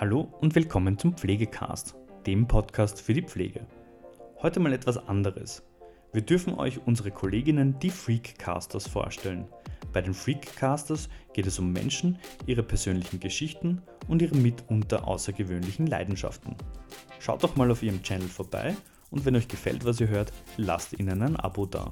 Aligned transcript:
Hallo 0.00 0.32
und 0.40 0.54
willkommen 0.54 0.96
zum 0.96 1.16
Pflegecast, 1.16 1.96
dem 2.24 2.46
Podcast 2.46 3.00
für 3.02 3.14
die 3.14 3.22
Pflege. 3.22 3.66
Heute 4.40 4.60
mal 4.60 4.72
etwas 4.72 4.96
anderes. 5.08 5.64
Wir 6.12 6.22
dürfen 6.22 6.54
euch 6.54 6.78
unsere 6.86 7.10
Kolleginnen, 7.10 7.80
die 7.80 7.90
Freakcasters, 7.90 8.86
vorstellen. 8.86 9.48
Bei 9.92 10.00
den 10.00 10.14
Freakcasters 10.14 11.08
geht 11.32 11.48
es 11.48 11.58
um 11.58 11.72
Menschen, 11.72 12.16
ihre 12.46 12.62
persönlichen 12.62 13.18
Geschichten 13.18 13.82
und 14.06 14.22
ihre 14.22 14.36
mitunter 14.36 15.08
außergewöhnlichen 15.08 15.88
Leidenschaften. 15.88 16.54
Schaut 17.18 17.42
doch 17.42 17.56
mal 17.56 17.68
auf 17.68 17.82
ihrem 17.82 18.00
Channel 18.04 18.28
vorbei 18.28 18.76
und 19.10 19.24
wenn 19.24 19.34
euch 19.34 19.48
gefällt, 19.48 19.84
was 19.84 20.00
ihr 20.00 20.06
hört, 20.06 20.32
lasst 20.56 20.96
ihnen 20.96 21.22
ein 21.22 21.34
Abo 21.34 21.66
da. 21.66 21.90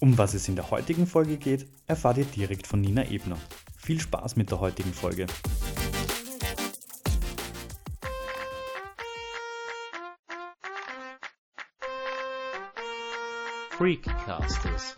Um 0.00 0.18
was 0.18 0.34
es 0.34 0.48
in 0.48 0.56
der 0.56 0.72
heutigen 0.72 1.06
Folge 1.06 1.36
geht, 1.36 1.68
erfahrt 1.86 2.18
ihr 2.18 2.24
direkt 2.24 2.66
von 2.66 2.80
Nina 2.80 3.08
Ebner. 3.08 3.38
Viel 3.76 4.00
Spaß 4.00 4.34
mit 4.34 4.50
der 4.50 4.58
heutigen 4.58 4.92
Folge. 4.92 5.26
Freakcasters. 13.84 14.96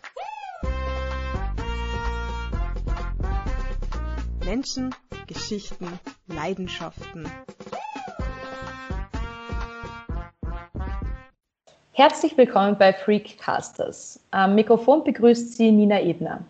Menschen, 4.45 4.95
Geschichten, 5.27 5.99
Leidenschaften. 6.27 7.29
Herzlich 11.91 12.37
willkommen 12.37 12.77
bei 12.77 12.93
Freakcasters. 12.93 14.21
Am 14.31 14.55
Mikrofon 14.55 15.03
begrüßt 15.03 15.57
Sie 15.57 15.73
Nina 15.73 16.01
Ebner. 16.01 16.45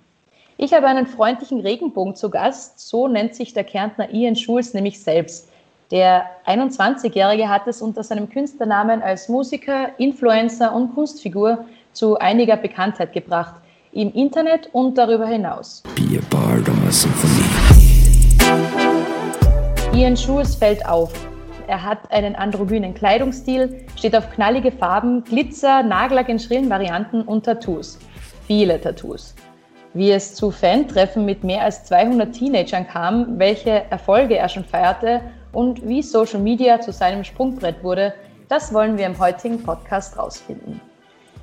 Ich 0.57 0.73
habe 0.73 0.85
einen 0.85 1.07
freundlichen 1.07 1.61
Regenbogen 1.61 2.15
zu 2.15 2.29
Gast, 2.29 2.79
so 2.87 3.07
nennt 3.07 3.33
sich 3.33 3.53
der 3.53 3.63
Kärntner 3.63 4.13
Ian 4.13 4.35
Schulz 4.35 4.75
nämlich 4.75 5.01
selbst. 5.01 5.49
Der 5.89 6.29
21-Jährige 6.45 7.49
hat 7.49 7.65
es 7.65 7.81
unter 7.81 8.03
seinem 8.03 8.29
Künstlernamen 8.29 9.01
als 9.01 9.27
Musiker, 9.27 9.97
Influencer 9.97 10.71
und 10.75 10.93
Kunstfigur 10.93 11.65
zu 11.97 12.17
einiger 12.19 12.57
Bekanntheit 12.57 13.11
gebracht, 13.11 13.55
im 13.91 14.13
Internet 14.13 14.69
und 14.71 14.97
darüber 14.97 15.25
hinaus. 15.25 15.81
Be 15.95 16.19
a 16.19 16.35
part 16.35 16.69
of 16.69 16.75
a 16.87 16.91
symphony. 16.91 17.43
Ian 19.93 20.15
Schulz 20.15 20.53
fällt 20.53 20.85
auf. 20.87 21.11
Er 21.65 21.83
hat 21.83 22.11
einen 22.11 22.35
androgynen 22.35 22.93
Kleidungsstil, 22.93 23.85
steht 23.95 24.15
auf 24.15 24.29
knallige 24.29 24.71
Farben, 24.71 25.23
Glitzer, 25.23 25.81
Nagellack 25.81 26.29
in 26.29 26.39
schrillen 26.39 26.69
Varianten 26.69 27.23
und 27.23 27.45
Tattoos. 27.45 27.97
Viele 28.45 28.79
Tattoos. 28.79 29.33
Wie 29.93 30.11
es 30.11 30.35
zu 30.35 30.51
Fan-Treffen 30.51 31.25
mit 31.25 31.43
mehr 31.43 31.63
als 31.63 31.83
200 31.85 32.31
Teenagern 32.31 32.87
kam, 32.87 33.39
welche 33.39 33.89
Erfolge 33.89 34.37
er 34.37 34.47
schon 34.47 34.63
feierte 34.63 35.21
und 35.51 35.85
wie 35.87 36.03
Social 36.03 36.39
Media 36.39 36.79
zu 36.79 36.91
seinem 36.91 37.23
Sprungbrett 37.23 37.83
wurde, 37.83 38.13
das 38.47 38.71
wollen 38.73 38.97
wir 38.97 39.07
im 39.07 39.17
heutigen 39.17 39.63
Podcast 39.63 40.17
rausfinden. 40.17 40.79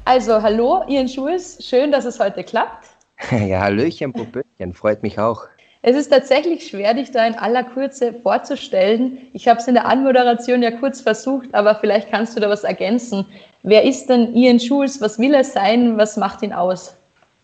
Also, 0.07 0.43
hallo, 0.43 0.85
Ian 0.87 1.09
Schulz, 1.09 1.65
schön, 1.65 1.91
dass 1.91 2.05
es 2.05 2.21
heute 2.21 2.45
klappt. 2.45 2.89
Ja, 3.31 3.61
Hallöchen, 3.61 4.13
Popöchen, 4.13 4.75
freut 4.75 5.03
mich 5.03 5.19
auch. 5.19 5.45
Es 5.81 5.97
ist 5.97 6.11
tatsächlich 6.11 6.67
schwer, 6.67 6.93
dich 6.93 7.11
da 7.11 7.27
in 7.27 7.35
aller 7.35 7.65
Kürze 7.65 8.13
vorzustellen. 8.13 9.19
Ich 9.33 9.49
habe 9.49 9.61
es 9.61 9.69
in 9.69 9.75
der 9.75 9.87
Anmoderation 9.87 10.63
ja 10.63 10.73
kurz 10.73 11.01
versucht, 11.01 11.55
aber 11.55 11.75
vielleicht 11.77 12.11
kannst 12.11 12.37
du 12.37 12.41
da 12.41 12.51
was 12.51 12.65
ergänzen. 12.65 13.25
Wer 13.63 13.85
ist 13.85 14.09
denn 14.09 14.35
Ian 14.35 14.61
Schulz? 14.61 15.01
Was 15.01 15.19
will 15.19 15.33
er 15.33 15.45
sein? 15.45 15.97
Was 15.97 16.19
macht 16.19 16.43
ihn 16.43 16.53
aus? 16.53 16.97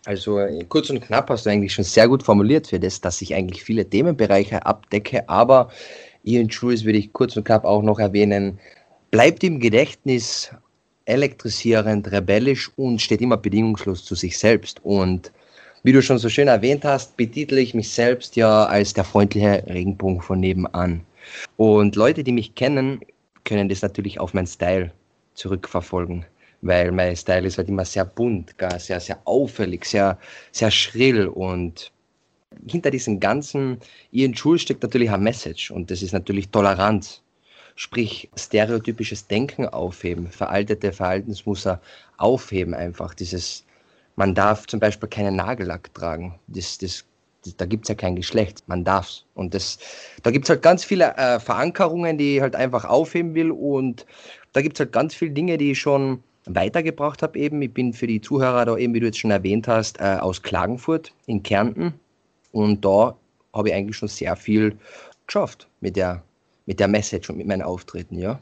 Also 0.05 0.39
kurz 0.69 0.89
und 0.91 1.01
knapp 1.01 1.29
hast 1.31 1.47
du 1.47 1.49
eigentlich 1.49 1.73
schon 1.73 1.83
sehr 1.83 2.07
gut 2.07 2.21
formuliert 2.21 2.67
für 2.67 2.79
das, 2.79 3.01
dass 3.01 3.21
ich 3.23 3.33
eigentlich 3.33 3.63
viele 3.63 3.89
Themenbereiche 3.89 4.65
abdecke, 4.65 5.27
aber 5.29 5.69
Ian 6.23 6.51
Schulz 6.51 6.83
würde 6.83 6.99
ich 6.99 7.11
kurz 7.13 7.35
und 7.37 7.43
knapp 7.43 7.65
auch 7.65 7.81
noch 7.81 7.97
erwähnen, 7.97 8.59
bleibt 9.09 9.43
im 9.43 9.59
Gedächtnis 9.59 10.51
elektrisierend, 11.05 12.11
rebellisch 12.11 12.71
und 12.75 13.01
steht 13.01 13.21
immer 13.21 13.37
bedingungslos 13.37 14.05
zu 14.05 14.15
sich 14.15 14.37
selbst. 14.37 14.79
Und 14.83 15.31
wie 15.83 15.91
du 15.91 16.01
schon 16.01 16.17
so 16.17 16.29
schön 16.29 16.47
erwähnt 16.47 16.83
hast, 16.85 17.17
betitle 17.17 17.59
ich 17.59 17.73
mich 17.73 17.89
selbst 17.89 18.35
ja 18.35 18.65
als 18.65 18.93
der 18.93 19.03
freundliche 19.03 19.63
Regenbogen 19.67 20.21
von 20.21 20.39
nebenan. 20.39 21.01
Und 21.57 21.95
Leute, 21.95 22.23
die 22.23 22.31
mich 22.31 22.55
kennen, 22.55 23.01
können 23.43 23.69
das 23.69 23.81
natürlich 23.81 24.19
auf 24.19 24.33
meinen 24.33 24.47
Style 24.47 24.91
zurückverfolgen, 25.33 26.25
weil 26.61 26.91
mein 26.91 27.15
Style 27.15 27.47
ist 27.47 27.57
halt 27.57 27.69
immer 27.69 27.85
sehr 27.85 28.05
bunt, 28.05 28.57
gar 28.57 28.79
sehr, 28.79 28.99
sehr 28.99 29.19
auffällig, 29.25 29.85
sehr, 29.85 30.17
sehr 30.51 30.71
schrill 30.71 31.27
und 31.27 31.91
hinter 32.67 32.91
diesem 32.91 33.19
ganzen 33.19 33.77
Ian 34.11 34.35
Schul 34.35 34.59
steckt 34.59 34.83
natürlich 34.83 35.09
ein 35.09 35.23
Message 35.23 35.71
und 35.71 35.89
das 35.89 36.03
ist 36.03 36.11
natürlich 36.11 36.49
Toleranz 36.49 37.21
sprich 37.75 38.29
stereotypisches 38.35 39.27
Denken 39.27 39.67
aufheben, 39.67 40.27
veraltete 40.27 40.91
Verhaltensmuster 40.91 41.81
aufheben 42.17 42.73
einfach. 42.73 43.13
Dieses, 43.13 43.65
man 44.15 44.35
darf 44.35 44.67
zum 44.67 44.79
Beispiel 44.79 45.09
keinen 45.09 45.35
Nagellack 45.35 45.93
tragen. 45.93 46.39
Das, 46.47 46.77
das, 46.77 47.05
das 47.43 47.55
da 47.57 47.65
gibt 47.65 47.85
es 47.85 47.89
ja 47.89 47.95
kein 47.95 48.15
Geschlecht, 48.15 48.63
man 48.67 48.83
darf's. 48.83 49.25
Und 49.33 49.53
das, 49.53 49.79
da 50.23 50.31
gibt 50.31 50.45
es 50.45 50.49
halt 50.49 50.61
ganz 50.61 50.83
viele 50.83 51.15
äh, 51.17 51.39
Verankerungen, 51.39 52.17
die 52.17 52.37
ich 52.37 52.41
halt 52.41 52.55
einfach 52.55 52.85
aufheben 52.85 53.33
will. 53.33 53.51
Und 53.51 54.05
da 54.53 54.61
gibt 54.61 54.77
es 54.77 54.79
halt 54.79 54.91
ganz 54.91 55.15
viele 55.15 55.31
Dinge, 55.31 55.57
die 55.57 55.71
ich 55.71 55.79
schon 55.79 56.23
weitergebracht 56.45 57.21
habe 57.21 57.39
eben. 57.39 57.61
Ich 57.61 57.73
bin 57.73 57.93
für 57.93 58.07
die 58.07 58.21
Zuhörer 58.21 58.65
da 58.65 58.77
eben, 58.77 58.93
wie 58.93 58.99
du 58.99 59.05
jetzt 59.05 59.19
schon 59.19 59.31
erwähnt 59.31 59.67
hast, 59.67 59.99
äh, 59.99 60.17
aus 60.19 60.41
Klagenfurt 60.41 61.13
in 61.25 61.43
Kärnten. 61.43 61.93
Und 62.51 62.83
da 62.83 63.15
habe 63.53 63.69
ich 63.69 63.75
eigentlich 63.75 63.97
schon 63.97 64.07
sehr 64.07 64.35
viel 64.35 64.77
geschafft 65.27 65.67
mit 65.79 65.95
der 65.95 66.23
mit 66.71 66.79
der 66.79 66.87
Message 66.87 67.29
und 67.29 67.35
mit 67.35 67.47
meinem 67.47 67.63
Auftreten, 67.63 68.17
ja. 68.17 68.39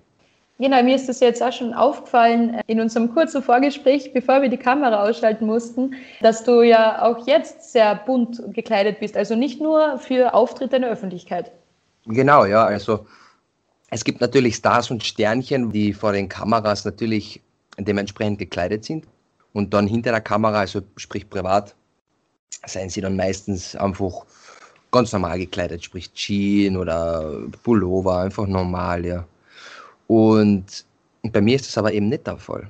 Genau, 0.59 0.83
mir 0.83 0.95
ist 0.95 1.09
das 1.09 1.19
jetzt 1.19 1.41
auch 1.41 1.51
schon 1.51 1.73
aufgefallen 1.73 2.53
äh, 2.53 2.63
in 2.67 2.79
unserem 2.79 3.11
kurzen 3.11 3.41
Vorgespräch, 3.41 4.13
bevor 4.13 4.43
wir 4.43 4.49
die 4.49 4.57
Kamera 4.57 5.01
ausschalten 5.01 5.47
mussten, 5.47 5.95
dass 6.21 6.43
du 6.43 6.61
ja 6.61 7.01
auch 7.01 7.25
jetzt 7.25 7.71
sehr 7.71 7.95
bunt 7.95 8.39
gekleidet 8.53 8.99
bist, 8.99 9.17
also 9.17 9.35
nicht 9.35 9.59
nur 9.59 9.97
für 9.97 10.35
Auftritte 10.35 10.75
in 10.75 10.83
der 10.83 10.91
Öffentlichkeit. 10.91 11.51
Genau, 12.05 12.45
ja, 12.45 12.63
also 12.65 13.07
es 13.89 14.03
gibt 14.03 14.21
natürlich 14.21 14.57
Stars 14.57 14.91
und 14.91 15.03
Sternchen, 15.03 15.71
die 15.71 15.91
vor 15.91 16.11
den 16.11 16.29
Kameras 16.29 16.85
natürlich 16.85 17.41
dementsprechend 17.79 18.37
gekleidet 18.37 18.85
sind 18.85 19.07
und 19.53 19.73
dann 19.73 19.87
hinter 19.87 20.11
der 20.11 20.21
Kamera, 20.21 20.59
also 20.59 20.81
sprich 20.97 21.27
privat, 21.27 21.73
seien 22.67 22.91
sie 22.91 23.01
dann 23.01 23.15
meistens 23.15 23.75
einfach 23.75 24.25
ganz 24.91 25.13
normal 25.13 25.39
gekleidet, 25.39 25.83
sprich 25.83 26.11
Jeans 26.13 26.77
oder 26.77 27.43
Pullover, 27.63 28.19
einfach 28.19 28.47
normal, 28.47 29.05
ja. 29.05 29.25
Und 30.07 30.85
bei 31.23 31.41
mir 31.41 31.55
ist 31.55 31.67
das 31.67 31.77
aber 31.77 31.93
eben 31.93 32.09
nicht 32.09 32.25
der 32.25 32.37
Fall. 32.37 32.69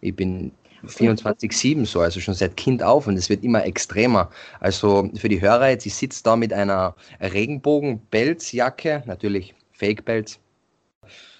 Ich 0.00 0.14
bin 0.14 0.52
24-7 0.86 1.84
so, 1.84 2.00
also 2.00 2.20
schon 2.20 2.34
seit 2.34 2.56
Kind 2.56 2.82
auf 2.82 3.06
und 3.06 3.16
es 3.16 3.28
wird 3.28 3.44
immer 3.44 3.64
extremer. 3.64 4.30
Also 4.60 5.10
für 5.16 5.28
die 5.28 5.40
Hörer 5.40 5.70
jetzt, 5.70 5.86
ich 5.86 5.94
sitze 5.94 6.22
da 6.22 6.36
mit 6.36 6.52
einer 6.52 6.94
Regenbogen-Pelzjacke, 7.20 9.02
natürlich 9.06 9.54
Fake-Pelz, 9.72 10.38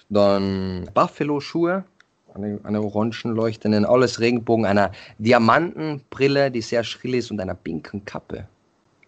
dann 0.09 0.89
Buffalo-Schuhe, 0.93 1.85
eine, 2.33 2.59
eine 2.63 2.81
orangen 2.81 3.35
leuchtenden, 3.35 3.85
alles 3.85 4.19
Regenbogen, 4.19 4.65
einer 4.65 4.91
Diamantenbrille, 5.17 6.51
die 6.51 6.61
sehr 6.61 6.83
schrill 6.83 7.15
ist 7.15 7.31
und 7.31 7.39
einer 7.39 7.55
pinken 7.55 8.05
Kappe 8.05 8.47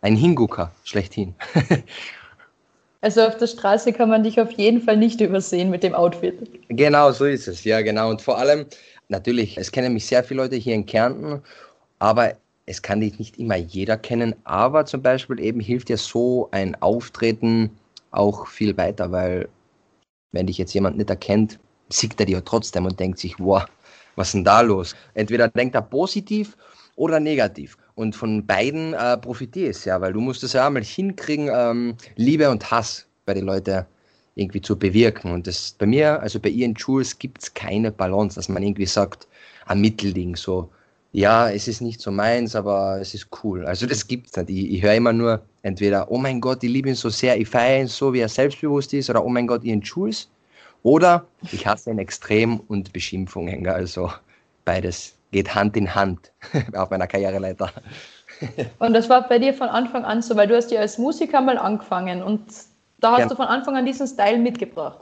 ein 0.04 0.16
Hingucker 0.16 0.72
schlechthin. 0.84 1.34
Also 3.02 3.20
auf 3.20 3.36
der 3.36 3.48
Straße 3.48 3.92
kann 3.92 4.08
man 4.08 4.24
dich 4.24 4.40
auf 4.40 4.52
jeden 4.52 4.80
Fall 4.80 4.96
nicht 4.96 5.20
übersehen 5.20 5.70
mit 5.70 5.84
dem 5.84 5.94
Outfit. 5.94 6.50
Genau, 6.70 7.12
so 7.12 7.26
ist 7.26 7.50
es. 7.50 7.66
Ja, 7.66 7.82
genau. 7.82 8.10
Und 8.10 8.22
vor 8.22 8.38
allem, 8.38 8.66
natürlich, 9.10 9.58
es 9.58 9.74
kennen 9.74 9.94
mich 9.94 10.06
sehr 10.06 10.24
viele 10.24 10.44
Leute 10.44 10.56
hier 10.56 10.74
in 10.74 10.86
Kärnten, 10.86 11.42
aber 12.00 12.36
es 12.66 12.82
kann 12.82 13.02
dich 13.02 13.20
nicht 13.20 13.38
immer 13.38 13.58
jeder 13.58 13.98
kennen. 13.98 14.34
Aber 14.46 14.86
zum 14.86 15.02
Beispiel 15.02 15.42
eben 15.42 15.60
hilft 15.60 15.90
dir 15.90 15.98
so 15.98 16.48
ein 16.52 16.82
Auftreten 16.82 17.72
auch 18.12 18.48
viel 18.48 18.78
weiter, 18.78 19.12
weil 19.12 19.50
wenn 20.32 20.48
dich 20.48 20.58
jetzt 20.58 20.74
jemand 20.74 20.96
nicht 20.96 21.10
erkennt, 21.10 21.60
sieht 21.90 22.18
er 22.22 22.26
dir 22.26 22.46
trotzdem 22.46 22.86
und 22.86 23.02
denkt 23.02 23.20
sich, 23.20 23.38
wow, 23.38 23.66
was 24.16 24.30
ist 24.30 24.36
denn 24.36 24.46
da 24.46 24.62
los? 24.62 24.96
Entweder 25.14 25.50
denkt 25.50 25.76
er 25.76 25.82
positiv 25.82 26.56
oder 26.96 27.20
negativ. 27.20 27.78
Und 27.96 28.16
von 28.16 28.46
beiden 28.46 28.94
äh, 28.94 29.18
profitiere 29.18 29.70
ich 29.72 29.86
ja, 29.86 30.02
weil 30.02 30.14
du 30.14 30.22
musst 30.22 30.44
es 30.44 30.54
ja 30.54 30.68
einmal 30.68 30.84
hinkriegen, 30.84 31.50
ähm, 31.54 31.96
Liebe 32.16 32.50
und 32.50 32.72
Hass 32.72 33.06
bei 33.26 33.34
den 33.34 33.46
Leuten 33.46 33.86
irgendwie 34.36 34.62
zu 34.62 34.78
bewirken. 34.78 35.32
Und 35.32 35.48
das 35.48 35.76
bei 35.78 35.86
mir, 35.86 36.20
also 36.22 36.40
bei 36.40 36.50
Ian 36.50 36.74
Jules, 36.74 37.18
gibt 37.18 37.44
es 37.44 37.54
keine 37.54 37.92
Balance, 37.92 38.36
dass 38.36 38.50
man 38.50 38.64
irgendwie 38.64 38.86
sagt, 38.86 39.28
ein 39.66 39.80
Mittelding, 39.80 40.36
so, 40.36 40.70
ja, 41.12 41.50
es 41.50 41.68
ist 41.68 41.82
nicht 41.82 42.02
so 42.02 42.12
meins, 42.12 42.56
aber 42.56 43.00
es 43.00 43.14
ist 43.14 43.28
cool. 43.44 43.66
Also 43.66 43.86
das 43.86 44.08
gibt 44.08 44.28
es 44.28 44.38
nicht. 44.38 44.50
Ich, 44.50 44.74
ich 44.74 44.82
höre 44.82 44.96
immer 44.96 45.14
nur 45.14 45.44
entweder, 45.62 46.10
oh 46.12 46.18
mein 46.18 46.42
Gott, 46.42 46.64
ich 46.64 46.72
liebe 46.72 46.90
ihn 46.90 46.96
so 46.96 47.10
sehr, 47.10 47.40
ich 47.40 47.48
feiere 47.48 47.82
ihn 47.82 47.88
so, 47.88 48.12
wie 48.14 48.20
er 48.20 48.30
selbstbewusst 48.30 48.94
ist, 48.94 49.10
oder 49.10 49.24
oh 49.24 49.30
mein 49.30 49.46
Gott, 49.46 49.64
Ian 49.64 49.82
Jules. 49.82 50.30
Oder 50.82 51.26
ich 51.52 51.66
hasse 51.66 51.92
ihn 51.92 52.00
extrem 52.00 52.60
und 52.62 52.92
Beschimpfungen. 52.92 53.66
Also 53.68 54.12
beides 54.66 55.16
geht 55.34 55.54
Hand 55.54 55.76
in 55.76 55.94
Hand 55.94 56.32
auf 56.74 56.90
meiner 56.90 57.08
Karriereleiter. 57.08 57.70
Und 58.80 58.94
das 58.94 59.10
war 59.10 59.28
bei 59.28 59.40
dir 59.40 59.54
von 59.54 59.68
Anfang 59.68 60.06
an 60.06 60.22
so, 60.22 60.36
weil 60.36 60.48
du 60.48 60.56
hast 60.56 60.72
ja 60.72 60.80
als 60.80 60.98
Musiker 60.98 61.42
mal 61.42 61.58
angefangen 61.58 62.24
und 62.24 62.42
Da 63.04 63.12
hast 63.12 63.18
Gern. 63.18 63.30
du 63.30 63.36
von 63.36 63.48
Anfang 63.48 63.76
an 63.76 63.86
diesen 63.86 64.08
Style 64.08 64.38
mitgebracht. 64.38 65.00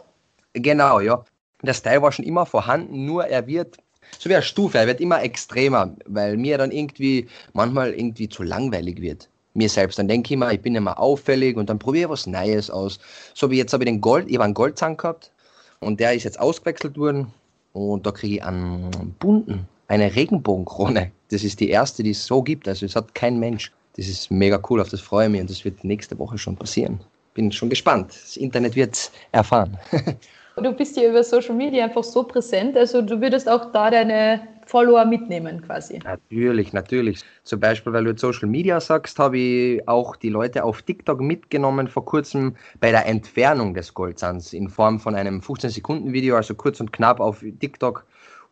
Genau, 0.54 1.00
ja. 1.00 1.24
Der 1.62 1.76
Style 1.76 2.02
war 2.02 2.12
schon 2.12 2.26
immer 2.26 2.48
vorhanden, 2.48 3.06
nur 3.06 3.26
er 3.28 3.46
wird, 3.46 3.78
so 4.18 4.28
wie 4.28 4.34
eine 4.34 4.42
Stufe, 4.42 4.80
er 4.80 4.88
wird 4.88 5.00
immer 5.00 5.22
extremer, 5.22 5.94
weil 6.08 6.36
mir 6.36 6.58
dann 6.58 6.72
irgendwie 6.72 7.28
manchmal 7.54 7.94
irgendwie 7.94 8.28
zu 8.28 8.42
langweilig 8.42 9.00
wird. 9.02 9.30
Mir 9.54 9.70
selbst. 9.70 10.00
Dann 10.00 10.08
denke 10.08 10.28
ich 10.28 10.32
immer, 10.32 10.52
ich 10.52 10.62
bin 10.62 10.74
immer 10.74 10.98
auffällig 11.00 11.58
und 11.58 11.70
dann 11.70 11.78
probiere 11.78 12.06
ich 12.06 12.10
was 12.10 12.26
Neues 12.26 12.72
aus. 12.72 13.00
So 13.36 13.52
wie 13.52 13.58
jetzt 13.58 13.72
habe 13.72 13.84
ich 13.84 13.90
den 13.90 14.02
Gold, 14.02 14.28
ich 14.28 14.36
habe 14.36 14.46
einen 14.46 14.56
Goldzahn 14.56 14.98
gehabt 14.98 15.32
und 15.80 16.00
der 16.00 16.14
ist 16.14 16.24
jetzt 16.24 16.40
ausgewechselt 16.40 16.98
worden 16.98 17.32
und 17.74 18.06
da 18.08 18.12
kriege 18.12 18.36
ich 18.38 18.44
einen 18.44 19.14
bunten, 19.20 19.68
eine 19.92 20.16
Regenbogenkrone. 20.16 21.12
Das 21.32 21.44
ist 21.44 21.60
die 21.60 21.70
erste, 21.70 22.02
die 22.02 22.12
es 22.12 22.26
so 22.26 22.42
gibt. 22.42 22.68
Also 22.68 22.86
es 22.86 22.96
hat 22.96 23.14
kein 23.14 23.40
Mensch. 23.40 23.72
Das 23.98 24.08
ist 24.08 24.32
mega 24.32 24.60
cool, 24.70 24.80
auf 24.80 24.90
das 24.90 25.02
freue 25.02 25.26
ich 25.26 25.32
mich 25.32 25.42
und 25.42 25.50
das 25.50 25.66
wird 25.66 25.84
nächste 25.84 26.18
Woche 26.18 26.38
schon 26.38 26.56
passieren. 26.56 27.02
Bin 27.34 27.52
schon 27.52 27.70
gespannt. 27.70 28.12
Das 28.12 28.38
Internet 28.38 28.76
wird 28.76 29.12
erfahren. 29.32 29.78
Du 30.58 30.74
bist 30.74 30.98
ja 30.98 31.10
über 31.10 31.24
Social 31.24 31.56
Media 31.56 31.86
einfach 31.86 32.04
so 32.04 32.24
präsent, 32.24 32.76
also 32.76 33.02
du 33.02 33.22
würdest 33.22 33.48
auch 33.48 33.72
da 33.72 33.90
deine 33.90 34.42
Follower 34.66 35.06
mitnehmen 35.06 35.62
quasi. 35.62 36.00
Natürlich, 36.04 36.74
natürlich. 36.74 37.22
Zum 37.44 37.62
Beispiel, 37.62 37.94
weil 37.94 38.04
du 38.04 38.10
jetzt 38.12 38.20
Social 38.20 38.50
Media 38.50 38.80
sagst, 38.82 39.18
habe 39.18 39.38
ich 39.38 39.88
auch 39.88 40.18
die 40.18 40.28
Leute 40.30 40.66
auf 40.66 40.82
TikTok 40.82 41.22
mitgenommen 41.22 41.88
vor 41.88 42.04
kurzem 42.04 42.58
bei 42.82 42.92
der 42.92 43.06
Entfernung 43.08 43.74
des 43.74 43.94
Goldzahns 43.94 44.52
in 44.52 44.70
Form 44.70 45.00
von 45.00 45.16
einem 45.16 45.40
15-Sekunden-Video, 45.40 46.36
also 46.36 46.54
kurz 46.54 46.82
und 46.82 46.92
knapp 46.92 47.22
auf 47.22 47.44
TikTok. 47.62 48.06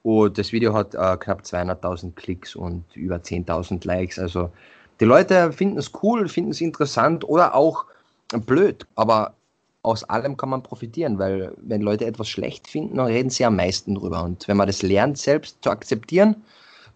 Und 0.04 0.38
das 0.38 0.52
Video 0.52 0.74
hat 0.74 0.96
äh, 0.96 1.18
knapp 1.18 1.42
200.000 1.42 2.16
Klicks 2.16 2.56
und 2.56 2.84
über 2.96 3.18
10.000 3.18 3.86
Likes. 3.86 4.18
Also 4.18 4.50
die 5.00 5.06
Leute 5.06 5.52
finden 5.52 5.78
es 5.78 5.92
cool, 6.02 6.28
finden 6.28 6.52
es 6.52 6.62
interessant 6.62 7.28
oder 7.28 7.56
auch 7.56 7.86
blöd. 8.46 8.86
Aber 8.96 9.34
aus 9.82 10.04
allem 10.06 10.38
kann 10.38 10.50
man 10.50 10.64
profitieren, 10.64 11.20
weil 11.20 11.54
wenn 11.58 11.82
Leute 11.82 12.06
etwas 12.06 12.30
schlecht 12.30 12.68
finden, 12.68 12.98
dann 12.98 13.08
reden 13.08 13.30
sie 13.30 13.46
am 13.46 13.56
meisten 13.56 13.96
drüber. 13.96 14.24
Und 14.24 14.48
wenn 14.48 14.58
man 14.58 14.68
das 14.68 14.82
lernt, 14.82 15.18
selbst 15.18 15.58
zu 15.64 15.70
akzeptieren, 15.70 16.36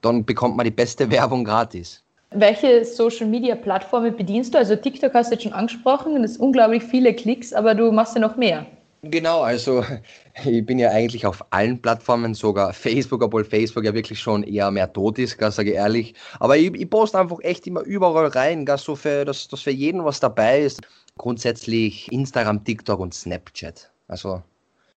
dann 0.02 0.26
bekommt 0.26 0.56
man 0.58 0.66
die 0.66 0.72
beste 0.72 1.10
Werbung 1.12 1.44
gratis. 1.44 2.04
Welche 2.36 2.84
Social 2.84 3.28
Media 3.28 3.56
Plattformen 3.56 4.16
bedienst 4.16 4.54
du? 4.54 4.58
Also 4.58 4.76
TikTok 4.76 5.14
hast 5.14 5.30
du 5.30 5.36
jetzt 5.36 5.44
schon 5.44 5.54
angesprochen, 5.54 6.20
das 6.22 6.32
ist 6.32 6.40
unglaublich 6.40 6.84
viele 6.84 7.14
Klicks, 7.14 7.54
aber 7.54 7.76
du 7.76 7.92
machst 7.92 8.16
ja 8.16 8.22
noch 8.22 8.38
mehr. 8.38 8.66
Genau, 9.04 9.42
also 9.42 9.84
ich 10.46 10.66
bin 10.66 10.80
ja 10.80 10.90
eigentlich 10.90 11.26
auf 11.26 11.46
allen 11.50 11.82
Plattformen, 11.82 12.34
sogar 12.34 12.72
Facebook, 12.74 13.22
obwohl 13.22 13.44
Facebook 13.44 13.84
ja 13.84 13.94
wirklich 13.94 14.20
schon 14.20 14.44
eher 14.44 14.72
mehr 14.72 14.92
tot 14.92 15.20
ist, 15.20 15.38
sage 15.40 15.72
ich 15.72 15.76
ehrlich. 15.76 16.16
Aber 16.40 16.56
ich, 16.56 16.74
ich 16.74 16.90
poste 16.90 17.20
einfach 17.20 17.40
echt 17.42 17.68
immer 17.68 17.82
überall 17.82 18.28
rein, 18.28 18.66
gar 18.66 18.78
so 18.78 18.96
für, 18.96 19.26
dass, 19.26 19.50
dass 19.50 19.62
für 19.62 19.72
jeden 19.72 20.06
was 20.06 20.22
dabei 20.22 20.62
ist. 20.62 20.82
Grundsätzlich 21.18 22.12
Instagram, 22.12 22.64
TikTok 22.64 23.00
und 23.00 23.14
Snapchat. 23.14 23.92
Also 24.08 24.42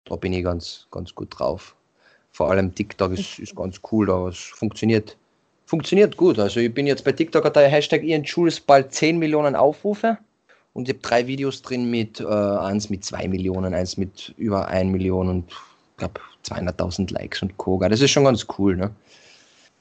da 0.04 0.18
bin 0.18 0.34
ich 0.34 0.44
ganz, 0.44 0.86
ganz 0.92 1.16
gut 1.16 1.40
drauf. 1.40 1.74
Vor 2.34 2.52
allem 2.52 2.76
TikTok 2.76 3.14
ist, 3.14 3.40
ist 3.40 3.56
ganz 3.56 3.80
cool, 3.92 4.08
da 4.08 4.28
es 4.28 4.38
funktioniert, 4.38 5.16
funktioniert 5.66 6.18
gut. 6.18 6.40
Also 6.40 6.60
ich 6.60 6.74
bin 6.74 6.88
jetzt 6.88 7.06
bei 7.06 7.14
TikTok, 7.14 7.46
hat 7.46 7.56
der 7.56 7.70
Hashtag 7.70 8.04
Ian 8.04 8.24
Jules 8.24 8.60
bald 8.60 8.92
10 8.92 9.18
Millionen 9.18 9.56
Aufrufe. 9.56 10.18
Und 10.74 10.90
ich 10.90 10.96
habe 10.96 11.02
drei 11.02 11.28
Videos 11.28 11.62
drin 11.62 11.90
mit, 11.90 12.20
äh, 12.20 12.26
eins 12.26 12.90
mit 12.90 13.06
zwei 13.06 13.28
Millionen, 13.28 13.74
eins 13.74 13.98
mit 13.98 14.34
über 14.38 14.68
ein 14.68 14.90
Million 14.90 15.30
und 15.30 15.52
ich 15.52 15.98
glaube 15.98 16.20
200.000 16.44 17.14
Likes 17.14 17.42
und 17.42 17.58
Co. 17.58 17.80
Das 17.80 18.02
ist 18.02 18.12
schon 18.12 18.26
ganz 18.26 18.46
cool, 18.58 18.76
ne? 18.76 18.92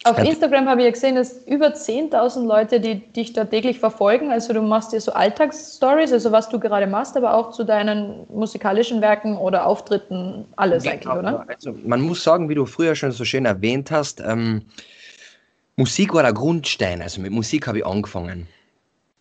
Auf 0.04 0.18
Ja. 0.18 0.24
Instagram 0.24 0.68
habe 0.68 0.80
ich 0.80 0.86
ja 0.86 0.90
gesehen, 0.90 1.14
dass 1.14 1.46
über 1.46 1.68
10.000 1.72 2.44
Leute, 2.44 2.80
die 2.80 2.96
dich 2.96 3.32
da 3.32 3.44
täglich 3.44 3.78
verfolgen. 3.78 4.32
Also 4.32 4.52
du 4.52 4.60
machst 4.60 4.92
dir 4.92 5.00
so 5.00 5.12
Alltagsstories, 5.12 6.12
also 6.12 6.32
was 6.32 6.48
du 6.48 6.58
gerade 6.58 6.88
machst, 6.88 7.16
aber 7.16 7.34
auch 7.34 7.52
zu 7.52 7.62
deinen 7.62 8.26
musikalischen 8.28 9.00
Werken 9.00 9.36
oder 9.36 9.64
Auftritten, 9.64 10.44
alles 10.56 10.84
eigentlich, 10.84 11.02
Genau, 11.02 11.20
oder? 11.20 11.46
Also 11.48 11.72
man 11.84 12.00
muss 12.00 12.24
sagen, 12.24 12.48
wie 12.48 12.56
du 12.56 12.66
früher 12.66 12.96
schon 12.96 13.12
so 13.12 13.24
schön 13.24 13.44
erwähnt 13.44 13.92
hast, 13.92 14.20
ähm, 14.20 14.62
Musik 15.76 16.12
war 16.14 16.24
der 16.24 16.32
Grundstein. 16.32 17.00
Also 17.00 17.20
mit 17.20 17.30
Musik 17.30 17.68
habe 17.68 17.78
ich 17.78 17.86
angefangen. 17.86 18.48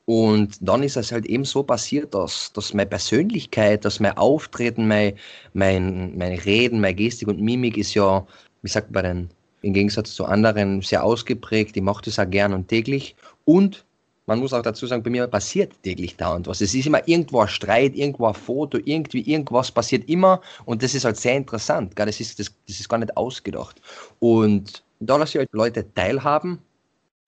Und 0.06 0.58
dann 0.60 0.84
ist 0.84 0.98
es 0.98 1.12
halt 1.12 1.26
eben 1.26 1.46
so 1.46 1.64
passiert, 1.64 2.14
dass, 2.14 2.52
dass 2.54 2.74
meine 2.74 2.90
Persönlichkeit, 2.90 3.86
dass 3.86 4.00
mein 4.00 4.18
Auftreten, 4.18 4.88
mein, 4.88 5.16
mein, 5.54 6.18
mein 6.18 6.34
Reden, 6.40 6.82
meine 6.82 6.96
Gestik 6.96 7.28
und 7.28 7.40
Mimik 7.40 7.78
ist 7.78 7.94
ja, 7.94 8.26
wie 8.62 8.70
sagt 8.70 8.92
man 8.92 9.04
denn, 9.04 9.30
im 9.62 9.74
Gegensatz 9.74 10.14
zu 10.14 10.26
anderen 10.26 10.82
sehr 10.82 11.04
ausgeprägt. 11.04 11.78
Ich 11.78 11.84
mache 11.84 12.04
das 12.04 12.20
auch 12.20 12.30
gern 12.30 12.54
und 12.54 12.68
täglich. 12.68 13.16
Und 13.46 13.86
man 14.26 14.40
muss 14.40 14.54
auch 14.54 14.62
dazu 14.62 14.88
sagen, 14.88 15.04
bei 15.04 15.10
mir 15.10 15.28
passiert 15.28 15.74
täglich 15.84 16.16
dauernd 16.16 16.48
was. 16.48 16.62
Es 16.62 16.74
ist 16.74 16.86
immer 16.86 17.08
irgendwo 17.08 17.42
ein 17.42 17.48
Streit, 17.48 17.96
irgendwo 17.96 18.28
ein 18.28 18.34
Foto, 18.34 18.80
irgendwie 18.84 19.22
irgendwas 19.22 19.72
passiert 19.72 20.08
immer 20.08 20.42
und 20.66 20.84
das 20.84 20.94
ist 20.94 21.06
halt 21.06 21.18
sehr 21.18 21.36
interessant. 21.36 21.96
Gell? 21.96 22.06
Das, 22.06 22.20
ist, 22.20 22.40
das, 22.40 22.54
das 22.68 22.80
ist 22.80 22.88
gar 22.88 22.98
nicht 23.00 23.16
ausgedacht. 23.18 23.82
Und 24.20 24.84
da 25.00 25.18
lasse 25.18 25.38
ich 25.38 25.40
halt 25.40 25.54
Leute 25.54 25.92
teilhaben 25.94 26.60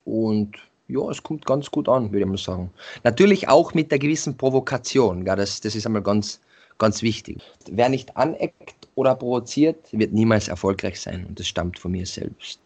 und 0.06 0.58
ja, 0.88 1.10
es 1.10 1.24
kommt 1.24 1.46
ganz 1.46 1.72
gut 1.72 1.88
an, 1.88 2.12
würde 2.12 2.22
ich 2.22 2.26
mal 2.26 2.38
sagen. 2.38 2.72
Natürlich 3.04 3.48
auch 3.48 3.74
mit 3.74 3.92
der 3.92 4.00
gewissen 4.00 4.36
Provokation. 4.36 5.24
Gell? 5.26 5.36
Das, 5.36 5.62
das 5.62 5.76
ist 5.76 5.86
einmal 5.86 6.02
ganz, 6.02 6.40
ganz 6.78 7.02
wichtig. 7.02 7.40
Wer 7.70 7.90
nicht 7.90 8.16
aneckt 8.18 8.88
oder 8.96 9.16
provoziert, 9.16 9.78
wird 9.92 10.14
niemals 10.14 10.48
erfolgreich 10.48 11.00
sein 11.00 11.26
und 11.28 11.40
das 11.40 11.48
stammt 11.48 11.80
von 11.80 11.92
mir 11.92 12.06
selbst. 12.06 12.60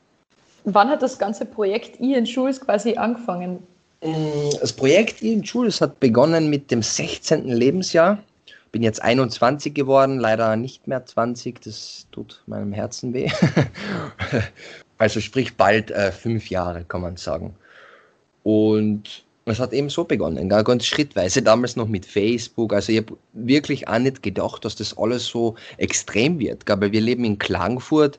Wann 0.65 0.89
hat 0.89 1.01
das 1.01 1.17
ganze 1.17 1.45
Projekt 1.45 1.99
Ian 2.01 2.25
Schools 2.25 2.59
quasi 2.59 2.95
angefangen? 2.95 3.59
Das 4.01 4.73
Projekt 4.73 5.21
Ian 5.21 5.41
Jules 5.41 5.81
hat 5.81 5.99
begonnen 5.99 6.49
mit 6.49 6.69
dem 6.69 6.83
16. 6.83 7.47
Lebensjahr. 7.47 8.19
Bin 8.71 8.83
jetzt 8.83 9.01
21 9.01 9.73
geworden, 9.73 10.19
leider 10.19 10.55
nicht 10.55 10.87
mehr 10.87 11.05
20. 11.05 11.61
Das 11.61 12.05
tut 12.11 12.43
meinem 12.47 12.73
Herzen 12.73 13.13
weh. 13.13 13.31
also 14.97 15.19
sprich 15.19 15.55
bald 15.55 15.89
äh, 15.89 16.11
fünf 16.11 16.49
Jahre, 16.49 16.83
kann 16.83 17.01
man 17.01 17.17
sagen. 17.17 17.55
Und 18.47 19.25
es 19.43 19.59
hat 19.59 19.73
eben 19.73 19.89
so 19.89 20.05
begonnen, 20.05 20.47
ganz 20.47 20.85
schrittweise, 20.85 21.41
damals 21.41 21.75
noch 21.75 21.89
mit 21.89 22.05
Facebook. 22.05 22.71
Also 22.71 22.93
ich 22.93 22.99
habe 22.99 23.17
wirklich 23.33 23.89
auch 23.89 23.99
nicht 23.99 24.23
gedacht, 24.23 24.63
dass 24.63 24.77
das 24.77 24.97
alles 24.97 25.25
so 25.25 25.55
extrem 25.75 26.39
wird. 26.39 26.63
Weil 26.65 26.93
wir 26.93 27.01
leben 27.01 27.25
in 27.25 27.37
Klagenfurt 27.37 28.17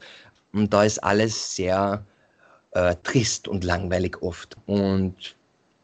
und 0.52 0.74
da 0.74 0.84
ist 0.84 1.02
alles 1.02 1.56
sehr 1.56 2.04
äh, 2.72 2.94
trist 3.04 3.48
und 3.48 3.64
langweilig 3.64 4.20
oft. 4.20 4.58
Und 4.66 5.14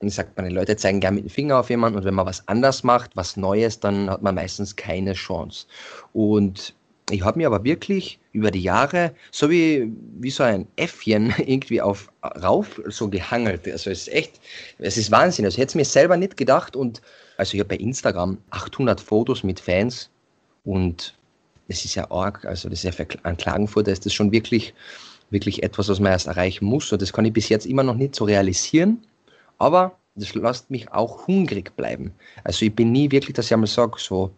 ich 0.01 0.15
sagt 0.15 0.37
man, 0.37 0.47
die 0.47 0.55
Leute 0.55 0.77
zeigen 0.77 1.01
gerne 1.01 1.15
mit 1.15 1.25
dem 1.25 1.31
Finger 1.31 1.61
auf 1.61 1.71
jemanden 1.71 2.01
und 2.01 2.05
wenn 2.05 2.13
man 2.13 2.27
was 2.27 2.47
anders 2.47 2.85
macht, 2.85 3.17
was 3.17 3.39
Neues, 3.39 3.81
dann 3.81 4.11
hat 4.11 4.21
man 4.21 4.35
meistens 4.35 4.77
keine 4.77 5.15
Chance. 5.15 5.65
Und 6.13 6.75
ich 7.11 7.23
habe 7.23 7.39
mir 7.39 7.47
aber 7.47 7.65
wirklich 7.65 8.19
über 8.33 8.51
die 8.51 8.63
Jahre 8.63 9.15
so 9.31 9.51
wie, 9.51 9.93
wie 10.19 10.31
so 10.31 10.43
ein 10.43 10.67
Äffchen 10.77 11.35
irgendwie 11.39 11.81
auf 11.81 12.11
rauf 12.43 12.81
so 12.87 13.09
gehangelt. 13.09 13.67
Also 13.69 13.91
es 13.91 14.03
ist 14.03 14.13
echt, 14.13 14.41
es 14.79 14.97
ist 14.97 15.11
Wahnsinn. 15.11 15.45
Also 15.45 15.57
ich 15.57 15.61
hätte 15.61 15.71
es 15.71 15.75
mir 15.75 15.85
selber 15.85 16.17
nicht 16.17 16.37
gedacht 16.37 16.77
und 16.77 17.03
also 17.37 17.55
ich 17.55 17.61
habe 17.61 17.77
bei 17.77 17.77
Instagram 17.77 18.39
800 18.51 19.01
Fotos 19.01 19.43
mit 19.43 19.61
Fans 19.61 20.11
und 20.65 21.15
es 21.69 21.85
ist 21.85 21.95
ja 21.95 22.11
arg, 22.11 22.45
also 22.45 22.69
das 22.69 22.85
ist 22.85 22.99
ja 22.99 23.07
an 23.23 23.37
Klagenfurt, 23.37 23.87
da 23.87 23.93
ist 23.93 24.07
das 24.07 24.13
schon 24.13 24.33
wirklich, 24.33 24.75
wirklich 25.31 25.63
etwas, 25.63 25.89
was 25.89 26.01
man 26.01 26.13
erst 26.13 26.27
erreichen 26.27 26.65
muss 26.65 26.93
und 26.93 27.03
das 27.03 27.13
kann 27.13 27.25
ich 27.25 27.33
bis 27.33 27.49
jetzt 27.49 27.67
immer 27.67 27.83
noch 27.83 27.97
nicht 27.97 28.15
so 28.15 28.25
realisieren. 28.25 29.05
Aber 29.59 29.99
das 30.15 30.35
lässt 30.35 30.71
mich 30.71 30.91
auch 30.93 31.27
hungrig 31.27 31.75
bleiben. 31.77 32.13
Also 32.45 32.65
ich 32.65 32.75
bin 32.75 32.93
nie 32.93 33.11
wirklich, 33.11 33.35
dass 33.35 33.47
ich 33.47 33.53
einmal 33.53 33.67
sage, 33.67 33.95
so, 33.99 34.31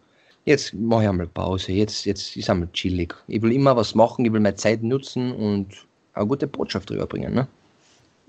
jetzt 0.47 0.73
mache 0.73 1.03
ich 1.03 1.09
einmal 1.09 1.26
Pause, 1.26 1.73
jetzt, 1.73 2.07
jetzt 2.07 2.37
ist 2.37 2.49
einmal 2.49 2.69
chillig. 2.73 3.15
Ich 3.29 3.43
will 3.43 3.53
immer 3.53 3.76
was 3.76 3.95
machen, 3.95 4.25
ich 4.25 4.33
will 4.33 4.41
meine 4.41 4.57
Zeit 4.57 4.83
nutzen 4.83 5.33
und 5.33 5.67
eine 6.15 6.26
gute 6.26 6.47
Botschaft 6.47 6.91
rüberbringen. 6.91 7.35
Ne? 7.35 7.47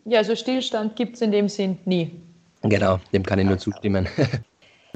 Ja, 0.05 0.19
also 0.19 0.35
Stillstand 0.35 0.95
gibt 0.95 1.15
es 1.15 1.21
in 1.21 1.31
dem 1.31 1.47
Sinn 1.47 1.77
nie. 1.85 2.11
Genau, 2.63 2.99
dem 3.13 3.23
kann 3.23 3.39
ich 3.39 3.45
nur 3.45 3.57
zustimmen. 3.57 4.07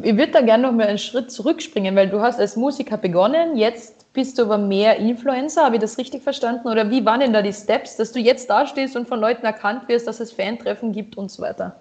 Ich 0.03 0.17
würde 0.17 0.31
da 0.31 0.41
gerne 0.41 0.63
noch 0.63 0.71
mal 0.71 0.87
einen 0.87 0.97
Schritt 0.97 1.31
zurückspringen, 1.31 1.95
weil 1.95 2.09
du 2.09 2.21
hast 2.21 2.39
als 2.39 2.55
Musiker 2.55 2.97
begonnen, 2.97 3.55
jetzt 3.55 4.11
bist 4.13 4.39
du 4.39 4.43
aber 4.43 4.57
mehr 4.57 4.97
Influencer, 4.97 5.63
habe 5.63 5.75
ich 5.75 5.81
das 5.81 5.97
richtig 5.99 6.23
verstanden? 6.23 6.67
Oder 6.67 6.89
wie 6.89 7.05
waren 7.05 7.19
denn 7.19 7.33
da 7.33 7.43
die 7.43 7.53
Steps, 7.53 7.97
dass 7.97 8.11
du 8.11 8.19
jetzt 8.19 8.49
da 8.49 8.65
stehst 8.65 8.95
und 8.95 9.07
von 9.07 9.19
Leuten 9.19 9.45
erkannt 9.45 9.87
wirst, 9.87 10.07
dass 10.07 10.19
es 10.19 10.31
Fantreffen 10.31 10.91
gibt 10.91 11.17
und 11.17 11.29
so 11.29 11.43
weiter? 11.43 11.80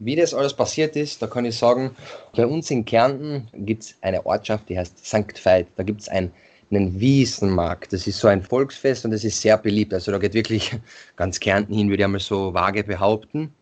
Wie 0.00 0.14
das 0.14 0.32
alles 0.32 0.54
passiert 0.54 0.94
ist, 0.94 1.20
da 1.20 1.26
kann 1.26 1.44
ich 1.44 1.58
sagen, 1.58 1.90
bei 2.36 2.46
uns 2.46 2.70
in 2.70 2.84
Kärnten 2.84 3.48
gibt 3.54 3.82
es 3.82 3.96
eine 4.00 4.24
Ortschaft, 4.24 4.68
die 4.68 4.78
heißt 4.78 5.04
St. 5.04 5.44
Veit. 5.44 5.66
Da 5.76 5.82
gibt 5.82 6.02
es 6.02 6.08
ein, 6.08 6.30
einen 6.70 7.00
Wiesenmarkt. 7.00 7.92
Das 7.92 8.06
ist 8.06 8.20
so 8.20 8.28
ein 8.28 8.42
Volksfest 8.42 9.04
und 9.04 9.10
das 9.10 9.24
ist 9.24 9.40
sehr 9.40 9.58
beliebt. 9.58 9.92
Also 9.92 10.12
da 10.12 10.18
geht 10.18 10.34
wirklich 10.34 10.78
ganz 11.16 11.40
Kärnten 11.40 11.74
hin, 11.74 11.88
würde 11.88 12.02
ich 12.02 12.04
einmal 12.04 12.20
so 12.20 12.54
vage 12.54 12.84
behaupten. 12.84 13.52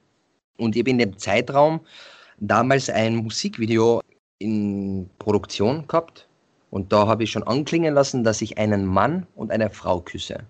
Und 0.59 0.76
ich 0.76 0.83
habe 0.83 0.90
in 0.90 0.99
dem 0.99 1.19
Zeitraum 1.19 1.81
damals 2.38 2.90
ein 2.90 3.16
Musikvideo 3.16 4.02
in 4.38 5.09
Produktion 5.19 5.87
gehabt. 5.87 6.28
Und 6.71 6.93
da 6.93 7.07
habe 7.07 7.25
ich 7.25 7.31
schon 7.31 7.45
anklingen 7.45 7.95
lassen, 7.95 8.25
dass 8.25 8.43
ich 8.43 8.59
einen 8.59 8.85
Mann 8.85 9.26
und 9.37 9.50
eine 9.50 9.71
Frau 9.71 10.00
küsse. 10.00 10.40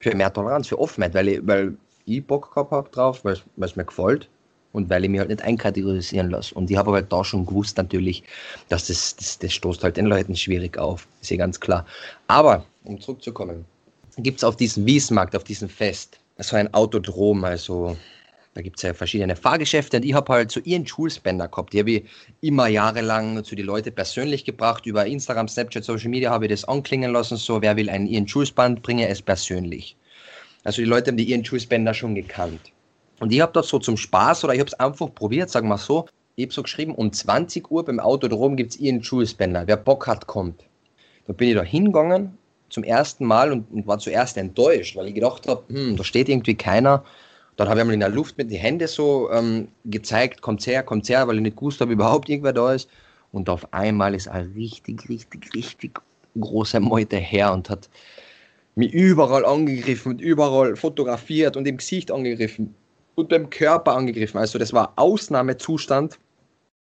Für 0.00 0.16
mehr 0.16 0.32
Toleranz, 0.32 0.66
für 0.66 0.80
Offenheit, 0.80 1.14
weil 1.14 1.28
ich, 1.28 1.46
weil 1.46 1.76
ich 2.06 2.26
Bock 2.26 2.52
gehabt 2.52 2.72
habe 2.72 2.88
drauf, 2.90 3.24
weil 3.24 3.36
es 3.60 3.76
mir 3.76 3.84
gefällt. 3.84 4.28
Und 4.72 4.90
weil 4.90 5.04
ich 5.04 5.10
mich 5.10 5.20
halt 5.20 5.30
nicht 5.30 5.42
einkategorisieren 5.42 6.30
lasse. 6.30 6.54
Und 6.54 6.70
ich 6.70 6.76
habe 6.76 6.92
halt 6.92 7.12
da 7.12 7.24
schon 7.24 7.46
gewusst 7.46 7.76
natürlich, 7.76 8.22
dass 8.68 8.86
das, 8.86 9.16
das, 9.16 9.38
das 9.38 9.52
stoßt 9.52 9.82
halt 9.84 9.96
den 9.96 10.06
Leuten 10.06 10.34
schwierig 10.34 10.78
auf, 10.78 11.06
ist 11.20 11.30
ja 11.30 11.36
ganz 11.36 11.60
klar. 11.60 11.86
Aber, 12.26 12.64
um 12.84 13.00
zurückzukommen, 13.00 13.64
gibt 14.18 14.38
es 14.38 14.44
auf 14.44 14.56
diesem 14.56 14.86
Wiesmarkt, 14.86 15.36
auf 15.36 15.44
diesem 15.44 15.68
Fest, 15.68 16.18
so 16.38 16.56
ein 16.56 16.72
Autodrom, 16.74 17.44
also 17.44 17.96
da 18.54 18.60
gibt 18.60 18.76
es 18.76 18.82
ja 18.82 18.92
verschiedene 18.92 19.34
Fahrgeschäfte 19.34 19.96
und 19.96 20.04
ich 20.04 20.12
habe 20.12 20.30
halt 20.30 20.50
so 20.50 20.60
ihren 20.60 20.86
Schulspender 20.86 21.48
gehabt. 21.48 21.72
Die 21.72 21.78
habe 21.78 21.90
ich 21.90 22.04
immer 22.42 22.66
jahrelang 22.66 23.42
zu 23.44 23.54
den 23.54 23.64
Leuten 23.64 23.94
persönlich 23.94 24.44
gebracht. 24.44 24.84
Über 24.84 25.06
Instagram, 25.06 25.48
Snapchat, 25.48 25.84
Social 25.84 26.10
Media 26.10 26.30
habe 26.30 26.44
ich 26.44 26.50
das 26.50 26.64
anklingen 26.64 27.12
lassen. 27.12 27.38
So, 27.38 27.62
wer 27.62 27.76
will 27.76 27.88
einen 27.88 28.06
ihren 28.06 28.28
Schulsband, 28.28 28.82
bringe 28.82 29.08
es 29.08 29.22
persönlich. 29.22 29.96
Also 30.64 30.82
die 30.82 30.88
Leute 30.88 31.10
haben 31.10 31.16
die 31.16 31.24
ihren 31.24 31.44
Schulspender 31.44 31.94
schon 31.94 32.14
gekannt. 32.14 32.60
Und 33.22 33.32
ich 33.32 33.40
habe 33.40 33.52
das 33.52 33.68
so 33.68 33.78
zum 33.78 33.96
Spaß 33.96 34.42
oder 34.42 34.52
ich 34.52 34.58
habe 34.58 34.66
es 34.66 34.74
einfach 34.74 35.14
probiert, 35.14 35.48
sagen 35.48 35.68
wir 35.68 35.78
so. 35.78 36.06
Ich 36.34 36.44
habe 36.44 36.52
so 36.52 36.64
geschrieben, 36.64 36.92
um 36.92 37.12
20 37.12 37.70
Uhr 37.70 37.84
beim 37.84 38.00
Autodrom 38.00 38.56
gibt 38.56 38.72
es 38.72 38.80
ihren 38.80 39.00
Schulspender. 39.04 39.62
Wer 39.66 39.76
Bock 39.76 40.08
hat, 40.08 40.26
kommt. 40.26 40.64
Da 41.28 41.32
bin 41.32 41.50
ich 41.50 41.54
da 41.54 41.62
hingegangen 41.62 42.36
zum 42.68 42.82
ersten 42.82 43.24
Mal 43.24 43.52
und, 43.52 43.70
und 43.70 43.86
war 43.86 44.00
zuerst 44.00 44.36
enttäuscht, 44.38 44.96
weil 44.96 45.06
ich 45.06 45.14
gedacht 45.14 45.46
habe, 45.46 45.62
hm, 45.68 45.96
da 45.96 46.02
steht 46.02 46.28
irgendwie 46.28 46.56
keiner 46.56 47.04
dann 47.54 47.68
habe 47.68 47.78
ich 47.78 47.82
einmal 47.82 47.94
in 47.94 48.00
der 48.00 48.08
Luft 48.08 48.38
mit 48.38 48.50
den 48.50 48.58
Händen 48.58 48.88
so 48.88 49.30
ähm, 49.30 49.68
gezeigt, 49.84 50.42
kommt 50.42 50.66
her, 50.66 50.82
kommt 50.82 51.08
her, 51.08 51.28
weil 51.28 51.36
ich 51.36 51.42
nicht 51.42 51.56
gewusst 51.56 51.80
habe, 51.80 51.92
überhaupt 51.92 52.28
irgendwer 52.28 52.52
da 52.52 52.72
ist. 52.72 52.88
Und 53.30 53.48
auf 53.48 53.72
einmal 53.72 54.14
ist 54.14 54.26
ein 54.26 54.52
richtig, 54.56 55.08
richtig, 55.08 55.54
richtig 55.54 56.00
großer 56.40 56.80
Meute 56.80 57.18
her 57.18 57.52
und 57.52 57.68
hat 57.70 57.88
mich 58.74 58.92
überall 58.92 59.44
angegriffen 59.44 60.12
und 60.12 60.20
überall 60.20 60.74
fotografiert 60.76 61.56
und 61.56 61.68
im 61.68 61.76
Gesicht 61.76 62.10
angegriffen 62.10 62.74
und 63.14 63.28
beim 63.28 63.50
Körper 63.50 63.92
angegriffen. 63.92 64.38
Also 64.38 64.58
das 64.58 64.72
war 64.72 64.92
Ausnahmezustand, 64.96 66.18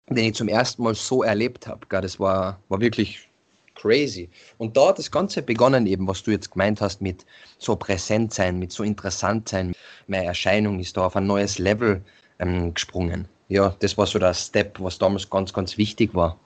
den 0.08 0.26
ich 0.26 0.34
zum 0.34 0.48
ersten 0.48 0.82
Mal 0.82 0.94
so 0.94 1.22
erlebt 1.22 1.66
habe. 1.66 1.86
Das 1.88 2.18
war, 2.20 2.58
war 2.68 2.80
wirklich 2.80 3.28
crazy. 3.74 4.28
Und 4.58 4.76
da 4.76 4.88
hat 4.88 4.98
das 4.98 5.10
Ganze 5.10 5.42
begonnen, 5.42 5.86
eben, 5.86 6.06
was 6.06 6.22
du 6.22 6.30
jetzt 6.30 6.50
gemeint 6.50 6.80
hast, 6.80 7.00
mit 7.00 7.24
so 7.58 7.76
präsent 7.76 8.32
sein, 8.32 8.58
mit 8.58 8.72
so 8.72 8.82
interessant 8.82 9.48
sein. 9.48 9.74
Meine 10.06 10.26
Erscheinung 10.26 10.78
ist 10.80 10.96
da 10.96 11.06
auf 11.06 11.16
ein 11.16 11.26
neues 11.26 11.58
Level 11.58 12.02
ähm, 12.38 12.74
gesprungen. 12.74 13.28
Ja, 13.48 13.74
das 13.80 13.98
war 13.98 14.06
so 14.06 14.18
der 14.18 14.34
Step, 14.34 14.80
was 14.80 14.98
damals 14.98 15.28
ganz, 15.28 15.52
ganz 15.52 15.76
wichtig 15.76 16.14
war. 16.14 16.38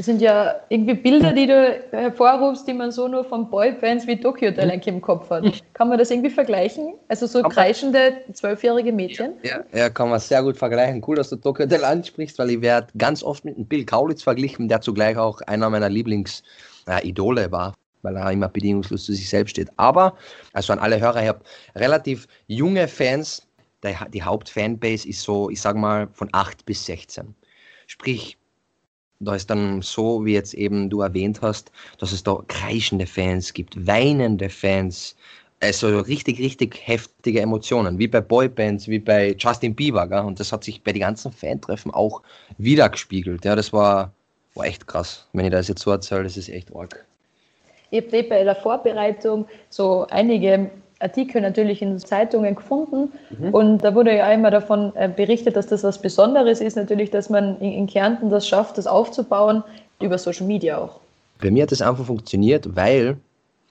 Das 0.00 0.06
sind 0.06 0.22
ja 0.22 0.58
irgendwie 0.70 0.94
Bilder, 0.94 1.34
die 1.34 1.46
du 1.46 1.78
hervorrufst, 1.90 2.66
die 2.66 2.72
man 2.72 2.90
so 2.90 3.06
nur 3.06 3.22
von 3.22 3.50
Boybands 3.50 4.06
wie 4.06 4.18
Tokyo 4.18 4.48
Hotel 4.48 4.80
im 4.86 5.02
Kopf 5.02 5.28
hat. 5.28 5.44
Kann 5.74 5.90
man 5.90 5.98
das 5.98 6.10
irgendwie 6.10 6.30
vergleichen? 6.30 6.94
Also 7.08 7.26
so 7.26 7.40
Aber 7.40 7.50
kreischende 7.50 8.14
zwölfjährige 8.32 8.92
Mädchen? 8.92 9.34
Ja, 9.42 9.62
ja, 9.74 9.90
kann 9.90 10.08
man 10.08 10.18
sehr 10.18 10.42
gut 10.42 10.56
vergleichen. 10.56 11.04
Cool, 11.06 11.16
dass 11.16 11.28
du 11.28 11.36
Tokyo 11.36 11.66
Hotel 11.66 11.84
ansprichst, 11.84 12.38
weil 12.38 12.48
ich 12.48 12.62
werde 12.62 12.86
ganz 12.96 13.22
oft 13.22 13.44
mit 13.44 13.58
dem 13.58 13.66
Bill 13.66 13.84
Kaulitz 13.84 14.22
verglichen, 14.22 14.68
der 14.68 14.80
zugleich 14.80 15.18
auch 15.18 15.42
einer 15.42 15.68
meiner 15.68 15.90
Lieblingsidole 15.90 17.52
war 17.52 17.74
weil 18.00 18.16
er 18.16 18.32
immer 18.32 18.48
bedingungslos 18.48 19.04
zu 19.04 19.12
sich 19.12 19.28
selbst 19.28 19.50
steht. 19.50 19.68
Aber, 19.76 20.16
also 20.54 20.72
an 20.72 20.78
alle 20.78 20.98
Hörer, 20.98 21.20
ich 21.22 21.28
habe 21.28 21.40
relativ 21.76 22.26
junge 22.46 22.88
Fans. 22.88 23.46
Die 24.14 24.22
Hauptfanbase 24.22 25.06
ist 25.06 25.20
so, 25.20 25.50
ich 25.50 25.60
sage 25.60 25.78
mal, 25.78 26.08
von 26.14 26.30
8 26.32 26.64
bis 26.64 26.86
16. 26.86 27.34
Sprich, 27.86 28.38
da 29.20 29.34
ist 29.34 29.50
dann 29.50 29.82
so, 29.82 30.24
wie 30.24 30.32
jetzt 30.32 30.54
eben 30.54 30.88
du 30.88 31.02
erwähnt 31.02 31.42
hast, 31.42 31.70
dass 31.98 32.12
es 32.12 32.22
da 32.22 32.42
kreischende 32.48 33.06
Fans 33.06 33.52
gibt, 33.52 33.86
weinende 33.86 34.48
Fans, 34.48 35.14
also 35.60 36.00
richtig, 36.00 36.38
richtig 36.38 36.80
heftige 36.86 37.42
Emotionen, 37.42 37.98
wie 37.98 38.08
bei 38.08 38.22
Boybands, 38.22 38.88
wie 38.88 38.98
bei 38.98 39.36
Justin 39.38 39.74
Bieber. 39.74 40.06
Gell? 40.06 40.20
Und 40.20 40.40
das 40.40 40.52
hat 40.52 40.64
sich 40.64 40.82
bei 40.82 40.92
den 40.92 41.02
ganzen 41.02 41.32
Fantreffen 41.32 41.92
auch 41.92 42.22
wiedergespiegelt. 42.56 43.44
Ja, 43.44 43.54
das 43.54 43.72
war, 43.74 44.12
war 44.54 44.64
echt 44.64 44.86
krass. 44.86 45.26
Wenn 45.34 45.44
ich 45.44 45.50
das 45.50 45.68
jetzt 45.68 45.82
so 45.82 45.90
erzähle, 45.90 46.24
das 46.24 46.38
ist 46.38 46.48
echt 46.48 46.74
arg. 46.74 47.04
Ich 47.90 48.04
habe 48.06 48.22
bei 48.22 48.42
der 48.42 48.56
Vorbereitung 48.56 49.46
so 49.68 50.06
einige 50.08 50.70
Artikel 51.00 51.40
natürlich 51.40 51.82
in 51.82 51.98
Zeitungen 51.98 52.54
gefunden 52.54 53.12
mhm. 53.30 53.54
und 53.54 53.78
da 53.78 53.94
wurde 53.94 54.14
ja 54.14 54.30
immer 54.32 54.50
davon 54.50 54.92
äh, 54.94 55.08
berichtet, 55.08 55.56
dass 55.56 55.66
das 55.66 55.82
was 55.82 56.00
Besonderes 56.00 56.60
ist, 56.60 56.76
natürlich, 56.76 57.10
dass 57.10 57.30
man 57.30 57.58
in, 57.60 57.86
Kärnten 57.86 58.30
das 58.30 58.46
schafft, 58.46 58.78
das 58.78 58.86
aufzubauen, 58.86 59.64
über 60.00 60.18
Social 60.18 60.46
Media 60.46 60.78
auch. 60.78 61.00
Bei 61.40 61.50
mir 61.50 61.62
hat 61.64 61.72
das 61.72 61.82
einfach 61.82 62.04
funktioniert, 62.04 62.76
weil 62.76 63.16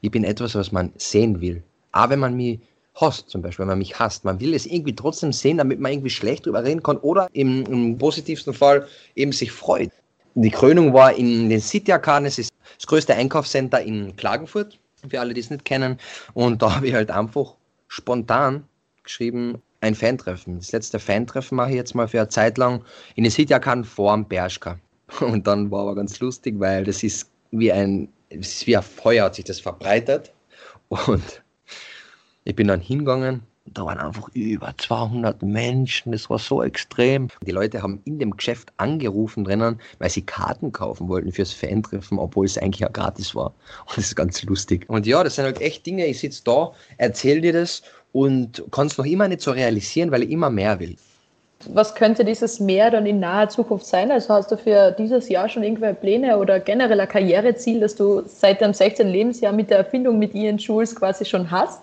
ich 0.02 0.12
bin 0.12 0.24
etwas, 0.24 0.56
was 0.56 0.72
man 0.72 0.92
sehen 0.98 1.40
will. 1.40 1.62
Aber 1.92 2.12
wenn 2.12 2.20
man 2.20 2.36
mich 2.36 2.60
hasst, 2.96 3.30
zum 3.30 3.42
Beispiel, 3.42 3.64
wenn 3.64 3.70
man 3.70 3.78
mich 3.78 3.98
hasst, 3.98 4.26
man 4.26 4.40
will 4.40 4.54
es 4.54 4.66
irgendwie 4.66 4.96
trotzdem 4.96 5.32
sehen, 5.32 5.58
damit 5.58 5.80
man 5.80 5.92
irgendwie 5.92 6.10
schlecht 6.10 6.46
drüber 6.46 6.64
reden 6.64 6.84
kann 6.84 6.98
oder 6.98 7.28
im, 7.34 7.66
im 7.66 7.98
positivsten 7.98 8.54
Fall 8.54 8.88
eben 9.16 9.32
sich 9.32 9.52
freut. 9.52 9.92
Die 10.36 10.52
Krönung 10.52 10.94
war 10.94 11.14
in 11.14 11.50
den 11.50 11.60
City 11.60 11.92
Arcade, 11.92 12.28
es 12.28 12.40
ist 12.40 12.52
das 12.78 12.88
größte 12.88 13.14
Einkaufscenter 13.14 13.82
in 13.82 14.16
Klagenfurt 14.16 14.78
für 15.08 15.20
alle, 15.20 15.34
die 15.34 15.42
es 15.42 15.50
nicht 15.50 15.66
kennen. 15.66 15.98
Und 16.34 16.62
da 16.62 16.76
habe 16.76 16.88
ich 16.88 16.94
halt 16.94 17.12
einfach 17.12 17.56
spontan 17.88 18.66
geschrieben, 19.04 19.62
ein 19.82 19.96
Fantreffen. 19.96 20.58
Das 20.58 20.72
letzte 20.72 21.00
Fantreffen 21.00 21.56
mache 21.56 21.70
ich 21.70 21.76
jetzt 21.76 21.96
mal 21.96 22.08
für 22.08 22.20
eine 22.20 22.30
Zeit 22.30 22.58
lang 22.58 22.84
in 23.16 23.24
der 23.24 23.32
Sitjakan 23.32 23.84
vor 23.84 24.14
dem 24.14 24.26
Berschka. 24.26 24.78
Und 25.22 25.48
dann 25.48 25.72
war 25.72 25.82
aber 25.82 25.96
ganz 25.96 26.20
lustig, 26.20 26.60
weil 26.60 26.84
das 26.84 27.04
ist 27.04 27.32
wie 27.52 27.72
ein, 27.72 28.10
ist 28.30 28.68
wie 28.68 28.76
ein 28.76 28.84
Feuer, 28.84 29.26
hat 29.26 29.36
sich 29.36 29.46
das 29.46 29.60
verbreitet. 29.60 30.34
Und 30.90 31.44
ich 32.44 32.56
bin 32.56 32.68
dann 32.68 32.82
hingegangen 32.82 33.44
da 33.74 33.86
waren 33.86 33.98
einfach 34.00 34.30
über 34.34 34.74
200 34.78 35.42
Menschen, 35.42 36.12
das 36.12 36.30
war 36.30 36.40
so 36.40 36.64
extrem. 36.64 37.28
Die 37.46 37.52
Leute 37.52 37.82
haben 37.82 38.02
in 38.06 38.20
dem 38.20 38.36
Geschäft 38.36 38.72
angerufen 38.78 39.44
drinnen, 39.44 39.80
weil 40.00 40.10
sie 40.10 40.22
Karten 40.22 40.72
kaufen 40.72 41.08
wollten 41.08 41.32
fürs 41.32 41.54
Fan-Treffen, 41.54 42.20
obwohl 42.20 42.46
es 42.46 42.58
eigentlich 42.58 42.80
ja 42.80 42.90
gratis 42.90 43.36
war. 43.36 43.54
Und 43.88 43.98
das 43.98 44.06
ist 44.06 44.16
ganz 44.16 44.42
lustig. 44.44 44.86
Und 44.90 45.06
ja, 45.06 45.24
das 45.24 45.36
sind 45.36 45.46
halt 45.46 45.62
echt 45.62 45.86
Dinge, 45.86 46.06
ich 46.06 46.20
sitze 46.20 46.44
da, 46.46 46.72
erzähle 46.98 47.42
dir 47.42 47.54
das 47.54 47.82
und 48.12 48.64
kann 48.72 48.88
es 48.88 48.98
noch 48.98 49.06
immer 49.06 49.28
nicht 49.28 49.42
so 49.42 49.52
realisieren, 49.52 50.12
weil 50.12 50.24
ich 50.24 50.32
immer 50.32 50.50
mehr 50.50 50.80
will. 50.80 50.96
Was 51.68 51.94
könnte 51.94 52.24
dieses 52.24 52.60
mehr 52.60 52.90
dann 52.90 53.06
in 53.06 53.20
naher 53.20 53.50
Zukunft 53.50 53.86
sein? 53.86 54.12
Also 54.12 54.34
hast 54.34 54.50
du 54.50 54.58
für 54.58 54.92
dieses 54.92 55.28
Jahr 55.28 55.50
schon 55.50 55.62
irgendwelche 55.62 55.96
Pläne 55.96 56.38
oder 56.38 56.60
generell 56.60 57.02
ein 57.02 57.08
Karriereziel, 57.08 57.82
das 57.82 57.96
du 57.96 58.24
seit 58.26 58.62
deinem 58.62 58.74
16. 58.74 59.08
Lebensjahr 59.08 59.52
mit 59.52 59.70
der 59.70 59.80
Erfindung 59.80 60.18
mit 60.18 60.34
Ian 60.34 60.58
Jules 60.58 60.96
quasi 60.96 61.26
schon 61.26 61.52
hast? 61.52 61.82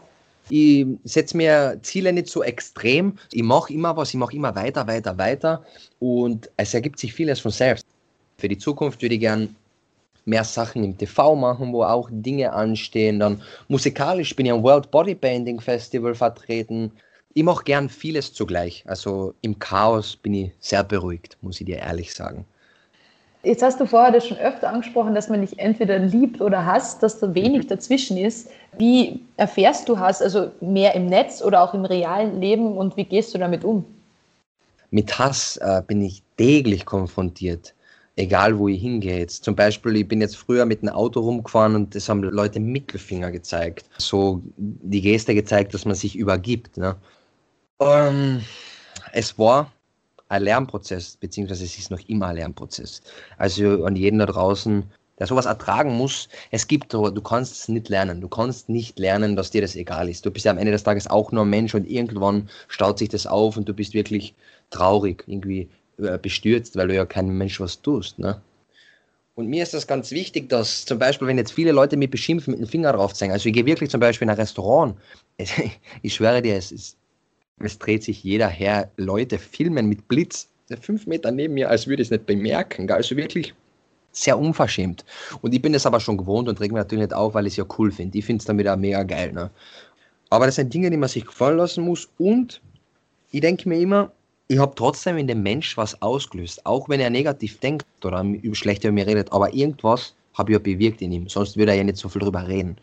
Ich 0.49 0.87
setze 1.05 1.37
mir 1.37 1.79
Ziele 1.83 2.13
nicht 2.13 2.29
so 2.29 2.43
extrem. 2.43 3.19
Ich 3.33 3.43
mache 3.43 3.73
immer 3.73 3.97
was, 3.97 4.11
ich 4.11 4.17
mache 4.17 4.37
immer 4.37 4.55
weiter, 4.55 4.87
weiter, 4.87 5.19
weiter. 5.19 5.65
Und 5.99 6.51
es 6.57 6.75
ergibt 6.75 6.99
sich 6.99 7.13
vieles 7.13 7.41
von 7.41 7.51
selbst. 7.51 7.87
Für 8.39 8.49
die 8.49 8.59
Zukunft 8.59 9.03
würde 9.03 9.15
ich 9.15 9.21
gern 9.21 9.57
mehr 10.25 10.45
Sachen 10.45 10.85
im 10.85 10.97
TV 10.97 11.35
machen, 11.35 11.73
wo 11.73 11.83
auch 11.83 12.09
Dinge 12.13 12.53
anstehen. 12.53 13.19
Dann 13.21 13.43
musikalisch 13.69 14.37
bin 14.37 14.47
ich 14.47 14.53
am 14.53 14.63
World 14.63 14.91
Bodybuilding 14.91 15.61
Festival 15.61 16.15
vertreten. 16.15 16.93
Ich 17.35 17.43
mache 17.43 17.65
gern 17.65 17.89
vieles 17.89 18.33
zugleich. 18.33 18.85
Also 18.87 19.35
im 19.41 19.59
Chaos 19.59 20.17
bin 20.17 20.35
ich 20.35 20.53
sehr 20.61 20.85
beruhigt, 20.85 21.37
muss 21.41 21.61
ich 21.61 21.67
dir 21.67 21.79
ehrlich 21.79 22.13
sagen. 22.15 22.45
Jetzt 23.47 23.63
hast 23.63 23.79
du 23.79 23.87
vorher 23.87 24.11
das 24.11 24.27
schon 24.27 24.39
öfter 24.39 24.69
angesprochen, 24.69 25.15
dass 25.15 25.29
man 25.29 25.39
nicht 25.39 25.61
entweder 25.61 26.01
liebt 26.01 26.41
oder 26.41 26.67
hasst, 26.67 27.01
dass 27.05 27.21
da 27.21 27.33
wenig 27.33 27.63
mhm. 27.63 27.69
dazwischen 27.69 28.17
ist. 28.17 28.51
Wie 28.77 29.21
erfährst 29.37 29.89
du 29.89 30.01
Hass, 30.01 30.21
also 30.21 30.51
mehr 30.61 30.97
im 30.97 31.07
Netz 31.07 31.41
oder 31.43 31.63
auch 31.63 31.73
im 31.73 31.85
realen 31.85 32.41
Leben 32.41 32.77
und 32.77 32.97
wie 32.97 33.05
gehst 33.05 33.33
du 33.33 33.39
damit 33.39 33.63
um? 33.63 33.85
Mit 34.91 35.17
Hass 35.17 35.59
äh, 35.59 35.81
bin 35.87 36.03
ich 36.03 36.25
täglich 36.37 36.85
konfrontiert, 36.87 37.73
egal 38.17 38.59
wo 38.59 38.67
ich 38.67 38.81
hingehe. 38.81 39.21
Jetzt 39.21 39.45
zum 39.45 39.55
Beispiel, 39.55 39.95
ich 39.95 40.09
bin 40.09 40.21
jetzt 40.21 40.37
früher 40.37 40.67
mit 40.67 40.83
einem 40.83 40.95
Auto 40.95 41.21
rumgefahren 41.21 41.77
und 41.77 41.95
das 41.95 42.09
haben 42.09 42.25
Leute 42.25 42.59
Mittelfinger 42.59 43.31
gezeigt. 43.31 43.89
So 43.99 44.43
die 44.57 45.03
Geste 45.03 45.37
gezeigt, 45.37 45.73
dass 45.73 45.85
man 45.85 45.95
sich 45.95 46.17
übergibt. 46.17 46.77
Ne? 46.77 46.97
Ähm, 47.79 48.41
es 49.13 49.39
war 49.39 49.71
ein 50.29 50.43
Lernprozess, 50.43 51.17
beziehungsweise 51.17 51.65
es 51.65 51.79
ist 51.79 51.91
noch 51.91 52.01
immer 52.09 52.29
ein 52.29 52.37
Lernprozess. 52.37 53.01
Also 53.39 53.85
an 53.85 53.97
jeden 53.97 54.19
da 54.19 54.27
draußen, 54.27 54.85
der 55.19 55.27
sowas 55.27 55.47
ertragen 55.47 55.97
muss, 55.97 56.29
es 56.51 56.67
gibt, 56.67 56.93
du 56.93 57.23
kannst 57.23 57.53
es 57.53 57.69
nicht 57.69 57.89
lernen. 57.89 58.21
Du 58.21 58.29
kannst 58.29 58.69
nicht 58.69 58.99
lernen, 58.99 59.37
dass 59.37 59.51
dir 59.51 59.63
das 59.63 59.77
egal 59.77 60.09
ist. 60.09 60.27
Du 60.27 60.31
bist 60.31 60.45
ja 60.45 60.53
am 60.53 60.59
Ende 60.59 60.73
des 60.73 60.83
Tages 60.83 61.07
auch 61.07 61.33
nur 61.33 61.45
ein 61.45 61.51
Mensch 61.51 61.75
und 61.75 61.89
irgendwann 61.89 62.49
staut 62.69 62.99
sich 62.99 63.09
das 63.09 63.27
auf 63.27 63.57
und 63.57 63.69
du 63.69 63.73
bist 63.73 63.95
wirklich 63.95 64.35
traurig, 64.71 65.25
irgendwie 65.27 65.69
äh, 65.99 66.19
bestürzt, 66.19 66.77
weil 66.77 66.89
du 66.89 66.95
ja 66.95 67.07
kein 67.07 67.29
Mensch 67.29 67.61
was 67.61 67.81
tust. 67.81 68.19
Ne? 68.19 68.41
Und 69.35 69.49
mir 69.49 69.63
ist 69.63 69.75
das 69.75 69.87
ganz 69.87 70.11
wichtig, 70.11 70.49
dass 70.49 70.85
zum 70.85 70.99
Beispiel, 70.99 71.29
wenn 71.29 71.39
jetzt 71.39 71.53
viele 71.53 71.73
Leute 71.73 71.97
mich 71.97 72.11
beschimpfen, 72.11 72.53
mit 72.53 72.61
dem 72.61 72.69
Finger 72.69 72.93
drauf 72.93 73.15
zeigen, 73.15 73.33
also 73.33 73.49
ich 73.49 73.55
gehe 73.55 73.67
wirklich 73.67 73.91
zum 73.91 74.01
Beispiel 74.01 74.27
in 74.27 74.31
ein 74.31 74.37
Restaurant, 74.37 74.97
ich 76.03 76.15
schwöre 76.15 76.43
dir, 76.43 76.57
es 76.57 76.73
ist 76.73 76.97
es 77.61 77.79
dreht 77.79 78.03
sich 78.03 78.23
jeder 78.23 78.49
her, 78.49 78.91
Leute 78.97 79.39
filmen 79.39 79.89
mit 79.89 80.09
Blitz, 80.09 80.49
fünf 80.81 81.07
Meter 81.07 81.31
neben 81.31 81.55
mir, 81.55 81.71
als 81.71 81.87
würde 81.87 82.03
ich 82.03 82.09
es 82.09 82.11
nicht 82.11 82.27
bemerken. 82.27 82.91
Also 82.91 83.17
wirklich 83.17 83.55
sehr 84.13 84.39
unverschämt. 84.39 85.05
Und 85.43 85.55
ich 85.55 85.63
bin 85.63 85.75
es 85.75 85.87
aber 85.87 86.01
schon 86.01 86.17
gewohnt 86.17 86.49
und 86.49 86.61
reg 86.61 86.73
mir 86.73 86.79
natürlich 86.79 87.05
nicht 87.07 87.15
auf, 87.15 87.35
weil 87.35 87.47
ich 87.47 87.55
es 87.55 87.57
ja 87.59 87.67
cool 87.79 87.91
finde. 87.91 88.19
Ich 88.19 88.25
finde 88.25 88.41
es 88.41 88.47
dann 88.47 88.59
wieder 88.59 88.77
mega 88.77 89.03
geil. 89.03 89.33
Ne? 89.33 89.51
Aber 90.31 90.47
das 90.47 90.57
sind 90.57 90.73
Dinge, 90.73 90.91
die 90.91 90.97
man 90.97 91.09
sich 91.09 91.25
gefallen 91.25 91.59
lassen 91.59 91.85
muss. 91.85 92.09
Und 92.19 92.61
ich 93.31 93.41
denke 93.41 93.69
mir 93.69 93.79
immer, 93.79 94.13
ich 94.49 94.59
habe 94.59 94.75
trotzdem 94.75 95.17
in 95.19 95.27
dem 95.27 95.43
Mensch 95.43 95.77
was 95.77 96.01
ausgelöst, 96.03 96.65
auch 96.65 96.89
wenn 96.89 97.01
er 97.01 97.11
negativ 97.11 97.59
denkt 97.59 97.87
oder 98.05 98.25
schlecht 98.53 98.85
über 98.85 98.93
mich 98.93 99.07
redet, 99.07 99.33
aber 99.33 99.53
irgendwas 99.53 100.15
habe 100.35 100.53
ich 100.53 100.55
ja 100.55 100.59
bewirkt 100.61 101.03
in 101.03 101.13
ihm, 101.13 101.29
sonst 101.29 101.57
würde 101.57 101.73
er 101.73 101.79
ja 101.79 101.85
nicht 101.85 101.97
so 101.97 102.09
viel 102.09 102.21
drüber 102.21 102.47
reden. 102.47 102.77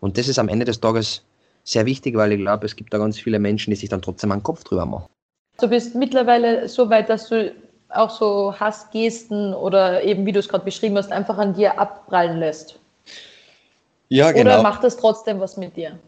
Und 0.00 0.16
das 0.16 0.28
ist 0.28 0.38
am 0.38 0.48
Ende 0.48 0.64
des 0.64 0.78
Tages 0.78 1.22
sehr 1.70 1.86
wichtig, 1.86 2.16
weil 2.16 2.32
ich 2.32 2.38
glaube, 2.38 2.66
es 2.66 2.76
gibt 2.76 2.92
da 2.94 2.98
ganz 2.98 3.18
viele 3.18 3.38
Menschen, 3.38 3.70
die 3.70 3.76
sich 3.76 3.88
dann 3.88 4.02
trotzdem 4.02 4.32
einen 4.32 4.42
Kopf 4.42 4.64
drüber 4.64 4.86
machen. 4.86 5.06
Du 5.60 5.68
bist 5.68 5.94
mittlerweile 5.94 6.68
so 6.68 6.88
weit, 6.88 7.08
dass 7.08 7.28
du 7.28 7.52
auch 7.90 8.10
so 8.10 8.54
Hassgesten 8.58 9.54
oder 9.54 10.02
eben, 10.02 10.24
wie 10.26 10.32
du 10.32 10.38
es 10.38 10.48
gerade 10.48 10.64
beschrieben 10.64 10.96
hast, 10.96 11.10
einfach 11.10 11.38
an 11.38 11.54
dir 11.54 11.78
abprallen 11.78 12.38
lässt. 12.38 12.78
Ja, 14.08 14.32
genau. 14.32 14.52
Oder 14.52 14.62
macht 14.62 14.84
das 14.84 14.96
trotzdem 14.96 15.40
was 15.40 15.56
mit 15.56 15.76
dir? 15.76 15.98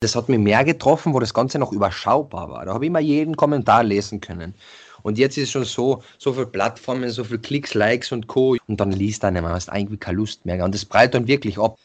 Das 0.00 0.16
hat 0.16 0.30
mich 0.30 0.38
mehr 0.38 0.64
getroffen, 0.64 1.12
wo 1.12 1.20
das 1.20 1.34
Ganze 1.34 1.58
noch 1.58 1.72
überschaubar 1.72 2.48
war. 2.48 2.64
Da 2.64 2.72
habe 2.72 2.84
ich 2.84 2.88
immer 2.88 3.00
jeden 3.00 3.36
Kommentar 3.36 3.84
lesen 3.84 4.20
können. 4.20 4.54
Und 5.02 5.18
jetzt 5.18 5.36
ist 5.36 5.44
es 5.44 5.50
schon 5.50 5.64
so, 5.64 6.02
so 6.18 6.32
viele 6.32 6.46
Plattformen, 6.46 7.10
so 7.10 7.24
viele 7.24 7.40
Klicks, 7.40 7.74
Likes 7.74 8.12
und 8.12 8.26
Co. 8.26 8.56
Und 8.66 8.80
dann 8.80 8.92
liest 8.92 9.24
er 9.24 9.30
nicht 9.30 9.42
mehr, 9.42 9.50
hast 9.50 9.68
eigentlich 9.68 10.00
keine 10.00 10.18
Lust 10.18 10.46
mehr. 10.46 10.64
Und 10.64 10.74
das 10.74 10.84
prallt 10.84 11.14
dann 11.14 11.26
wirklich 11.26 11.58
ab. 11.58 11.78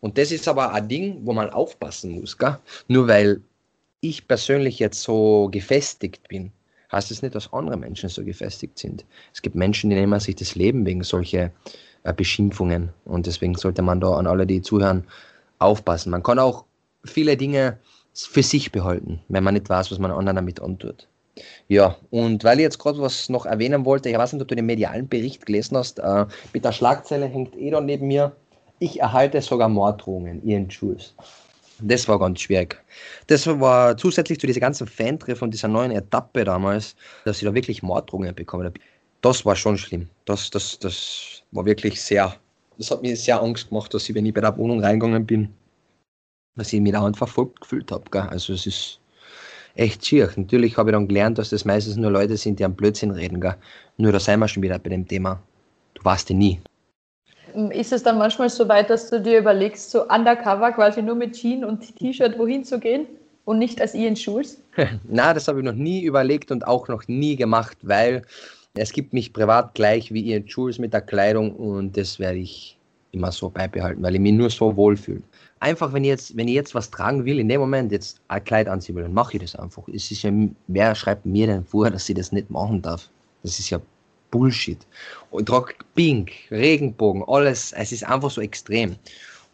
Und 0.00 0.18
das 0.18 0.30
ist 0.30 0.46
aber 0.48 0.72
ein 0.72 0.88
Ding, 0.88 1.20
wo 1.24 1.32
man 1.32 1.50
aufpassen 1.50 2.12
muss. 2.12 2.36
Gell? 2.36 2.58
Nur 2.86 3.08
weil 3.08 3.40
ich 4.00 4.28
persönlich 4.28 4.78
jetzt 4.78 5.02
so 5.02 5.48
gefestigt 5.50 6.28
bin, 6.28 6.52
heißt 6.92 7.10
es 7.10 7.18
das 7.18 7.22
nicht, 7.22 7.34
dass 7.34 7.52
andere 7.52 7.76
Menschen 7.76 8.08
so 8.08 8.24
gefestigt 8.24 8.78
sind. 8.78 9.04
Es 9.34 9.42
gibt 9.42 9.56
Menschen, 9.56 9.90
die 9.90 9.96
nehmen 9.96 10.20
sich 10.20 10.36
das 10.36 10.54
Leben 10.54 10.86
wegen 10.86 11.02
solcher 11.02 11.50
äh, 12.04 12.12
Beschimpfungen. 12.12 12.90
Und 13.04 13.26
deswegen 13.26 13.54
sollte 13.56 13.82
man 13.82 14.00
da 14.00 14.14
an 14.14 14.26
alle, 14.26 14.46
die 14.46 14.62
zuhören, 14.62 15.04
aufpassen. 15.58 16.10
Man 16.10 16.22
kann 16.22 16.38
auch 16.38 16.64
viele 17.04 17.36
Dinge 17.36 17.78
für 18.14 18.42
sich 18.42 18.72
behalten, 18.72 19.20
wenn 19.28 19.44
man 19.44 19.54
nicht 19.54 19.68
weiß, 19.68 19.90
was 19.90 19.98
man 19.98 20.10
anderen 20.10 20.36
damit 20.36 20.60
antut. 20.60 21.08
Ja, 21.68 21.96
und 22.10 22.42
weil 22.42 22.58
ich 22.58 22.64
jetzt 22.64 22.78
gerade 22.78 23.00
was 23.00 23.28
noch 23.28 23.46
erwähnen 23.46 23.84
wollte, 23.84 24.08
ich 24.08 24.18
weiß 24.18 24.32
nicht, 24.32 24.42
ob 24.42 24.48
du 24.48 24.56
den 24.56 24.66
medialen 24.66 25.08
Bericht 25.08 25.46
gelesen 25.46 25.76
hast, 25.76 26.00
äh, 26.00 26.26
mit 26.52 26.64
der 26.64 26.72
Schlagzeile 26.72 27.26
hängt 27.26 27.56
eh 27.56 27.70
da 27.70 27.80
neben 27.80 28.08
mir, 28.08 28.32
ich 28.78 29.00
erhalte 29.00 29.40
sogar 29.40 29.68
Morddrohungen, 29.68 30.46
Ian 30.46 30.68
Jules. 30.68 31.14
Das 31.80 32.08
war 32.08 32.18
ganz 32.18 32.40
schwierig. 32.40 32.82
Das 33.28 33.46
war 33.46 33.96
zusätzlich 33.96 34.40
zu 34.40 34.46
dieser 34.46 34.60
ganzen 34.60 34.86
Fantreff 34.86 35.42
und 35.42 35.52
dieser 35.52 35.68
neuen 35.68 35.92
Etappe 35.92 36.44
damals, 36.44 36.96
dass 37.24 37.38
ich 37.38 37.44
da 37.44 37.54
wirklich 37.54 37.82
Morddrohungen 37.82 38.34
bekommen 38.34 38.66
habe. 38.66 38.80
Das 39.20 39.44
war 39.44 39.54
schon 39.54 39.78
schlimm. 39.78 40.08
Das, 40.24 40.50
das, 40.50 40.78
das 40.78 41.42
war 41.52 41.64
wirklich 41.64 42.00
sehr, 42.00 42.34
das 42.78 42.90
hat 42.90 43.02
mir 43.02 43.16
sehr 43.16 43.40
Angst 43.40 43.68
gemacht, 43.68 43.94
dass 43.94 44.08
ich, 44.08 44.14
wenn 44.14 44.26
ich 44.26 44.34
bei 44.34 44.40
der 44.40 44.56
Wohnung 44.56 44.82
reingegangen 44.82 45.24
bin, 45.24 45.54
dass 46.56 46.72
ich 46.72 46.80
mich 46.80 46.92
dauernd 46.92 47.16
verfolgt 47.16 47.60
gefühlt 47.60 47.90
habe. 47.92 48.30
Also 48.30 48.52
es 48.52 48.66
ist 48.66 49.00
echt 49.74 50.04
schier. 50.04 50.30
Natürlich 50.34 50.76
habe 50.76 50.90
ich 50.90 50.94
dann 50.94 51.06
gelernt, 51.06 51.38
dass 51.38 51.50
das 51.50 51.64
meistens 51.64 51.96
nur 51.96 52.10
Leute 52.10 52.36
sind, 52.36 52.58
die 52.58 52.64
am 52.64 52.74
Blödsinn 52.74 53.12
reden. 53.12 53.40
Gell? 53.40 53.54
Nur 53.96 54.10
da 54.12 54.18
sind 54.18 54.40
wir 54.40 54.48
schon 54.48 54.62
wieder 54.64 54.78
bei 54.78 54.90
dem 54.90 55.06
Thema. 55.06 55.40
Du 55.94 56.04
weißt 56.04 56.30
ja 56.30 56.36
nie. 56.36 56.60
Ist 57.70 57.92
es 57.92 58.02
dann 58.02 58.18
manchmal 58.18 58.48
so 58.50 58.68
weit, 58.68 58.90
dass 58.90 59.10
du 59.10 59.20
dir 59.20 59.38
überlegst, 59.38 59.90
so 59.90 60.08
undercover 60.08 60.72
quasi 60.72 61.02
nur 61.02 61.14
mit 61.14 61.34
Jeans 61.34 61.64
und 61.64 61.96
T-Shirt 61.96 62.38
wohin 62.38 62.64
zu 62.64 62.78
gehen 62.78 63.06
und 63.44 63.58
nicht 63.58 63.80
als 63.80 63.94
Ian 63.94 64.16
Schulz? 64.16 64.62
Na, 65.08 65.34
das 65.34 65.48
habe 65.48 65.60
ich 65.60 65.64
noch 65.64 65.74
nie 65.74 66.02
überlegt 66.02 66.50
und 66.50 66.66
auch 66.66 66.88
noch 66.88 67.06
nie 67.08 67.36
gemacht, 67.36 67.76
weil 67.82 68.22
es 68.74 68.92
gibt 68.92 69.12
mich 69.12 69.32
privat 69.32 69.74
gleich 69.74 70.12
wie 70.12 70.22
Ian 70.22 70.48
Schulz 70.48 70.78
mit 70.78 70.92
der 70.92 71.00
Kleidung 71.00 71.54
und 71.56 71.96
das 71.96 72.18
werde 72.18 72.38
ich 72.38 72.78
immer 73.12 73.32
so 73.32 73.48
beibehalten, 73.48 74.02
weil 74.02 74.14
ich 74.14 74.20
mich 74.20 74.34
nur 74.34 74.50
so 74.50 74.76
wohlfühle 74.76 75.22
einfach, 75.60 75.92
wenn 75.92 76.04
ich 76.04 76.08
jetzt, 76.08 76.36
wenn 76.36 76.48
ich 76.48 76.54
jetzt 76.54 76.74
was 76.74 76.90
tragen 76.90 77.24
will, 77.24 77.38
in 77.38 77.48
dem 77.48 77.60
Moment 77.60 77.92
jetzt 77.92 78.20
ein 78.28 78.42
Kleid 78.44 78.68
anziehen 78.68 78.96
will, 78.96 79.02
dann 79.02 79.14
mache 79.14 79.34
ich 79.34 79.42
das 79.42 79.56
einfach. 79.56 79.86
Es 79.88 80.10
ist 80.10 80.22
ja, 80.22 80.30
wer 80.66 80.94
schreibt 80.94 81.26
mir 81.26 81.46
denn 81.46 81.64
vor, 81.64 81.90
dass 81.90 82.08
ich 82.08 82.14
das 82.14 82.32
nicht 82.32 82.50
machen 82.50 82.82
darf? 82.82 83.08
Das 83.42 83.58
ist 83.58 83.70
ja 83.70 83.80
Bullshit. 84.30 84.78
Und 85.30 85.42
ich 85.42 85.46
trage 85.46 85.74
Pink, 85.94 86.32
Regenbogen, 86.50 87.24
alles. 87.26 87.72
Es 87.72 87.92
ist 87.92 88.04
einfach 88.04 88.30
so 88.30 88.40
extrem. 88.40 88.96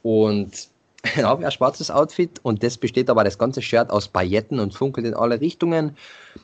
Und 0.03 0.69
dann 1.17 1.25
habe 1.25 1.43
ich 1.43 1.47
ein 1.47 1.53
schwarzes 1.53 1.91
Outfit 1.91 2.41
und 2.43 2.63
das 2.63 2.77
besteht 2.77 3.11
aber 3.11 3.25
das 3.25 3.39
ganze 3.39 3.63
Shirt 3.63 3.91
aus 3.91 4.09
Pailletten 4.09 4.59
und 4.59 4.75
funkelt 4.75 5.07
in 5.07 5.15
alle 5.15 5.41
Richtungen, 5.41 5.97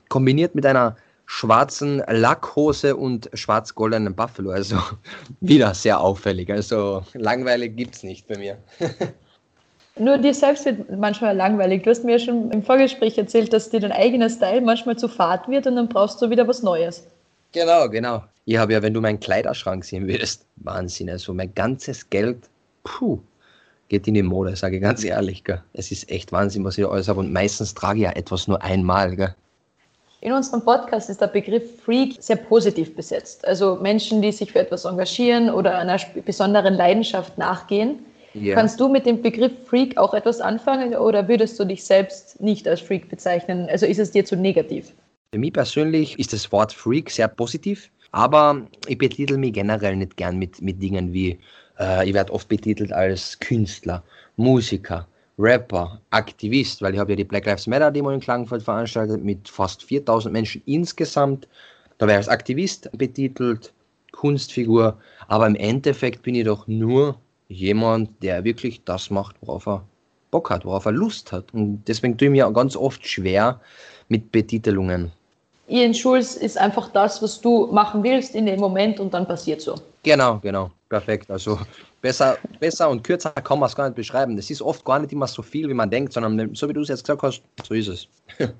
kombiniert 0.08 0.54
mit 0.54 0.66
einer 0.66 0.96
schwarzen 1.26 2.02
Lackhose 2.08 2.96
und 2.96 3.30
schwarz-goldenen 3.34 4.14
Buffalo. 4.14 4.50
Also 4.50 4.76
wieder 5.40 5.74
sehr 5.74 6.00
auffällig. 6.00 6.50
Also 6.50 7.04
langweilig 7.14 7.76
gibt 7.76 7.94
es 7.94 8.02
nicht 8.02 8.26
bei 8.26 8.36
mir. 8.36 8.58
Nur 9.98 10.18
dir 10.18 10.34
selbst 10.34 10.64
wird 10.64 10.90
manchmal 10.98 11.36
langweilig. 11.36 11.82
Du 11.82 11.90
hast 11.90 12.04
mir 12.04 12.12
ja 12.12 12.18
schon 12.18 12.50
im 12.50 12.62
Vorgespräch 12.62 13.18
erzählt, 13.18 13.52
dass 13.52 13.70
dir 13.70 13.80
dein 13.80 13.92
eigener 13.92 14.30
Style 14.30 14.60
manchmal 14.60 14.96
zu 14.96 15.08
fad 15.08 15.48
wird 15.48 15.66
und 15.66 15.76
dann 15.76 15.88
brauchst 15.88 16.20
du 16.22 16.30
wieder 16.30 16.48
was 16.48 16.62
Neues. 16.62 17.06
Genau, 17.52 17.88
genau. 17.88 18.24
Ich 18.44 18.56
habe 18.56 18.72
ja, 18.72 18.82
wenn 18.82 18.94
du 18.94 19.00
meinen 19.00 19.20
Kleiderschrank 19.20 19.84
sehen 19.84 20.06
würdest, 20.06 20.46
Wahnsinn. 20.56 21.10
Also 21.10 21.34
mein 21.34 21.54
ganzes 21.54 22.08
Geld, 22.10 22.38
puh, 22.84 23.18
geht 23.88 24.06
in 24.08 24.14
die 24.14 24.22
Mode, 24.22 24.56
sage 24.56 24.76
ich 24.76 24.82
ganz 24.82 25.04
ehrlich. 25.04 25.44
Gell. 25.44 25.62
Es 25.72 25.90
ist 25.90 26.10
echt 26.10 26.32
Wahnsinn, 26.32 26.64
was 26.64 26.78
ich 26.78 26.84
da 26.84 26.90
alles 26.90 27.08
habe. 27.08 27.20
Und 27.20 27.32
meistens 27.32 27.74
trage 27.74 27.98
ich 27.98 28.04
ja 28.04 28.12
etwas 28.12 28.48
nur 28.48 28.62
einmal. 28.62 29.16
Gell. 29.16 29.34
In 30.22 30.32
unserem 30.32 30.62
Podcast 30.62 31.08
ist 31.08 31.20
der 31.20 31.28
Begriff 31.28 31.80
Freak 31.82 32.16
sehr 32.20 32.36
positiv 32.36 32.94
besetzt. 32.94 33.46
Also 33.46 33.76
Menschen, 33.76 34.20
die 34.20 34.32
sich 34.32 34.52
für 34.52 34.60
etwas 34.60 34.84
engagieren 34.84 35.50
oder 35.50 35.78
einer 35.78 35.98
besonderen 36.24 36.74
Leidenschaft 36.74 37.38
nachgehen. 37.38 38.00
Yeah. 38.34 38.54
Kannst 38.54 38.78
du 38.78 38.88
mit 38.88 39.06
dem 39.06 39.22
Begriff 39.22 39.52
Freak 39.66 39.96
auch 39.96 40.14
etwas 40.14 40.40
anfangen 40.40 40.94
oder 40.94 41.26
würdest 41.26 41.58
du 41.58 41.64
dich 41.64 41.84
selbst 41.84 42.40
nicht 42.40 42.68
als 42.68 42.80
Freak 42.80 43.08
bezeichnen? 43.08 43.68
Also 43.70 43.86
ist 43.86 43.98
es 43.98 44.12
dir 44.12 44.24
zu 44.24 44.36
negativ? 44.36 44.92
Für 45.32 45.38
mich 45.38 45.52
persönlich 45.52 46.18
ist 46.18 46.32
das 46.32 46.50
Wort 46.50 46.72
Freak 46.72 47.08
sehr 47.08 47.28
positiv, 47.28 47.88
aber 48.10 48.66
ich 48.88 48.98
betitel 48.98 49.36
mich 49.36 49.52
generell 49.52 49.94
nicht 49.94 50.16
gern 50.16 50.36
mit, 50.38 50.60
mit 50.60 50.82
Dingen 50.82 51.12
wie, 51.12 51.38
äh, 51.78 52.08
ich 52.08 52.14
werde 52.14 52.32
oft 52.32 52.48
betitelt 52.48 52.92
als 52.92 53.38
Künstler, 53.38 54.02
Musiker, 54.36 55.06
Rapper, 55.38 56.00
Aktivist, 56.10 56.82
weil 56.82 56.94
ich 56.94 56.98
habe 56.98 57.12
ja 57.12 57.16
die 57.16 57.22
Black 57.22 57.46
Lives 57.46 57.68
Matter 57.68 57.92
Demo 57.92 58.10
in 58.10 58.18
Klagenfurt 58.18 58.64
veranstaltet 58.64 59.22
mit 59.22 59.48
fast 59.48 59.84
4000 59.84 60.32
Menschen 60.32 60.62
insgesamt. 60.66 61.46
Da 61.98 62.08
wäre 62.08 62.18
ich 62.18 62.26
als 62.26 62.28
Aktivist 62.28 62.90
betitelt, 62.98 63.72
Kunstfigur, 64.10 64.98
aber 65.28 65.46
im 65.46 65.54
Endeffekt 65.54 66.22
bin 66.22 66.34
ich 66.34 66.44
doch 66.44 66.66
nur 66.66 67.20
jemand, 67.46 68.20
der 68.20 68.42
wirklich 68.42 68.82
das 68.82 69.10
macht, 69.10 69.36
worauf 69.42 69.68
er 69.68 69.86
Bock 70.32 70.50
hat, 70.50 70.64
worauf 70.64 70.86
er 70.86 70.92
Lust 70.92 71.30
hat. 71.30 71.54
Und 71.54 71.84
deswegen 71.86 72.18
tue 72.18 72.26
ich 72.26 72.32
mir 72.32 72.50
ganz 72.52 72.74
oft 72.74 73.06
schwer 73.06 73.60
mit 74.08 74.32
Betitelungen. 74.32 75.12
Ian 75.70 75.94
Schulz 75.94 76.34
ist 76.34 76.58
einfach 76.58 76.88
das, 76.88 77.22
was 77.22 77.40
du 77.40 77.68
machen 77.68 78.02
willst 78.02 78.34
in 78.34 78.46
dem 78.46 78.58
Moment 78.58 78.98
und 78.98 79.14
dann 79.14 79.26
passiert 79.26 79.60
so. 79.60 79.76
Genau, 80.02 80.38
genau. 80.38 80.70
Perfekt. 80.88 81.30
Also 81.30 81.58
besser, 82.02 82.36
besser 82.58 82.90
und 82.90 83.04
kürzer 83.04 83.30
kann 83.30 83.60
man 83.60 83.68
es 83.68 83.76
gar 83.76 83.84
nicht 83.84 83.94
beschreiben. 83.94 84.36
Das 84.36 84.50
ist 84.50 84.60
oft 84.60 84.84
gar 84.84 84.98
nicht 84.98 85.12
immer 85.12 85.28
so 85.28 85.42
viel, 85.42 85.68
wie 85.68 85.74
man 85.74 85.88
denkt, 85.88 86.12
sondern 86.12 86.54
so 86.54 86.68
wie 86.68 86.72
du 86.72 86.80
es 86.80 86.88
jetzt 86.88 87.04
gesagt 87.04 87.22
hast, 87.22 87.42
so 87.62 87.74
ist 87.74 87.86
es. 87.86 88.08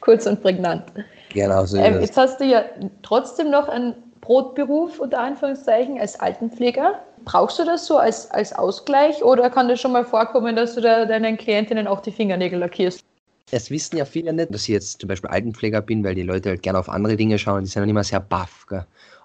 Kurz 0.00 0.26
und 0.26 0.42
prägnant. 0.42 0.84
Genau, 1.32 1.64
so 1.64 1.78
ist 1.78 1.84
ähm, 1.84 1.94
es. 1.94 2.00
Jetzt 2.02 2.16
hast 2.18 2.40
du 2.40 2.44
ja 2.44 2.64
trotzdem 3.02 3.50
noch 3.50 3.68
einen 3.68 3.94
Brotberuf 4.20 4.98
unter 4.98 5.20
Anführungszeichen 5.20 5.98
als 5.98 6.20
Altenpfleger. 6.20 7.00
Brauchst 7.24 7.58
du 7.58 7.64
das 7.64 7.86
so 7.86 7.96
als, 7.96 8.30
als 8.30 8.52
Ausgleich 8.52 9.24
oder 9.24 9.48
kann 9.48 9.68
das 9.68 9.80
schon 9.80 9.92
mal 9.92 10.04
vorkommen, 10.04 10.54
dass 10.54 10.74
du 10.74 10.82
da 10.82 11.06
deinen 11.06 11.38
Klientinnen 11.38 11.86
auch 11.86 12.00
die 12.00 12.12
Fingernägel 12.12 12.58
lackierst? 12.58 13.02
Es 13.50 13.70
wissen 13.70 13.96
ja 13.96 14.04
viele 14.04 14.32
nicht, 14.32 14.54
dass 14.54 14.62
ich 14.62 14.68
jetzt 14.68 15.00
zum 15.00 15.08
Beispiel 15.08 15.30
Altenpfleger 15.30 15.82
bin, 15.82 16.04
weil 16.04 16.14
die 16.14 16.22
Leute 16.22 16.50
halt 16.50 16.62
gerne 16.62 16.78
auf 16.78 16.88
andere 16.88 17.16
Dinge 17.16 17.38
schauen. 17.38 17.64
Die 17.64 17.70
sind 17.70 17.82
dann 17.82 17.88
immer 17.88 18.04
sehr 18.04 18.20
baff. 18.20 18.66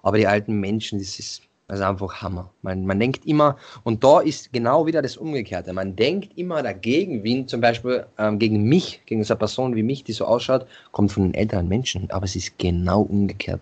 Aber 0.02 0.18
die 0.18 0.26
alten 0.26 0.60
Menschen, 0.60 0.98
das 0.98 1.18
ist 1.18 1.42
also 1.68 1.84
einfach 1.84 2.22
Hammer. 2.22 2.50
Man, 2.62 2.86
man 2.86 2.98
denkt 2.98 3.26
immer, 3.26 3.58
und 3.84 4.02
da 4.02 4.20
ist 4.20 4.52
genau 4.54 4.86
wieder 4.86 5.02
das 5.02 5.18
Umgekehrte. 5.18 5.74
Man 5.74 5.94
denkt 5.94 6.36
immer, 6.36 6.62
der 6.62 6.72
Gegenwind, 6.72 7.50
zum 7.50 7.60
Beispiel 7.60 8.06
ähm, 8.18 8.38
gegen 8.38 8.62
mich, 8.62 9.02
gegen 9.04 9.22
so 9.22 9.34
eine 9.34 9.38
Person 9.38 9.76
wie 9.76 9.82
mich, 9.82 10.02
die 10.02 10.12
so 10.12 10.24
ausschaut, 10.24 10.66
kommt 10.92 11.12
von 11.12 11.24
den 11.24 11.34
älteren 11.34 11.68
Menschen. 11.68 12.10
Aber 12.10 12.24
es 12.24 12.34
ist 12.36 12.58
genau 12.58 13.02
umgekehrt. 13.02 13.60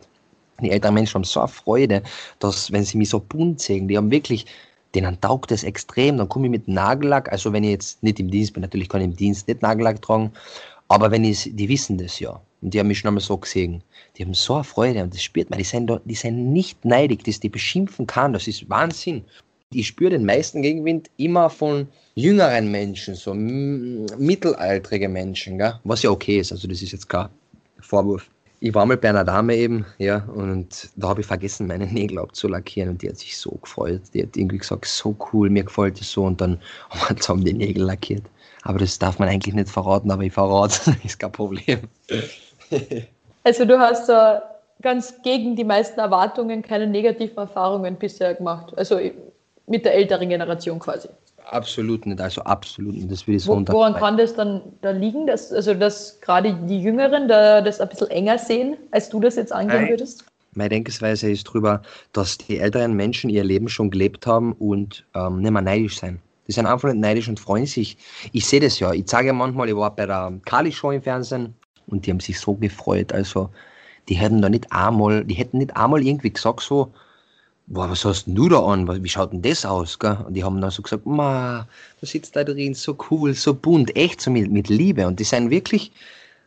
Die 0.60 0.70
älteren 0.70 0.94
Menschen 0.94 1.16
haben 1.16 1.24
so 1.24 1.40
eine 1.40 1.48
Freude, 1.48 2.02
dass, 2.38 2.70
wenn 2.70 2.84
sie 2.84 2.96
mich 2.96 3.10
so 3.10 3.18
bunt 3.18 3.60
sehen, 3.60 3.88
die 3.88 3.96
haben 3.96 4.10
wirklich, 4.10 4.46
denen 4.96 5.20
taugt 5.20 5.52
es 5.52 5.62
extrem. 5.62 6.16
Dann 6.16 6.28
komme 6.28 6.46
ich 6.46 6.50
mit 6.50 6.66
Nagellack, 6.66 7.30
also 7.30 7.52
wenn 7.52 7.64
ich 7.64 7.70
jetzt 7.70 8.02
nicht 8.02 8.18
im 8.18 8.30
Dienst 8.30 8.54
bin, 8.54 8.62
natürlich 8.62 8.88
kann 8.88 9.00
ich 9.02 9.06
im 9.06 9.16
Dienst 9.16 9.46
nicht 9.46 9.62
Nagellack 9.62 10.02
tragen, 10.02 10.32
aber 10.88 11.10
wenn 11.10 11.24
ich, 11.24 11.50
die 11.52 11.68
wissen 11.68 11.98
das 11.98 12.18
ja. 12.18 12.40
Und 12.62 12.72
die 12.72 12.80
haben 12.80 12.88
mich 12.88 12.98
schon 12.98 13.08
einmal 13.08 13.22
so 13.22 13.36
gesehen. 13.36 13.82
Die 14.16 14.24
haben 14.24 14.34
so 14.34 14.54
eine 14.54 14.64
Freude 14.64 15.02
und 15.02 15.12
das 15.12 15.22
spürt 15.22 15.50
man. 15.50 15.58
Die 15.58 15.64
sind, 15.64 15.92
die 16.04 16.14
sind 16.14 16.52
nicht 16.52 16.84
neidig, 16.84 17.22
dass 17.24 17.38
die 17.38 17.50
beschimpfen 17.50 18.06
kann. 18.06 18.32
Das 18.32 18.48
ist 18.48 18.68
Wahnsinn. 18.70 19.24
Ich 19.72 19.88
spüre 19.88 20.10
den 20.10 20.24
meisten 20.24 20.62
Gegenwind 20.62 21.10
immer 21.18 21.50
von 21.50 21.86
jüngeren 22.14 22.70
Menschen, 22.70 23.14
so 23.14 23.34
mittelaltrige 23.34 25.08
Menschen, 25.08 25.58
gell? 25.58 25.74
was 25.84 26.02
ja 26.02 26.10
okay 26.10 26.38
ist. 26.38 26.52
Also 26.52 26.66
das 26.66 26.80
ist 26.82 26.92
jetzt 26.92 27.08
kein 27.08 27.28
Vorwurf 27.80 28.30
ich 28.60 28.74
war 28.74 28.86
mal 28.86 28.96
bei 28.96 29.10
einer 29.10 29.24
Dame 29.24 29.54
eben, 29.54 29.84
ja, 29.98 30.24
und 30.34 30.90
da 30.96 31.08
habe 31.08 31.20
ich 31.20 31.26
vergessen, 31.26 31.66
meine 31.66 31.86
Nägel 31.86 32.18
abzulackieren 32.18 32.90
und 32.90 33.02
die 33.02 33.08
hat 33.08 33.18
sich 33.18 33.36
so 33.36 33.50
gefreut. 33.62 34.02
Die 34.14 34.22
hat 34.22 34.36
irgendwie 34.36 34.58
gesagt, 34.58 34.86
so 34.86 35.14
cool, 35.32 35.50
mir 35.50 35.64
gefällt 35.64 36.00
das 36.00 36.10
so 36.10 36.24
und 36.24 36.40
dann 36.40 36.58
haben 36.90 37.00
wir 37.08 37.16
zusammen 37.16 37.44
die 37.44 37.52
Nägel 37.52 37.84
lackiert. 37.84 38.24
Aber 38.62 38.78
das 38.78 38.98
darf 38.98 39.18
man 39.18 39.28
eigentlich 39.28 39.54
nicht 39.54 39.68
verraten, 39.68 40.10
aber 40.10 40.22
ich 40.22 40.32
verrate, 40.32 40.96
ist 41.04 41.18
kein 41.18 41.32
Problem. 41.32 41.80
Also 43.44 43.64
du 43.64 43.78
hast 43.78 44.08
da 44.08 44.42
ganz 44.82 45.22
gegen 45.22 45.54
die 45.54 45.62
meisten 45.62 46.00
Erwartungen 46.00 46.62
keine 46.62 46.88
negativen 46.88 47.36
Erfahrungen 47.36 47.94
bisher 47.94 48.34
gemacht. 48.34 48.76
Also 48.76 48.98
mit 49.68 49.84
der 49.84 49.94
älteren 49.94 50.28
Generation 50.28 50.80
quasi. 50.80 51.08
Absolut 51.50 52.06
nicht, 52.06 52.20
also 52.20 52.42
absolut 52.42 52.94
nicht. 52.94 53.10
Das 53.10 53.26
will 53.26 53.36
ich 53.36 53.44
so 53.44 53.56
Wo, 53.56 53.72
woran 53.72 53.94
kann 53.94 54.16
das 54.16 54.34
dann 54.34 54.62
da 54.82 54.90
liegen, 54.90 55.26
dass, 55.26 55.52
also 55.52 55.74
dass 55.74 56.20
gerade 56.20 56.54
die 56.66 56.80
Jüngeren 56.80 57.28
da 57.28 57.60
das 57.60 57.80
ein 57.80 57.88
bisschen 57.88 58.10
enger 58.10 58.38
sehen, 58.38 58.76
als 58.90 59.08
du 59.08 59.20
das 59.20 59.36
jetzt 59.36 59.52
angehen 59.52 59.82
Nein. 59.82 59.90
würdest? 59.90 60.24
Meine 60.54 60.70
Denkensweise 60.70 61.30
ist 61.30 61.44
drüber, 61.44 61.82
dass 62.12 62.38
die 62.38 62.58
älteren 62.58 62.94
Menschen 62.94 63.30
ihr 63.30 63.44
Leben 63.44 63.68
schon 63.68 63.90
gelebt 63.90 64.26
haben 64.26 64.54
und 64.54 65.04
ähm, 65.14 65.40
nicht 65.40 65.50
mehr 65.50 65.62
neidisch 65.62 65.98
sein. 66.00 66.20
Die 66.48 66.52
sind 66.52 66.66
einfach 66.66 66.88
nicht 66.88 67.00
neidisch 67.00 67.28
und 67.28 67.38
freuen 67.38 67.66
sich. 67.66 67.96
Ich 68.32 68.46
sehe 68.46 68.60
das 68.60 68.78
ja. 68.80 68.92
Ich 68.92 69.08
sage 69.08 69.28
ja 69.28 69.32
manchmal, 69.32 69.68
ich 69.68 69.76
war 69.76 69.94
bei 69.94 70.06
der 70.06 70.32
Kali-Show 70.44 70.92
im 70.92 71.02
Fernsehen 71.02 71.54
und 71.86 72.06
die 72.06 72.10
haben 72.10 72.20
sich 72.20 72.40
so 72.40 72.54
gefreut. 72.54 73.12
Also, 73.12 73.50
die 74.08 74.14
hätten 74.14 74.42
da 74.42 74.48
nicht 74.48 74.72
einmal, 74.72 75.24
die 75.24 75.34
hätten 75.34 75.58
nicht 75.58 75.76
einmal 75.76 76.04
irgendwie 76.04 76.32
gesagt 76.32 76.60
so, 76.60 76.92
boah, 77.66 77.90
was 77.90 78.04
hast 78.04 78.26
denn 78.26 78.34
du 78.34 78.48
da 78.48 78.64
an? 78.64 78.86
Wie 79.02 79.08
schaut 79.08 79.32
denn 79.32 79.42
das 79.42 79.64
aus? 79.64 79.96
Und 79.96 80.34
die 80.34 80.44
haben 80.44 80.60
dann 80.60 80.70
so 80.70 80.82
gesagt, 80.82 81.06
ma, 81.06 81.66
da 82.00 82.06
sitzt 82.06 82.36
da 82.36 82.44
drin, 82.44 82.74
so 82.74 82.96
cool, 83.10 83.34
so 83.34 83.54
bunt, 83.54 83.94
echt 83.96 84.20
so 84.20 84.30
mit, 84.30 84.50
mit 84.50 84.68
Liebe. 84.68 85.06
Und 85.06 85.18
die 85.18 85.24
sind 85.24 85.50
wirklich, 85.50 85.92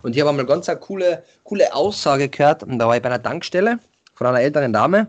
und 0.01 0.15
ich 0.15 0.21
habe 0.21 0.29
einmal 0.29 0.45
ganz 0.45 0.69
eine 0.69 0.79
coole, 0.79 1.23
coole 1.43 1.73
Aussage 1.73 2.29
gehört, 2.29 2.63
und 2.63 2.79
da 2.79 2.87
war 2.87 2.95
ich 2.95 3.01
bei 3.01 3.09
einer 3.09 3.21
Tankstelle 3.21 3.79
von 4.15 4.27
einer 4.27 4.41
älteren 4.41 4.73
Dame, 4.73 5.07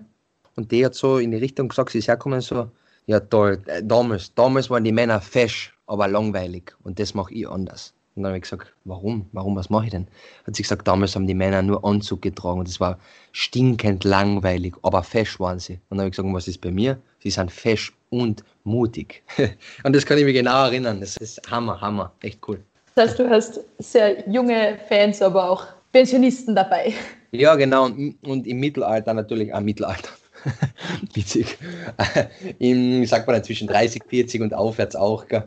und 0.56 0.70
die 0.72 0.84
hat 0.84 0.94
so 0.94 1.18
in 1.18 1.30
die 1.30 1.38
Richtung 1.38 1.68
gesagt, 1.68 1.90
sie 1.90 1.98
ist 1.98 2.08
hergekommen, 2.08 2.40
so, 2.40 2.70
ja 3.06 3.20
toll, 3.20 3.62
äh, 3.66 3.82
damals, 3.82 4.34
damals 4.34 4.68
waren 4.68 4.84
die 4.84 4.92
Männer 4.92 5.20
fesch, 5.20 5.72
aber 5.86 6.08
langweilig, 6.08 6.74
und 6.82 6.98
das 6.98 7.14
mache 7.14 7.32
ich 7.34 7.48
anders. 7.48 7.94
Und 8.20 8.24
dann 8.24 8.32
habe 8.32 8.38
ich 8.38 8.42
gesagt, 8.42 8.74
warum? 8.84 9.26
Warum, 9.32 9.56
was 9.56 9.70
mache 9.70 9.86
ich 9.86 9.90
denn? 9.90 10.06
Hat 10.46 10.54
sie 10.54 10.62
gesagt, 10.62 10.86
damals 10.86 11.14
haben 11.14 11.26
die 11.26 11.34
Männer 11.34 11.62
nur 11.62 11.82
Anzug 11.86 12.20
getragen 12.20 12.60
und 12.60 12.68
es 12.68 12.78
war 12.78 12.98
stinkend 13.32 14.04
langweilig, 14.04 14.74
aber 14.82 15.02
fesch 15.02 15.40
waren 15.40 15.58
sie. 15.58 15.80
Und 15.88 15.96
dann 15.96 16.00
habe 16.00 16.08
ich 16.08 16.16
gesagt, 16.16 16.34
was 16.34 16.46
ist 16.46 16.60
bei 16.60 16.70
mir? 16.70 16.98
Sie 17.22 17.30
sind 17.30 17.50
fesch 17.50 17.94
und 18.10 18.44
mutig. 18.64 19.22
und 19.84 19.96
das 19.96 20.04
kann 20.04 20.18
ich 20.18 20.24
mir 20.24 20.34
genau 20.34 20.66
erinnern. 20.66 21.00
Das 21.00 21.16
ist 21.16 21.40
Hammer, 21.50 21.80
Hammer, 21.80 22.12
echt 22.20 22.46
cool. 22.46 22.62
Das 22.94 23.10
heißt, 23.10 23.18
du 23.20 23.30
hast 23.30 23.60
sehr 23.78 24.28
junge 24.28 24.78
Fans, 24.86 25.22
aber 25.22 25.48
auch 25.48 25.64
Pensionisten 25.92 26.54
dabei. 26.54 26.92
Ja, 27.30 27.54
genau. 27.54 27.86
Und, 27.86 28.16
und 28.22 28.46
im 28.46 28.60
Mittelalter 28.60 29.14
natürlich, 29.14 29.54
ah, 29.54 29.60
Mittelalter. 29.60 30.10
Witzig. 31.14 31.56
Im, 32.58 33.06
sagt 33.06 33.26
man, 33.26 33.42
zwischen 33.42 33.68
30, 33.68 34.02
40 34.06 34.42
und 34.42 34.52
aufwärts 34.52 34.94
auch. 34.94 35.26
Gell? 35.26 35.44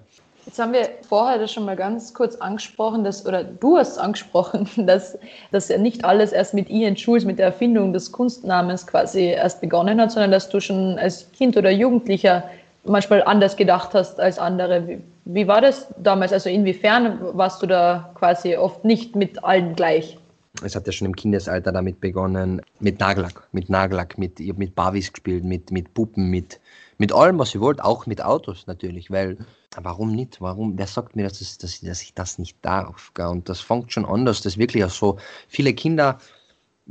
Jetzt 0.54 0.60
haben 0.60 0.74
wir 0.74 0.88
vorher 1.10 1.40
das 1.40 1.52
schon 1.52 1.66
mal 1.66 1.76
ganz 1.76 2.14
kurz 2.14 2.36
angesprochen, 2.36 3.04
dass, 3.04 3.26
oder 3.26 3.44
du 3.44 3.76
hast 3.76 3.98
angesprochen, 3.98 4.70
dass, 4.86 5.18
dass 5.52 5.68
ja 5.68 5.80
nicht 5.80 6.06
alles 6.06 6.32
erst 6.32 6.54
mit 6.54 6.70
Ian 6.70 6.96
Schulz, 6.96 7.26
mit 7.26 7.40
der 7.40 7.48
Erfindung 7.48 7.92
des 7.92 8.12
Kunstnamens 8.12 8.86
quasi 8.86 9.30
erst 9.30 9.62
begonnen 9.62 10.00
hat, 10.00 10.12
sondern 10.12 10.30
dass 10.30 10.50
du 10.50 10.60
schon 10.60 11.00
als 11.00 11.32
Kind 11.32 11.58
oder 11.58 11.72
Jugendlicher 11.72 12.44
manchmal 12.84 13.24
anders 13.24 13.56
gedacht 13.56 13.96
hast 13.96 14.20
als 14.20 14.38
andere. 14.38 14.88
Wie, 14.88 15.02
wie 15.26 15.48
war 15.48 15.60
das 15.60 15.88
damals? 15.98 16.32
Also 16.32 16.52
inwiefern 16.52 17.18
warst 17.32 17.64
du 17.64 17.66
da 17.66 18.12
quasi 18.14 18.56
oft 18.56 18.86
nicht 18.86 19.16
mit 19.16 19.44
allen 19.44 19.74
gleich? 19.76 20.20
Es 20.62 20.76
hat 20.76 20.86
ja 20.86 20.94
schon 20.94 21.08
im 21.08 21.16
Kindesalter 21.16 21.72
damit 21.72 22.00
begonnen, 22.00 22.62
mit 22.80 23.00
Nagellack, 23.00 23.48
mit 23.54 23.70
Nagellack, 23.70 24.20
mit, 24.20 24.40
ich 24.40 24.50
hab 24.50 24.60
mit 24.60 24.76
Barbies 24.76 25.12
gespielt, 25.12 25.44
mit, 25.44 25.72
mit 25.72 25.92
Puppen, 25.96 26.30
mit, 26.30 26.60
mit 27.00 27.12
allem, 27.12 27.40
was 27.40 27.56
ich 27.56 27.60
wollte, 27.60 27.84
auch 27.84 28.06
mit 28.06 28.24
Autos 28.24 28.68
natürlich, 28.68 29.10
weil, 29.10 29.38
warum 29.82 30.14
nicht? 30.14 30.42
Warum? 30.42 30.78
Wer 30.78 30.86
sagt 30.86 31.16
mir, 31.16 31.24
dass, 31.24 31.40
das, 31.40 31.58
dass, 31.58 31.74
ich, 31.74 31.82
dass 31.82 32.02
ich 32.04 32.14
das 32.14 32.38
nicht 32.38 32.58
darf? 32.62 33.12
Gell? 33.16 33.26
Und 33.28 33.50
das 33.50 33.62
fängt 33.62 33.92
schon 33.92 34.06
an, 34.06 34.26
dass 34.26 34.42
das 34.42 34.60
wirklich 34.60 34.86
auch 34.86 34.92
so, 34.92 35.18
viele 35.48 35.74
Kinder 35.74 36.20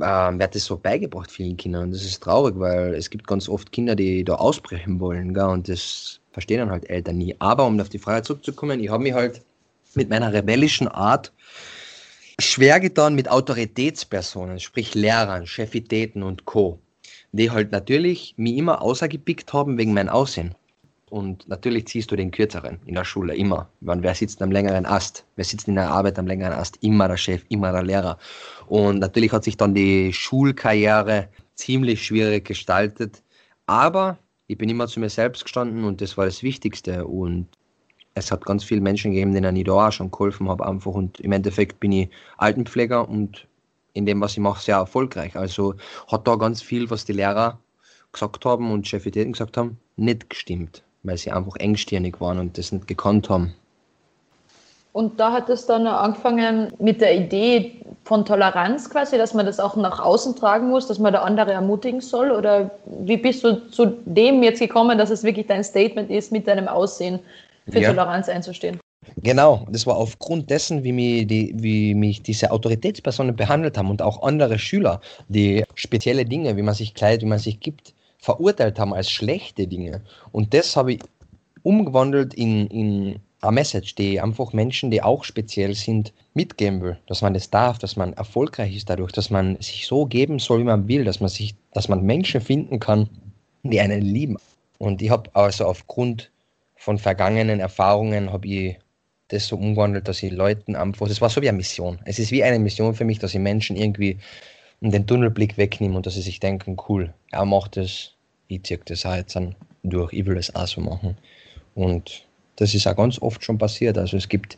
ähm, 0.01 0.39
wird 0.39 0.55
das 0.55 0.65
so 0.65 0.75
beigebracht, 0.75 1.31
vielen 1.31 1.55
Kindern. 1.55 1.83
Und 1.83 1.91
das 1.91 2.03
ist 2.03 2.21
traurig, 2.21 2.59
weil 2.59 2.93
es 2.95 3.09
gibt 3.09 3.27
ganz 3.27 3.47
oft 3.47 3.71
Kinder, 3.71 3.95
die 3.95 4.25
da 4.25 4.35
ausbrechen 4.35 4.99
wollen, 4.99 5.33
gell? 5.33 5.45
und 5.45 5.69
das 5.69 6.19
verstehen 6.33 6.59
dann 6.59 6.71
halt 6.71 6.89
Eltern 6.89 7.17
nie. 7.17 7.33
Aber 7.39 7.65
um 7.65 7.79
auf 7.79 7.89
die 7.89 7.99
Frage 7.99 8.23
zurückzukommen, 8.23 8.81
ich 8.81 8.89
habe 8.89 9.03
mich 9.03 9.13
halt 9.13 9.41
mit 9.95 10.09
meiner 10.09 10.33
rebellischen 10.33 10.89
Art 10.89 11.31
schwer 12.39 12.79
getan 12.79 13.15
mit 13.15 13.29
Autoritätspersonen, 13.29 14.59
sprich 14.59 14.95
Lehrern, 14.95 15.45
Chefitäten 15.45 16.23
und 16.23 16.45
Co., 16.45 16.79
die 17.31 17.51
halt 17.51 17.71
natürlich 17.71 18.33
mich 18.37 18.57
immer 18.57 18.81
außergepickt 18.81 19.53
haben 19.53 19.77
wegen 19.77 19.93
meinem 19.93 20.09
Aussehen. 20.09 20.55
Und 21.09 21.47
natürlich 21.47 21.85
ziehst 21.85 22.09
du 22.09 22.15
den 22.15 22.31
Kürzeren 22.31 22.79
in 22.87 22.95
der 22.95 23.05
Schule, 23.05 23.35
immer. 23.35 23.69
Weil 23.81 24.01
wer 24.01 24.15
sitzt 24.15 24.41
am 24.41 24.51
längeren 24.51 24.87
Ast? 24.87 25.25
Wer 25.35 25.45
sitzt 25.45 25.67
in 25.67 25.75
der 25.75 25.91
Arbeit 25.91 26.17
am 26.17 26.25
längeren 26.25 26.53
Ast? 26.53 26.77
Immer 26.81 27.07
der 27.07 27.17
Chef, 27.17 27.43
immer 27.49 27.71
der 27.71 27.83
Lehrer. 27.83 28.17
Und 28.65 28.97
natürlich 28.97 29.31
hat 29.31 29.43
sich 29.43 29.55
dann 29.55 29.75
die 29.75 30.11
Schulkarriere 30.11 31.29
ziemlich 31.53 32.03
schwierig 32.03 32.45
gestaltet. 32.45 33.21
Aber 33.67 34.17
ich 34.47 34.57
bin 34.57 34.69
immer 34.69 34.87
zu 34.87 34.99
mir 34.99 35.09
selbst 35.09 35.43
gestanden 35.43 35.83
und 35.83 36.01
das 36.01 36.17
war 36.17 36.25
das 36.25 36.41
Wichtigste. 36.41 37.05
Und 37.05 37.47
es 38.15 38.31
hat 38.31 38.45
ganz 38.45 38.63
viele 38.63 38.81
Menschen 38.81 39.11
gegeben, 39.11 39.33
denen 39.33 39.55
ich 39.55 39.65
da 39.65 39.87
auch 39.87 39.91
schon 39.91 40.11
geholfen 40.11 40.49
habe 40.49 40.65
einfach 40.65 40.93
und 40.93 41.19
im 41.19 41.31
Endeffekt 41.31 41.79
bin 41.79 41.91
ich 41.91 42.09
Altenpfleger 42.37 43.07
und 43.07 43.47
in 43.93 44.05
dem, 44.05 44.21
was 44.21 44.33
ich 44.33 44.39
mache, 44.39 44.61
sehr 44.61 44.77
erfolgreich. 44.77 45.35
Also 45.35 45.75
hat 46.11 46.27
da 46.27 46.35
ganz 46.35 46.61
viel, 46.61 46.89
was 46.89 47.05
die 47.05 47.13
Lehrer 47.13 47.59
gesagt 48.11 48.45
haben 48.45 48.71
und 48.71 48.87
Chefitäten 48.87 49.33
gesagt 49.33 49.57
haben, 49.57 49.77
nicht 49.97 50.29
gestimmt, 50.29 50.83
weil 51.03 51.17
sie 51.17 51.31
einfach 51.31 51.55
engstirnig 51.57 52.19
waren 52.19 52.39
und 52.39 52.57
das 52.57 52.71
nicht 52.71 52.87
gekannt 52.87 53.29
haben. 53.29 53.53
Und 54.93 55.19
da 55.19 55.31
hat 55.31 55.49
es 55.49 55.65
dann 55.65 55.87
angefangen 55.87 56.71
mit 56.77 57.01
der 57.01 57.17
Idee 57.17 57.81
von 58.03 58.25
Toleranz 58.25 58.91
quasi, 58.91 59.17
dass 59.17 59.33
man 59.33 59.47
das 59.47 59.59
auch 59.59 59.75
nach 59.75 59.99
außen 59.99 60.35
tragen 60.35 60.69
muss, 60.69 60.85
dass 60.85 60.99
man 60.99 61.13
der 61.13 61.23
andere 61.23 61.51
ermutigen 61.51 61.99
soll? 61.99 62.29
Oder 62.29 62.69
wie 62.85 63.17
bist 63.17 63.43
du 63.43 63.67
zu 63.71 63.97
dem 64.05 64.43
jetzt 64.43 64.59
gekommen, 64.59 64.99
dass 64.99 65.09
es 65.09 65.23
wirklich 65.23 65.47
dein 65.47 65.63
Statement 65.63 66.11
ist, 66.11 66.31
mit 66.31 66.47
deinem 66.47 66.67
Aussehen 66.67 67.19
für 67.69 67.79
Ja. 67.79 67.89
Toleranz 67.89 68.29
einzustehen? 68.29 68.79
Genau, 69.17 69.65
das 69.69 69.85
war 69.85 69.97
aufgrund 69.97 70.49
dessen, 70.49 70.83
wie 70.83 70.91
mich, 70.91 71.27
die, 71.27 71.53
wie 71.57 71.93
mich 71.93 72.21
diese 72.21 72.51
Autoritätspersonen 72.51 73.35
behandelt 73.35 73.77
haben 73.77 73.89
und 73.89 74.01
auch 74.01 74.23
andere 74.23 74.57
Schüler, 74.57 75.01
die 75.27 75.63
spezielle 75.75 76.25
Dinge, 76.25 76.55
wie 76.57 76.61
man 76.61 76.73
sich 76.73 76.93
kleidet, 76.93 77.21
wie 77.21 77.27
man 77.27 77.39
sich 77.39 77.59
gibt, 77.59 77.93
verurteilt 78.17 78.79
haben 78.79 78.93
als 78.93 79.11
schlechte 79.11 79.67
Dinge. 79.67 80.01
Und 80.31 80.53
das 80.53 80.75
habe 80.75 80.93
ich 80.93 81.01
umgewandelt 81.63 82.33
in, 82.33 82.67
in 82.67 83.19
eine 83.41 83.51
Message, 83.51 83.95
die 83.95 84.21
einfach 84.21 84.53
Menschen, 84.53 84.89
die 84.89 85.01
auch 85.01 85.23
speziell 85.23 85.75
sind, 85.75 86.13
mitgeben 86.33 86.81
will. 86.81 86.97
Dass 87.07 87.21
man 87.21 87.33
das 87.33 87.49
darf, 87.49 87.77
dass 87.79 87.95
man 87.95 88.13
erfolgreich 88.13 88.75
ist 88.75 88.89
dadurch, 88.89 89.11
dass 89.11 89.29
man 89.29 89.57
sich 89.61 89.85
so 89.85 90.05
geben 90.05 90.39
soll, 90.39 90.59
wie 90.59 90.65
man 90.65 90.87
will, 90.87 91.03
dass 91.03 91.19
man 91.19 91.29
sich, 91.29 91.55
dass 91.73 91.89
man 91.89 92.03
Menschen 92.03 92.41
finden 92.41 92.79
kann, 92.79 93.09
die 93.63 93.79
einen 93.79 94.01
lieben. 94.01 94.37
Und 94.77 95.01
ich 95.01 95.09
habe 95.09 95.29
also 95.33 95.65
aufgrund 95.65 96.31
von 96.83 96.97
vergangenen 96.97 97.61
Erfahrungen 97.61 98.33
habe 98.33 98.45
ich 98.45 98.77
das 99.29 99.47
so 99.47 99.55
umgewandelt, 99.55 100.09
dass 100.09 100.21
ich 100.21 100.33
Leuten 100.33 100.75
einfach, 100.75 101.07
das 101.07 101.21
war 101.21 101.29
so 101.29 101.41
wie 101.41 101.47
eine 101.47 101.55
Mission. 101.55 101.97
Es 102.03 102.19
ist 102.19 102.31
wie 102.31 102.43
eine 102.43 102.59
Mission 102.59 102.93
für 102.93 103.05
mich, 103.05 103.19
dass 103.19 103.33
ich 103.33 103.39
Menschen 103.39 103.77
irgendwie 103.77 104.17
den 104.81 105.07
Tunnelblick 105.07 105.57
wegnehme 105.57 105.95
und 105.95 106.05
dass 106.05 106.15
sie 106.15 106.21
sich 106.21 106.41
denken, 106.41 106.75
cool, 106.89 107.13
er 107.31 107.45
macht 107.45 107.77
das, 107.77 108.11
ich 108.49 108.63
ziehe 108.63 108.81
das 108.83 109.05
auch 109.05 109.15
jetzt 109.15 109.37
an 109.37 109.55
durch, 109.83 110.11
ich 110.11 110.25
will 110.25 110.35
das 110.35 110.53
auch 110.55 110.67
so 110.67 110.81
machen. 110.81 111.17
Und 111.73 112.25
das 112.57 112.73
ist 112.73 112.85
auch 112.85 112.97
ganz 112.97 113.17
oft 113.21 113.41
schon 113.45 113.57
passiert. 113.57 113.97
Also 113.97 114.17
es 114.17 114.27
gibt 114.27 114.57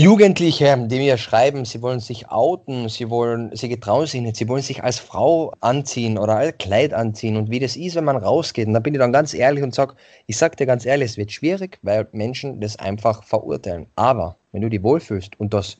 Jugendliche, 0.00 0.86
die 0.86 0.98
mir 0.98 1.18
schreiben, 1.18 1.64
sie 1.64 1.82
wollen 1.82 1.98
sich 1.98 2.30
outen, 2.30 2.88
sie 2.88 3.10
wollen, 3.10 3.50
sie 3.56 3.68
getrauen 3.68 4.06
sich 4.06 4.20
nicht, 4.20 4.36
sie 4.36 4.46
wollen 4.46 4.62
sich 4.62 4.84
als 4.84 5.00
Frau 5.00 5.52
anziehen 5.58 6.18
oder 6.18 6.36
als 6.36 6.56
Kleid 6.58 6.94
anziehen 6.94 7.36
und 7.36 7.50
wie 7.50 7.58
das 7.58 7.74
ist, 7.74 7.96
wenn 7.96 8.04
man 8.04 8.16
rausgeht. 8.16 8.68
Und 8.68 8.74
da 8.74 8.78
bin 8.78 8.94
ich 8.94 9.00
dann 9.00 9.12
ganz 9.12 9.34
ehrlich 9.34 9.64
und 9.64 9.74
sage, 9.74 9.96
ich 10.28 10.36
sag 10.36 10.56
dir 10.56 10.66
ganz 10.66 10.86
ehrlich, 10.86 11.10
es 11.10 11.16
wird 11.16 11.32
schwierig, 11.32 11.80
weil 11.82 12.06
Menschen 12.12 12.60
das 12.60 12.76
einfach 12.76 13.24
verurteilen. 13.24 13.88
Aber 13.96 14.36
wenn 14.52 14.62
du 14.62 14.68
dich 14.70 14.84
wohlfühlst 14.84 15.32
und 15.40 15.52
das 15.52 15.78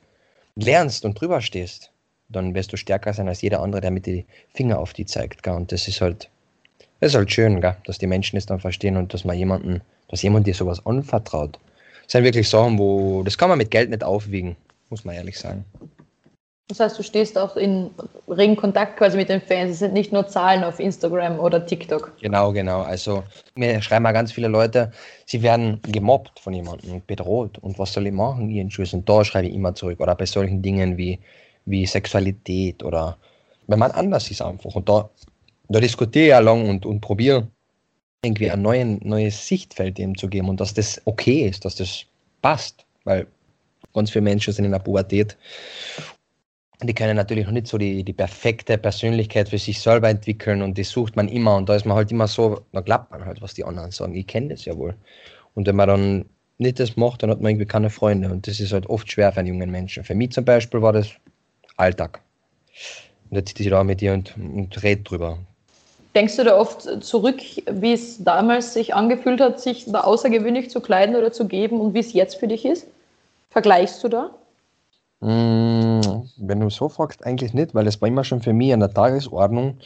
lernst 0.57 1.05
und 1.05 1.21
drüber 1.21 1.41
stehst, 1.41 1.93
dann 2.29 2.57
wirst 2.57 2.73
du 2.73 2.77
stärker 2.77 3.13
sein 3.13 3.29
als 3.29 3.41
jeder 3.41 3.61
andere, 3.61 3.83
der 3.83 3.93
mit 3.93 4.07
die 4.07 4.27
Finger 4.53 4.81
auf 4.81 4.95
die 4.95 5.07
zeigt. 5.07 5.45
Gell? 5.45 5.55
Und 5.55 5.71
das 5.71 5.87
ist 5.87 6.01
halt, 6.01 6.29
das 6.99 7.11
ist 7.11 7.15
halt 7.15 7.31
schön, 7.31 7.61
gell? 7.61 7.77
dass 7.85 7.99
die 7.99 8.09
Menschen 8.09 8.37
es 8.37 8.47
dann 8.47 8.59
verstehen 8.59 8.97
und 8.97 9.15
dass 9.15 9.25
man 9.25 9.39
jemanden, 9.39 9.81
dass 10.09 10.23
jemand 10.23 10.49
dir 10.49 10.55
sowas 10.55 10.85
anvertraut. 10.85 11.61
Das 12.09 12.13
sind 12.13 12.25
wirklich 12.25 12.49
Sachen, 12.49 12.79
wo, 12.79 13.23
das 13.23 13.37
kann 13.37 13.51
man 13.51 13.59
mit 13.59 13.71
Geld 13.71 13.91
nicht 13.91 14.03
aufwiegen, 14.03 14.57
muss 14.89 15.05
man 15.05 15.15
ehrlich 15.15 15.39
sagen. 15.39 15.67
Das 16.69 16.81
heißt, 16.81 16.99
du 16.99 17.03
stehst 17.03 17.37
auch 17.37 17.55
in 17.55 17.91
regen 18.29 18.57
Kontakt 18.57 18.97
quasi 18.97 19.19
mit 19.19 19.29
den 19.29 19.43
Fans. 19.43 19.73
Es 19.73 19.79
sind 19.81 19.93
nicht 19.93 20.11
nur 20.11 20.27
Zahlen 20.27 20.65
auf 20.65 20.81
Instagram 20.81 21.39
oder 21.39 21.67
TikTok. 21.67 22.15
Genau, 22.23 22.51
genau. 22.53 22.81
Also 22.81 23.25
mir 23.57 23.83
schreiben 23.83 24.05
mal 24.05 24.13
ganz 24.13 24.33
viele 24.33 24.49
Leute, 24.49 24.91
sie 25.27 25.43
werden 25.43 25.83
gemobbt 25.83 26.41
von 26.41 26.55
jemandem 26.55 26.93
und 26.93 27.07
bedroht. 27.07 27.59
Und 27.59 27.79
was 27.79 27.93
soll 27.93 28.07
ich 28.07 28.13
machen, 28.15 28.49
ihren 28.49 28.71
Schuss? 28.71 28.95
Und 28.95 29.07
da 29.07 29.23
schreibe 29.23 29.49
ich 29.49 29.55
immer 29.55 29.75
zurück. 29.75 30.01
Oder 30.01 30.15
bei 30.15 30.25
solchen 30.25 30.63
Dingen 30.63 30.97
wie, 30.97 31.19
wie 31.67 31.85
Sexualität 31.85 32.83
oder 32.83 33.19
wenn 33.67 33.79
man 33.79 33.91
anders 33.91 34.31
ist 34.31 34.41
einfach. 34.41 34.75
Und 34.75 34.89
da, 34.89 35.11
da 35.69 35.79
diskutiere 35.79 36.25
ich 36.25 36.31
ja 36.31 36.39
lang 36.39 36.71
und, 36.71 36.87
und 36.87 37.03
probiere 37.03 37.49
irgendwie 38.25 38.51
ein 38.51 38.63
neuen, 38.63 39.01
neues 39.03 39.47
Sichtfeld 39.47 39.99
dem 39.99 40.17
zu 40.17 40.29
geben 40.29 40.49
und 40.49 40.61
dass 40.61 40.75
das 40.75 41.01
okay 41.05 41.47
ist, 41.49 41.65
dass 41.65 41.77
das 41.77 42.05
passt. 42.43 42.85
Weil 43.05 43.27
ganz 43.95 44.11
viele 44.11 44.23
Menschen 44.23 44.53
sind 44.53 44.65
in 44.65 44.73
der 44.73 44.81
Pubertät 44.81 45.37
die 46.83 46.95
können 46.95 47.17
natürlich 47.17 47.45
noch 47.47 47.53
nicht 47.53 47.67
so 47.67 47.77
die, 47.77 48.05
die 48.05 48.13
perfekte 48.13 48.79
Persönlichkeit 48.79 49.49
für 49.49 49.59
sich 49.59 49.81
selber 49.81 50.09
entwickeln 50.09 50.63
und 50.63 50.79
die 50.79 50.85
sucht 50.85 51.17
man 51.17 51.29
immer 51.29 51.57
und 51.57 51.69
da 51.69 51.75
ist 51.75 51.85
man 51.85 51.97
halt 51.97 52.13
immer 52.13 52.29
so, 52.29 52.61
da 52.73 52.81
glaubt 52.81 53.11
man 53.11 53.25
halt, 53.25 53.43
was 53.43 53.55
die 53.55 53.65
anderen 53.65 53.91
sagen. 53.91 54.15
Ich 54.15 54.27
kenne 54.27 54.49
das 54.51 54.65
ja 54.65 54.77
wohl. 54.77 54.95
Und 55.55 55.67
wenn 55.67 55.75
man 55.75 55.89
dann 55.89 56.25
nicht 56.59 56.79
das 56.79 56.97
macht, 56.97 57.23
dann 57.23 57.31
hat 57.31 57.41
man 57.41 57.51
irgendwie 57.51 57.67
keine 57.67 57.91
Freunde 57.91 58.31
und 58.31 58.47
das 58.47 58.61
ist 58.61 58.73
halt 58.73 58.87
oft 58.87 59.11
schwer 59.11 59.33
für 59.33 59.41
einen 59.41 59.49
jungen 59.49 59.71
Menschen. 59.71 60.05
Für 60.05 60.15
mich 60.15 60.31
zum 60.31 60.45
Beispiel 60.45 60.81
war 60.81 60.93
das 60.93 61.11
Alltag. 61.77 62.21
Und 63.31 63.37
jetzt 63.37 63.51
sitze 63.51 63.65
ich 63.65 63.71
da 63.71 63.83
mit 63.83 64.01
dir 64.01 64.13
und, 64.13 64.37
und 64.37 64.81
rede 64.83 65.03
drüber. 65.03 65.39
Denkst 66.19 66.35
du 66.35 66.43
da 66.43 66.57
oft 66.59 66.83
zurück, 67.05 67.41
wie 67.71 67.93
es 67.93 68.25
damals 68.25 68.75
sich 68.75 68.93
angefühlt 68.93 69.41
hat, 69.41 69.61
sich 69.61 69.85
da 69.87 70.01
außergewöhnlich 70.01 70.69
zu 70.69 70.81
kleiden 70.81 71.15
oder 71.15 71.31
zu 71.31 71.47
geben 71.47 71.81
und 71.81 71.95
wie 71.95 72.01
es 72.01 72.13
jetzt 72.13 72.35
für 72.41 72.49
dich 72.49 72.65
ist? 72.65 72.89
Vergleichst 73.51 74.03
du 74.03 74.09
da? 74.09 74.31
Mm, 75.21 76.01
Wenn 76.39 76.59
du 76.59 76.71
so 76.71 76.89
fragst, 76.89 77.25
eigentlich 77.25 77.55
nicht, 77.55 77.73
weil 77.73 77.87
es 77.87 78.01
war 78.01 78.09
immer 78.09 78.25
schon 78.25 78.43
für 78.43 78.53
mich 78.53 78.73
an 78.73 78.81
der 78.81 78.93
Tagesordnung. 78.93 79.79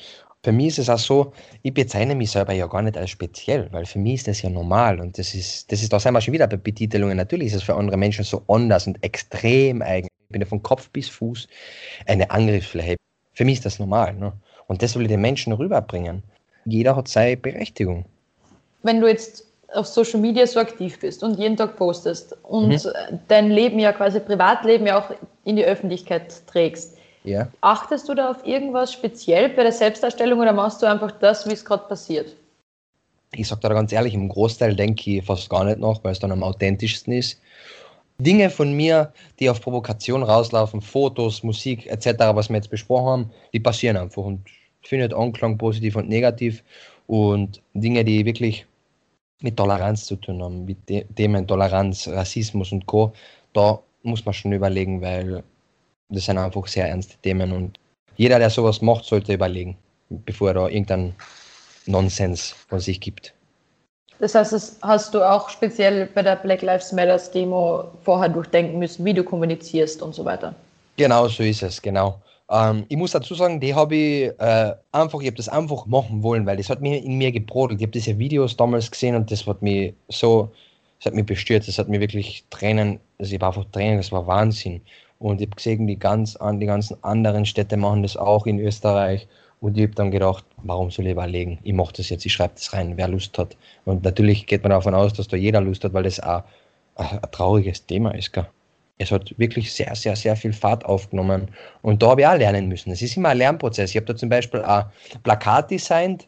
Für 0.42 0.52
mich 0.52 0.68
ist 0.68 0.78
es 0.78 0.88
auch 0.88 0.98
so, 0.98 1.32
ich 1.60 1.74
bezeichne 1.74 2.14
mich 2.14 2.30
selber 2.30 2.54
ja 2.54 2.66
gar 2.66 2.80
nicht 2.80 2.96
als 2.96 3.10
speziell, 3.10 3.68
weil 3.70 3.84
für 3.84 3.98
mich 3.98 4.14
ist 4.14 4.28
das 4.28 4.40
ja 4.40 4.48
normal 4.48 5.00
und 5.00 5.18
das 5.18 5.34
ist, 5.34 5.70
das 5.70 5.82
ist, 5.82 5.92
da 5.92 6.00
sind 6.00 6.14
wir 6.14 6.22
schon 6.22 6.32
wieder 6.32 6.46
bei 6.46 6.56
Betitelungen. 6.56 7.18
Natürlich 7.18 7.48
ist 7.48 7.56
es 7.56 7.62
für 7.64 7.74
andere 7.74 7.98
Menschen 7.98 8.24
so 8.24 8.42
anders 8.48 8.86
und 8.86 9.04
extrem 9.04 9.82
eigen. 9.82 10.08
Ich 10.28 10.32
bin 10.32 10.40
ja 10.40 10.46
von 10.46 10.62
Kopf 10.62 10.88
bis 10.88 11.10
Fuß 11.10 11.46
eine 12.06 12.30
Angriffsfläche. 12.30 12.96
Für 13.34 13.44
mich 13.44 13.56
ist 13.56 13.66
das 13.66 13.78
normal. 13.78 14.14
Ne? 14.14 14.32
Und 14.66 14.82
das 14.82 14.94
will 14.94 15.02
ich 15.02 15.08
den 15.08 15.20
Menschen 15.20 15.52
rüberbringen. 15.52 16.22
Jeder 16.64 16.96
hat 16.96 17.08
seine 17.08 17.36
Berechtigung. 17.36 18.04
Wenn 18.82 19.00
du 19.00 19.08
jetzt 19.08 19.46
auf 19.74 19.86
Social 19.86 20.20
Media 20.20 20.46
so 20.46 20.60
aktiv 20.60 20.98
bist 21.00 21.22
und 21.22 21.38
jeden 21.38 21.56
Tag 21.56 21.76
postest 21.76 22.36
und 22.42 22.92
dein 23.28 23.50
Leben 23.50 23.78
ja 23.78 23.92
quasi 23.92 24.20
Privatleben 24.20 24.86
ja 24.86 24.98
auch 24.98 25.10
in 25.44 25.56
die 25.56 25.64
Öffentlichkeit 25.64 26.46
trägst, 26.46 26.96
Ja. 27.24 27.48
achtest 27.60 28.08
du 28.08 28.14
da 28.14 28.30
auf 28.30 28.46
irgendwas 28.46 28.92
speziell 28.92 29.48
bei 29.50 29.62
der 29.62 29.72
Selbstdarstellung 29.72 30.40
oder 30.40 30.52
machst 30.52 30.82
du 30.82 30.86
einfach 30.86 31.12
das, 31.12 31.48
wie 31.48 31.52
es 31.52 31.64
gerade 31.64 31.84
passiert? 31.88 32.36
Ich 33.34 33.48
sage 33.48 33.62
da 33.62 33.68
ganz 33.70 33.92
ehrlich, 33.92 34.12
im 34.12 34.28
Großteil 34.28 34.76
denke 34.76 35.10
ich 35.10 35.24
fast 35.24 35.48
gar 35.48 35.64
nicht 35.64 35.78
nach, 35.78 36.04
weil 36.04 36.12
es 36.12 36.18
dann 36.18 36.32
am 36.32 36.42
authentischsten 36.42 37.14
ist. 37.14 37.40
Dinge 38.22 38.50
von 38.50 38.72
mir, 38.72 39.12
die 39.38 39.50
auf 39.50 39.60
Provokation 39.60 40.22
rauslaufen, 40.22 40.80
Fotos, 40.80 41.42
Musik 41.42 41.86
etc., 41.86 42.18
was 42.34 42.48
wir 42.48 42.56
jetzt 42.56 42.70
besprochen 42.70 43.06
haben, 43.06 43.30
die 43.52 43.60
passieren 43.60 43.96
einfach 43.96 44.22
und 44.22 44.40
findet 44.82 45.14
Anklang 45.14 45.58
positiv 45.58 45.96
und 45.96 46.08
negativ 46.08 46.62
und 47.06 47.62
Dinge, 47.74 48.04
die 48.04 48.24
wirklich 48.24 48.66
mit 49.40 49.56
Toleranz 49.56 50.06
zu 50.06 50.16
tun 50.16 50.42
haben, 50.42 50.64
mit 50.64 50.78
The 50.88 51.04
Themen 51.16 51.46
Toleranz, 51.46 52.08
Rassismus 52.08 52.72
und 52.72 52.86
Co., 52.86 53.12
da 53.52 53.80
muss 54.02 54.24
man 54.24 54.34
schon 54.34 54.52
überlegen, 54.52 55.02
weil 55.02 55.42
das 56.08 56.26
sind 56.26 56.38
einfach 56.38 56.66
sehr 56.66 56.88
ernste 56.88 57.16
Themen 57.18 57.52
und 57.52 57.78
jeder, 58.16 58.38
der 58.38 58.50
sowas 58.50 58.82
macht, 58.82 59.04
sollte 59.04 59.32
überlegen, 59.32 59.76
bevor 60.08 60.48
er 60.48 60.54
da 60.54 60.68
irgendeinen 60.68 61.14
Nonsens 61.86 62.54
von 62.68 62.80
sich 62.80 63.00
gibt. 63.00 63.34
Das 64.22 64.36
heißt, 64.36 64.52
das 64.52 64.76
hast 64.82 65.14
du 65.14 65.28
auch 65.28 65.48
speziell 65.48 66.06
bei 66.14 66.22
der 66.22 66.36
Black 66.36 66.62
Lives 66.62 66.92
Matters 66.92 67.32
Demo 67.32 67.86
vorher 68.04 68.28
durchdenken 68.28 68.78
müssen, 68.78 69.04
wie 69.04 69.12
du 69.12 69.24
kommunizierst 69.24 70.00
und 70.00 70.14
so 70.14 70.24
weiter. 70.24 70.54
Genau, 70.96 71.26
so 71.26 71.42
ist 71.42 71.64
es, 71.64 71.82
genau. 71.82 72.20
Ähm, 72.48 72.84
ich 72.88 72.96
muss 72.96 73.10
dazu 73.10 73.34
sagen, 73.34 73.58
die 73.58 73.74
habe 73.74 73.96
ich 73.96 74.30
äh, 74.38 74.74
einfach, 74.92 75.20
ich 75.22 75.26
habe 75.26 75.36
das 75.36 75.48
einfach 75.48 75.86
machen 75.86 76.22
wollen, 76.22 76.46
weil 76.46 76.56
das 76.56 76.70
hat 76.70 76.80
mir 76.80 77.02
in 77.02 77.18
mir 77.18 77.32
gebrodelt. 77.32 77.80
Ich 77.80 77.84
habe 77.84 77.90
diese 77.90 78.16
Videos 78.16 78.56
damals 78.56 78.88
gesehen 78.92 79.16
und 79.16 79.28
das 79.28 79.44
hat 79.44 79.60
mich 79.60 79.92
so, 80.08 80.52
das 81.00 81.06
hat 81.06 81.14
mich 81.14 81.26
bestürzt, 81.26 81.66
das 81.66 81.78
hat 81.78 81.88
mir 81.88 81.98
wirklich 81.98 82.44
Tränen, 82.50 83.00
also 83.18 83.34
ich 83.34 83.40
war 83.40 83.48
einfach 83.48 83.64
Tränen, 83.72 83.96
das 83.96 84.12
war 84.12 84.24
Wahnsinn. 84.28 84.82
Und 85.18 85.40
ich 85.40 85.48
habe 85.48 85.56
gesehen, 85.56 85.88
die, 85.88 85.98
ganz, 85.98 86.36
an- 86.36 86.60
die 86.60 86.66
ganzen 86.66 86.96
anderen 87.02 87.44
Städte 87.44 87.76
machen 87.76 88.04
das 88.04 88.16
auch 88.16 88.46
in 88.46 88.60
Österreich. 88.60 89.26
Und 89.62 89.78
ich 89.78 89.84
habe 89.84 89.94
dann 89.94 90.10
gedacht, 90.10 90.44
warum 90.56 90.90
soll 90.90 91.06
ich 91.06 91.12
überlegen? 91.12 91.60
Ich 91.62 91.72
mache 91.72 91.92
das 91.96 92.08
jetzt, 92.08 92.26
ich 92.26 92.32
schreibe 92.32 92.54
das 92.56 92.72
rein, 92.72 92.96
wer 92.96 93.06
Lust 93.06 93.38
hat. 93.38 93.56
Und 93.84 94.02
natürlich 94.02 94.44
geht 94.46 94.64
man 94.64 94.70
davon 94.70 94.92
aus, 94.92 95.12
dass 95.12 95.28
da 95.28 95.36
jeder 95.36 95.60
Lust 95.60 95.84
hat, 95.84 95.92
weil 95.92 96.02
das 96.02 96.18
auch 96.18 96.42
ein, 96.96 97.20
trauriges 97.30 97.86
Thema 97.86 98.12
ist. 98.12 98.32
Gell? 98.32 98.48
Es 98.98 99.12
hat 99.12 99.32
wirklich 99.38 99.72
sehr, 99.72 99.94
sehr, 99.94 100.16
sehr 100.16 100.34
viel 100.34 100.52
Fahrt 100.52 100.84
aufgenommen. 100.84 101.46
Und 101.82 102.02
da 102.02 102.08
habe 102.08 102.22
ich 102.22 102.26
auch 102.26 102.36
lernen 102.36 102.66
müssen. 102.66 102.90
Es 102.90 103.02
ist 103.02 103.16
immer 103.16 103.28
ein 103.28 103.38
Lernprozess. 103.38 103.90
Ich 103.90 103.96
habe 103.96 104.06
da 104.06 104.16
zum 104.16 104.28
Beispiel 104.28 104.62
ein 104.62 104.86
Plakat 105.22 105.70
designt 105.70 106.26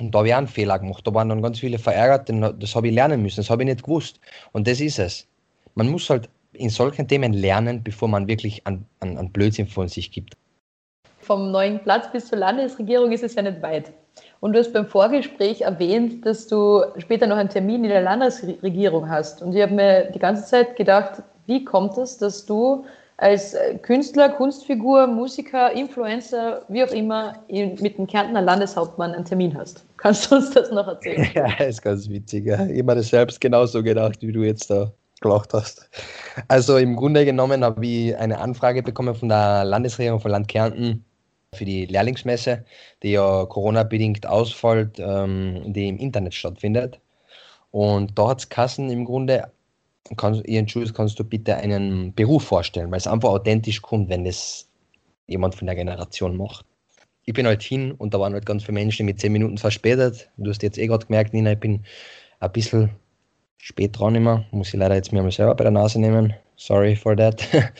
und 0.00 0.12
da 0.12 0.18
habe 0.18 0.28
ich 0.28 0.34
auch 0.34 0.38
einen 0.38 0.48
Fehler 0.48 0.80
gemacht. 0.80 1.06
Da 1.06 1.14
waren 1.14 1.28
dann 1.28 1.42
ganz 1.42 1.60
viele 1.60 1.78
verärgert. 1.78 2.28
denn 2.28 2.40
Das 2.58 2.74
habe 2.74 2.88
ich 2.88 2.94
lernen 2.94 3.22
müssen. 3.22 3.36
Das 3.36 3.50
habe 3.50 3.62
ich 3.62 3.68
nicht 3.68 3.84
gewusst. 3.84 4.18
Und 4.50 4.66
das 4.66 4.80
ist 4.80 4.98
es. 4.98 5.28
Man 5.76 5.88
muss 5.88 6.10
halt 6.10 6.28
in 6.54 6.70
solchen 6.70 7.06
Themen 7.06 7.34
lernen, 7.34 7.84
bevor 7.84 8.08
man 8.08 8.26
wirklich 8.26 8.66
an, 8.66 8.84
an, 8.98 9.16
an 9.16 9.30
Blödsinn 9.30 9.68
von 9.68 9.86
sich 9.86 10.10
gibt. 10.10 10.36
Vom 11.24 11.50
neuen 11.50 11.80
Platz 11.80 12.10
bis 12.12 12.28
zur 12.28 12.38
Landesregierung 12.38 13.12
ist 13.12 13.24
es 13.24 13.34
ja 13.34 13.42
nicht 13.42 13.62
weit. 13.62 13.92
Und 14.40 14.52
du 14.52 14.58
hast 14.58 14.72
beim 14.72 14.86
Vorgespräch 14.86 15.62
erwähnt, 15.62 16.24
dass 16.26 16.46
du 16.46 16.82
später 16.98 17.26
noch 17.26 17.36
einen 17.36 17.48
Termin 17.48 17.82
in 17.84 17.90
der 17.90 18.02
Landesregierung 18.02 19.08
hast. 19.08 19.42
Und 19.42 19.54
ich 19.56 19.62
habe 19.62 19.72
mir 19.72 20.10
die 20.12 20.18
ganze 20.18 20.44
Zeit 20.44 20.76
gedacht, 20.76 21.22
wie 21.46 21.64
kommt 21.64 21.96
es, 21.98 22.18
dass 22.18 22.44
du 22.44 22.84
als 23.16 23.56
Künstler, 23.82 24.28
Kunstfigur, 24.28 25.06
Musiker, 25.06 25.72
Influencer, 25.72 26.62
wie 26.68 26.84
auch 26.84 26.90
immer, 26.90 27.34
mit 27.48 27.96
dem 27.96 28.06
Kärntner 28.06 28.42
Landeshauptmann 28.42 29.12
einen 29.12 29.24
Termin 29.24 29.56
hast? 29.56 29.84
Kannst 29.96 30.30
du 30.30 30.36
uns 30.36 30.50
das 30.50 30.70
noch 30.70 30.88
erzählen? 30.88 31.26
Ja, 31.34 31.64
ist 31.64 31.82
ganz 31.82 32.08
witzig. 32.08 32.46
Ich 32.46 32.52
habe 32.52 32.82
mir 32.82 32.94
das 32.96 33.08
selbst 33.08 33.40
genauso 33.40 33.82
gedacht, 33.82 34.20
wie 34.20 34.32
du 34.32 34.42
jetzt 34.42 34.68
da 34.68 34.92
gelacht 35.20 35.54
hast. 35.54 35.88
Also 36.48 36.76
im 36.76 36.96
Grunde 36.96 37.24
genommen 37.24 37.64
habe 37.64 37.86
ich 37.86 38.16
eine 38.16 38.38
Anfrage 38.38 38.82
bekommen 38.82 39.14
von 39.14 39.28
der 39.28 39.64
Landesregierung 39.64 40.20
von 40.20 40.30
Land 40.30 40.48
Kärnten 40.48 41.04
für 41.54 41.64
die 41.64 41.86
Lehrlingsmesse, 41.86 42.64
die 43.02 43.12
ja 43.12 43.46
Corona-bedingt 43.46 44.26
ausfällt, 44.26 44.98
ähm, 44.98 45.72
die 45.72 45.88
im 45.88 45.98
Internet 45.98 46.34
stattfindet. 46.34 47.00
Und 47.70 48.18
da 48.18 48.28
hat 48.28 48.40
es 48.40 48.48
Kassen 48.48 48.90
im 48.90 49.04
Grunde, 49.04 49.50
kannst, 50.16 50.46
Ihren 50.46 50.68
Schulz, 50.68 50.92
kannst 50.92 51.18
du 51.18 51.24
bitte 51.24 51.56
einen 51.56 52.14
Beruf 52.14 52.44
vorstellen, 52.44 52.90
weil 52.90 52.98
es 52.98 53.06
einfach 53.06 53.30
authentisch 53.30 53.82
kommt, 53.82 54.10
wenn 54.10 54.24
das 54.24 54.68
jemand 55.26 55.54
von 55.54 55.66
der 55.66 55.74
Generation 55.74 56.36
macht. 56.36 56.66
Ich 57.24 57.32
bin 57.32 57.46
halt 57.46 57.62
hin 57.62 57.92
und 57.92 58.12
da 58.12 58.20
waren 58.20 58.34
halt 58.34 58.46
ganz 58.46 58.64
viele 58.64 58.74
Menschen 58.74 59.06
mit 59.06 59.18
zehn 59.18 59.32
Minuten 59.32 59.58
verspätet. 59.58 60.30
Du 60.36 60.50
hast 60.50 60.62
jetzt 60.62 60.78
eh 60.78 60.86
gerade 60.86 61.06
gemerkt, 61.06 61.32
Nina, 61.32 61.52
ich 61.52 61.60
bin 61.60 61.84
ein 62.40 62.52
bisschen 62.52 62.90
spät 63.58 63.98
dran 63.98 64.14
immer. 64.14 64.44
Muss 64.50 64.68
ich 64.68 64.74
leider 64.74 64.94
jetzt 64.94 65.12
mir 65.12 65.22
mal 65.22 65.32
selber 65.32 65.54
bei 65.54 65.64
der 65.64 65.70
Nase 65.70 65.98
nehmen. 65.98 66.34
Sorry 66.56 66.94
for 66.94 67.16
that. 67.16 67.42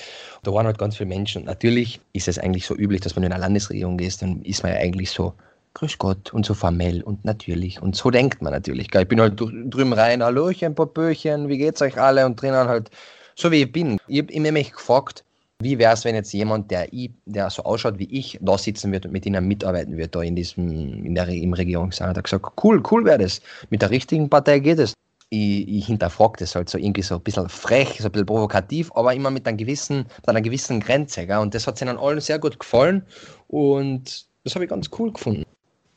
da 0.46 0.52
waren 0.52 0.66
halt 0.66 0.78
ganz 0.78 0.96
viele 0.96 1.08
Menschen. 1.08 1.42
Und 1.42 1.46
natürlich 1.46 2.00
ist 2.12 2.28
es 2.28 2.38
eigentlich 2.38 2.66
so 2.66 2.74
üblich, 2.74 3.00
dass 3.00 3.14
du 3.14 3.20
in 3.20 3.26
eine 3.26 3.40
Landesregierung 3.40 3.96
gehst, 3.96 4.22
dann 4.22 4.42
ist 4.42 4.62
man 4.62 4.72
ja 4.72 4.78
eigentlich 4.78 5.10
so, 5.10 5.34
grüß 5.74 5.98
Gott 5.98 6.32
und 6.32 6.46
so 6.46 6.54
formell 6.54 7.02
und 7.02 7.24
natürlich. 7.24 7.82
Und 7.82 7.96
so 7.96 8.10
denkt 8.10 8.40
man 8.40 8.52
natürlich. 8.52 8.88
Ich 8.94 9.08
bin 9.08 9.20
halt 9.20 9.40
drü- 9.40 9.68
drüben 9.68 9.92
rein, 9.92 10.22
Hallöchen, 10.22 10.74
Popöchen, 10.74 11.48
wie 11.48 11.58
geht's 11.58 11.82
euch 11.82 12.00
alle? 12.00 12.24
Und 12.26 12.40
drinnen 12.40 12.68
halt, 12.68 12.90
so 13.34 13.50
wie 13.50 13.62
ich 13.62 13.72
bin. 13.72 13.98
Ich 14.06 14.20
habe 14.20 14.32
immer 14.32 14.52
mich 14.52 14.72
gefragt, 14.72 15.24
wie 15.60 15.78
wäre 15.78 15.94
es, 15.94 16.04
wenn 16.04 16.14
jetzt 16.14 16.32
jemand, 16.32 16.70
der, 16.70 16.92
ich, 16.92 17.10
der 17.26 17.50
so 17.50 17.62
ausschaut 17.64 17.98
wie 17.98 18.08
ich, 18.10 18.38
da 18.40 18.56
sitzen 18.58 18.92
wird 18.92 19.06
und 19.06 19.12
mit 19.12 19.26
ihnen 19.26 19.46
mitarbeiten 19.48 19.96
wird, 19.96 20.14
da 20.14 20.22
in 20.22 20.36
diesem, 20.36 21.04
in 21.04 21.14
der, 21.14 21.28
im 21.28 21.52
Regierungssaal? 21.52 22.10
Hat 22.10 22.22
gesagt, 22.22 22.46
cool, 22.62 22.82
cool 22.90 23.04
wäre 23.04 23.18
das. 23.18 23.40
Mit 23.70 23.82
der 23.82 23.90
richtigen 23.90 24.28
Partei 24.28 24.60
geht 24.60 24.78
es. 24.78 24.94
Ich, 25.34 25.68
ich 25.68 25.86
hinterfrage 25.86 26.36
das 26.38 26.54
halt 26.54 26.68
so 26.68 26.78
irgendwie 26.78 27.02
so 27.02 27.16
ein 27.16 27.20
bisschen 27.20 27.48
frech, 27.48 27.98
so 27.98 28.06
ein 28.06 28.12
bisschen 28.12 28.26
provokativ, 28.26 28.90
aber 28.94 29.12
immer 29.14 29.30
mit, 29.30 29.46
einem 29.48 29.56
gewissen, 29.56 30.06
mit 30.16 30.28
einer 30.28 30.40
gewissen 30.40 30.78
Grenze. 30.80 31.26
Gell? 31.26 31.38
Und 31.38 31.54
das 31.54 31.66
hat 31.66 31.80
ihnen 31.82 31.98
allen 31.98 32.20
sehr 32.20 32.38
gut 32.38 32.58
gefallen 32.58 33.04
und 33.48 34.26
das 34.44 34.54
habe 34.54 34.64
ich 34.64 34.70
ganz 34.70 34.88
cool 34.98 35.12
gefunden. 35.12 35.44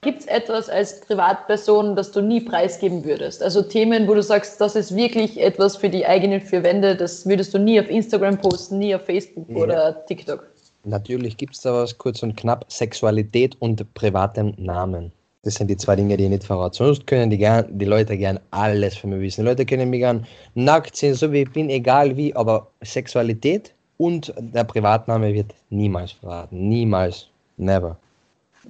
Gibt 0.01 0.21
es 0.21 0.25
etwas 0.27 0.69
als 0.69 1.01
Privatperson, 1.01 1.95
das 1.95 2.11
du 2.11 2.21
nie 2.21 2.39
preisgeben 2.39 3.03
würdest? 3.03 3.41
Also 3.43 3.61
Themen, 3.61 4.07
wo 4.07 4.13
du 4.13 4.21
sagst, 4.23 4.61
das 4.61 4.75
ist 4.75 4.95
wirklich 4.95 5.39
etwas 5.41 5.75
für 5.75 5.89
die 5.89 6.05
eigenen 6.05 6.39
vier 6.39 6.63
Wände, 6.63 6.95
das 6.95 7.25
würdest 7.25 7.53
du 7.53 7.59
nie 7.59 7.79
auf 7.79 7.89
Instagram 7.89 8.37
posten, 8.37 8.77
nie 8.79 8.95
auf 8.95 9.03
Facebook 9.05 9.49
Ja. 9.49 9.55
oder 9.57 10.05
TikTok. 10.05 10.47
Natürlich 10.85 11.35
gibt 11.35 11.55
es 11.55 11.61
da 11.61 11.73
was, 11.73 11.97
kurz 11.97 12.23
und 12.23 12.37
knapp, 12.37 12.65
Sexualität 12.71 13.57
und 13.59 13.93
privatem 13.95 14.53
Namen. 14.57 15.11
Das 15.47 15.55
sind 15.55 15.69
die 15.69 15.77
zwei 15.77 15.95
Dinge, 15.95 16.17
die 16.17 16.25
ich 16.25 16.29
nicht 16.29 16.43
verrate. 16.43 16.75
Sonst 16.75 17.07
können 17.07 17.29
die, 17.29 17.37
gern, 17.37 17.65
die 17.69 17.85
Leute 17.85 18.17
gern 18.17 18.37
alles 18.51 18.97
von 18.97 19.11
mir 19.11 19.21
wissen. 19.21 19.43
Die 19.43 19.47
Leute 19.47 19.65
können 19.65 19.89
mich 19.89 20.01
gern 20.01 20.27
nackt 20.55 20.97
sehen, 20.97 21.13
so 21.13 21.31
wie 21.31 21.43
ich 21.43 21.51
bin, 21.53 21.69
egal 21.69 22.17
wie, 22.17 22.35
aber 22.35 22.67
Sexualität 22.83 23.73
und 23.97 24.33
der 24.37 24.65
Privatname 24.65 25.33
wird 25.33 25.53
niemals 25.69 26.11
verraten. 26.11 26.67
Niemals. 26.67 27.29
Never. 27.55 27.95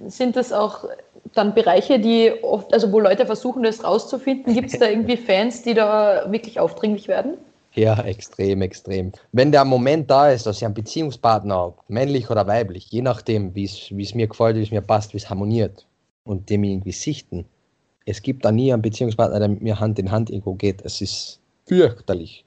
Sind 0.06 0.36
das 0.36 0.54
auch 0.54 0.86
dann 1.34 1.56
Bereiche, 1.56 1.98
die 1.98 2.32
oft, 2.44 2.72
also 2.72 2.92
wo 2.92 3.00
Leute 3.00 3.26
versuchen, 3.26 3.64
das 3.64 3.84
rauszufinden? 3.84 4.54
Gibt 4.54 4.72
es 4.72 4.78
da 4.78 4.88
irgendwie 4.88 5.18
Fans, 5.28 5.64
die 5.64 5.74
da 5.74 6.32
wirklich 6.32 6.60
aufdringlich 6.60 7.08
werden? 7.08 7.38
Ja, 7.74 8.00
extrem, 8.02 8.62
extrem. 8.62 9.14
Wenn 9.32 9.52
der 9.52 9.66
Moment 9.66 10.12
da 10.12 10.30
ist, 10.30 10.46
dass 10.46 10.58
ich 10.58 10.66
einen 10.66 10.76
Beziehungspartner 10.76 11.56
habe, 11.56 11.76
männlich 11.88 12.30
oder 12.30 12.46
weiblich, 12.46 12.86
je 12.92 13.02
nachdem, 13.02 13.56
wie 13.56 13.64
es 13.64 13.88
wie 13.90 14.04
es 14.04 14.14
mir 14.14 14.28
gefällt, 14.28 14.58
wie 14.58 14.64
es 14.64 14.70
mir 14.70 14.82
passt, 14.82 15.14
wie 15.14 15.18
es 15.18 15.28
harmoniert 15.28 15.87
und 16.28 16.50
dem 16.50 16.64
irgendwie 16.64 16.92
sichten, 16.92 17.46
es 18.06 18.22
gibt 18.22 18.46
da 18.46 18.52
nie 18.52 18.72
einen 18.72 18.82
Beziehungspartner, 18.82 19.40
der 19.40 19.50
mit 19.50 19.62
mir 19.62 19.80
Hand 19.80 20.00
in 20.00 20.12
Hand 20.12 20.30
irgendwo 20.30 20.54
geht. 20.54 20.82
Es 20.84 21.02
ist 21.02 21.40
fürchterlich. 21.66 22.46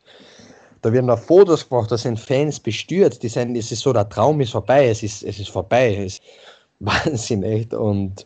Da 0.83 0.93
werden 0.93 1.09
da 1.09 1.17
Fotos 1.17 1.69
gemacht, 1.69 1.93
da 1.93 1.99
sind 1.99 2.19
Fans 2.19 2.59
bestürzt, 2.59 3.23
die 3.23 3.29
sind, 3.29 3.55
es 3.57 3.71
ist 3.71 3.83
so, 3.83 3.93
der 3.93 4.09
Traum 4.09 4.41
ist 4.41 4.53
vorbei, 4.53 4.89
es 4.89 5.03
ist, 5.03 5.23
es 5.23 5.39
ist 5.39 5.51
vorbei, 5.51 5.95
es 5.95 6.15
ist 6.15 6.23
Wahnsinn, 6.81 7.43
echt. 7.43 7.75
Und 7.75 8.25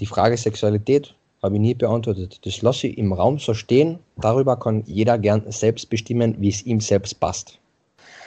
die 0.00 0.06
Frage 0.06 0.36
Sexualität 0.36 1.14
habe 1.42 1.54
ich 1.54 1.60
nie 1.60 1.74
beantwortet. 1.74 2.44
Das 2.44 2.60
lasse 2.62 2.88
ich 2.88 2.98
im 2.98 3.12
Raum 3.12 3.38
so 3.38 3.54
stehen. 3.54 4.00
Darüber 4.16 4.58
kann 4.58 4.82
jeder 4.86 5.18
gern 5.18 5.44
selbst 5.50 5.88
bestimmen, 5.88 6.34
wie 6.38 6.48
es 6.48 6.66
ihm 6.66 6.80
selbst 6.80 7.20
passt. 7.20 7.58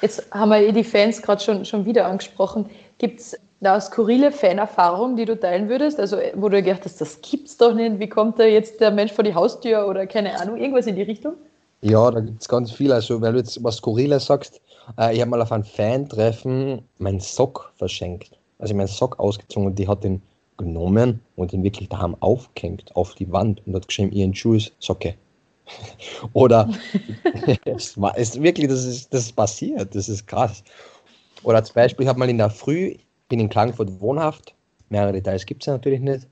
Jetzt 0.02 0.26
haben 0.32 0.50
wir 0.50 0.60
eh 0.60 0.72
die 0.72 0.84
Fans 0.84 1.22
gerade 1.22 1.44
schon, 1.44 1.66
schon 1.66 1.86
wieder 1.86 2.06
angesprochen. 2.06 2.70
Gibt 2.98 3.20
es 3.20 3.38
da 3.62 3.80
skurrile 3.80 4.32
Fanerfahrung, 4.32 5.16
die 5.16 5.26
du 5.26 5.40
teilen 5.40 5.70
würdest? 5.70 6.00
Also, 6.00 6.18
wo 6.36 6.50
du 6.50 6.62
gedacht 6.62 6.86
hast, 6.86 7.00
das 7.02 7.22
gibt's 7.22 7.58
doch 7.58 7.74
nicht. 7.74 8.00
Wie 8.00 8.10
kommt 8.10 8.40
da 8.40 8.44
jetzt 8.44 8.80
der 8.80 8.92
Mensch 8.92 9.12
vor 9.12 9.24
die 9.24 9.34
Haustür 9.34 9.88
oder 9.88 10.06
keine 10.08 10.40
Ahnung, 10.40 10.58
irgendwas 10.58 10.88
in 10.88 10.96
die 10.96 11.04
Richtung? 11.04 11.34
Ja, 11.82 12.10
da 12.12 12.20
gibt 12.20 12.42
es 12.42 12.48
ganz 12.48 12.72
viel. 12.72 12.92
Also, 12.92 13.22
weil 13.22 13.34
du 13.34 13.40
jetzt 13.40 13.64
was 13.64 13.78
Skurriles 13.78 14.26
sagst, 14.26 14.62
äh, 15.00 15.14
ich 15.14 15.22
habe 15.22 15.32
mal 15.32 15.42
auf 15.42 15.52
ein 15.52 15.64
Fan-Treffen 15.64 16.82
meinen 16.98 17.20
Sock 17.20 17.72
verschenkt. 17.78 18.32
Also, 18.60 18.72
ich 18.72 18.78
meinen 18.78 18.88
Sock 18.88 19.20
ausgezogen 19.20 19.68
und 19.68 19.80
die 19.80 19.88
hat 19.88 20.04
den 20.04 20.22
genommen 20.58 21.20
und 21.36 21.54
ihn 21.54 21.64
wirklich 21.64 21.90
daheim 21.90 22.16
aufgehängt 22.22 22.96
auf 22.96 23.16
die 23.16 23.32
Wand 23.32 23.62
und 23.66 23.76
hat 23.76 23.88
geschrieben, 23.88 24.12
ihren 24.12 24.34
Schuh 24.34 24.54
ist 24.54 24.74
Socke. 24.80 25.16
Oder 26.34 26.70
es 27.66 28.00
war 28.00 28.18
es 28.18 28.42
wirklich, 28.42 28.70
das 28.70 28.86
ist, 28.86 29.14
das 29.14 29.24
ist 29.24 29.36
passiert, 29.36 29.96
das 29.96 30.08
ist 30.08 30.28
krass. 30.28 30.64
Oder 31.44 31.64
zum 31.64 31.76
Beispiel, 31.76 32.04
ich 32.04 32.10
habe 32.10 32.20
mal 32.20 32.30
in 32.30 32.38
der 32.38 32.50
Früh, 32.50 32.96
bin 33.30 33.40
in 33.40 33.50
Klagenfurt 33.50 34.00
wohnhaft, 34.00 34.54
mehrere 34.90 35.14
Details 35.14 35.46
gibt 35.46 35.64
es 35.64 35.68
ja 35.68 35.74
natürlich 35.74 36.00
nicht. 36.00 36.28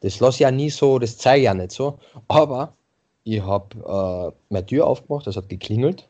Das 0.00 0.20
lasse 0.20 0.36
ich 0.36 0.40
ja 0.40 0.50
nie 0.50 0.70
so, 0.70 0.98
das 0.98 1.16
zeige 1.18 1.40
ich 1.40 1.44
ja 1.44 1.54
nicht 1.54 1.72
so. 1.72 1.98
Aber 2.28 2.74
ich 3.24 3.42
habe 3.42 3.76
äh, 3.76 4.52
meine 4.52 4.66
Tür 4.66 4.86
aufgemacht, 4.86 5.26
das 5.26 5.36
hat 5.36 5.48
geklingelt. 5.48 6.08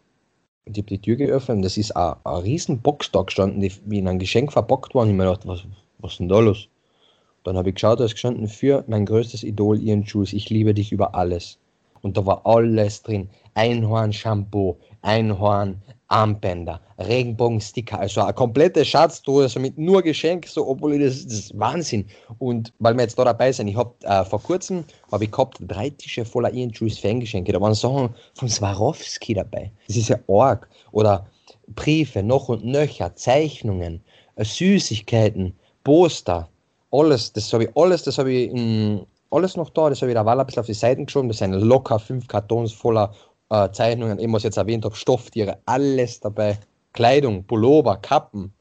Und 0.66 0.76
ich 0.76 0.82
habe 0.82 0.88
die 0.88 1.00
Tür 1.00 1.16
geöffnet 1.16 1.58
und 1.58 1.62
das 1.62 1.76
ist 1.76 1.96
eine, 1.96 2.16
eine 2.24 2.42
riesen 2.42 2.80
Box 2.80 3.12
da 3.12 3.22
gestanden, 3.22 3.60
die 3.60 3.72
wie 3.86 3.98
in 3.98 4.08
ein 4.08 4.18
Geschenk 4.18 4.52
verpackt 4.52 4.94
war. 4.94 5.02
Und 5.02 5.10
ich 5.10 5.14
mir 5.14 5.24
gedacht, 5.24 5.46
was, 5.46 5.64
was 5.98 6.12
ist 6.12 6.20
denn 6.20 6.28
da 6.28 6.40
los? 6.40 6.68
Dann 7.44 7.56
habe 7.56 7.68
ich 7.68 7.76
geschaut, 7.76 8.00
da 8.00 8.04
ist 8.04 8.14
gestanden 8.14 8.48
für 8.48 8.84
mein 8.88 9.06
größtes 9.06 9.44
Idol, 9.44 9.80
Ian 9.80 10.02
Jules, 10.02 10.32
ich 10.32 10.50
liebe 10.50 10.74
dich 10.74 10.90
über 10.90 11.14
alles. 11.14 11.58
Und 12.02 12.16
da 12.16 12.24
war 12.24 12.44
alles 12.44 13.02
drin. 13.02 13.28
Einhorn-Shampoo, 13.54 14.76
Einhorn-Armbänder, 15.02 16.80
Regenbogen-Sticker, 16.98 17.98
also 17.98 18.22
eine 18.22 18.34
komplette 18.34 18.84
Schatztruhe, 18.84 19.44
also 19.44 19.60
mit 19.60 19.78
nur 19.78 20.02
Geschenk, 20.02 20.46
so, 20.46 20.66
obwohl 20.68 20.98
das, 20.98 21.24
das 21.24 21.38
ist 21.38 21.58
Wahnsinn. 21.58 22.06
Und 22.38 22.72
weil 22.78 22.94
wir 22.94 23.02
jetzt 23.02 23.18
da 23.18 23.24
dabei 23.24 23.50
sind, 23.52 23.68
ich 23.68 23.76
habe 23.76 23.94
äh, 24.02 24.24
vor 24.24 24.42
kurzem, 24.42 24.84
habe 25.10 25.24
ich 25.24 25.30
gehabt, 25.30 25.58
drei 25.60 25.90
Tische 25.90 26.24
voller 26.24 26.52
Ian 26.52 26.70
Jules 26.70 26.98
Fangeschenke, 26.98 27.52
da 27.52 27.60
waren 27.60 27.74
Sachen 27.74 28.10
von 28.34 28.48
Swarovski 28.48 29.34
dabei. 29.34 29.72
Das 29.88 29.96
ist 29.96 30.08
ja 30.08 30.18
arg. 30.28 30.68
Oder 30.92 31.26
Briefe, 31.68 32.22
noch 32.22 32.48
und 32.48 32.64
nöcher, 32.64 33.14
Zeichnungen, 33.16 34.02
äh, 34.36 34.44
Süßigkeiten, 34.44 35.54
Poster, 35.82 36.48
alles, 36.90 37.32
das 37.32 37.52
habe 37.52 37.64
ich 37.64 37.76
alles, 37.76 38.02
das 38.02 38.18
habe 38.18 38.32
ich 38.32 38.50
in, 38.50 39.06
alles 39.30 39.56
noch 39.56 39.70
da, 39.70 39.88
das 39.88 40.02
habe 40.02 40.10
ich 40.10 40.14
da 40.14 40.24
Wahl 40.24 40.38
ein 40.38 40.46
bisschen 40.46 40.60
auf 40.60 40.66
die 40.66 40.74
Seiten 40.74 41.06
geschoben, 41.06 41.28
das 41.28 41.38
sind 41.38 41.52
locker 41.52 41.98
fünf 41.98 42.26
Kartons 42.28 42.72
voller 42.72 43.12
äh, 43.50 43.70
Zeichnungen, 43.70 44.18
eben 44.18 44.32
was 44.32 44.40
ich 44.40 44.46
jetzt 44.46 44.56
erwähnt 44.56 44.84
habe, 44.84 44.94
Stofftiere, 44.94 45.58
alles 45.66 46.20
dabei, 46.20 46.58
Kleidung, 46.92 47.44
Pullover, 47.44 47.96
Kappen. 47.96 48.52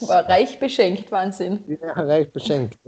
War 0.00 0.28
reich 0.28 0.58
beschenkt, 0.58 1.10
Wahnsinn. 1.12 1.62
Ja, 1.80 1.92
reich 1.92 2.32
beschenkt. 2.32 2.78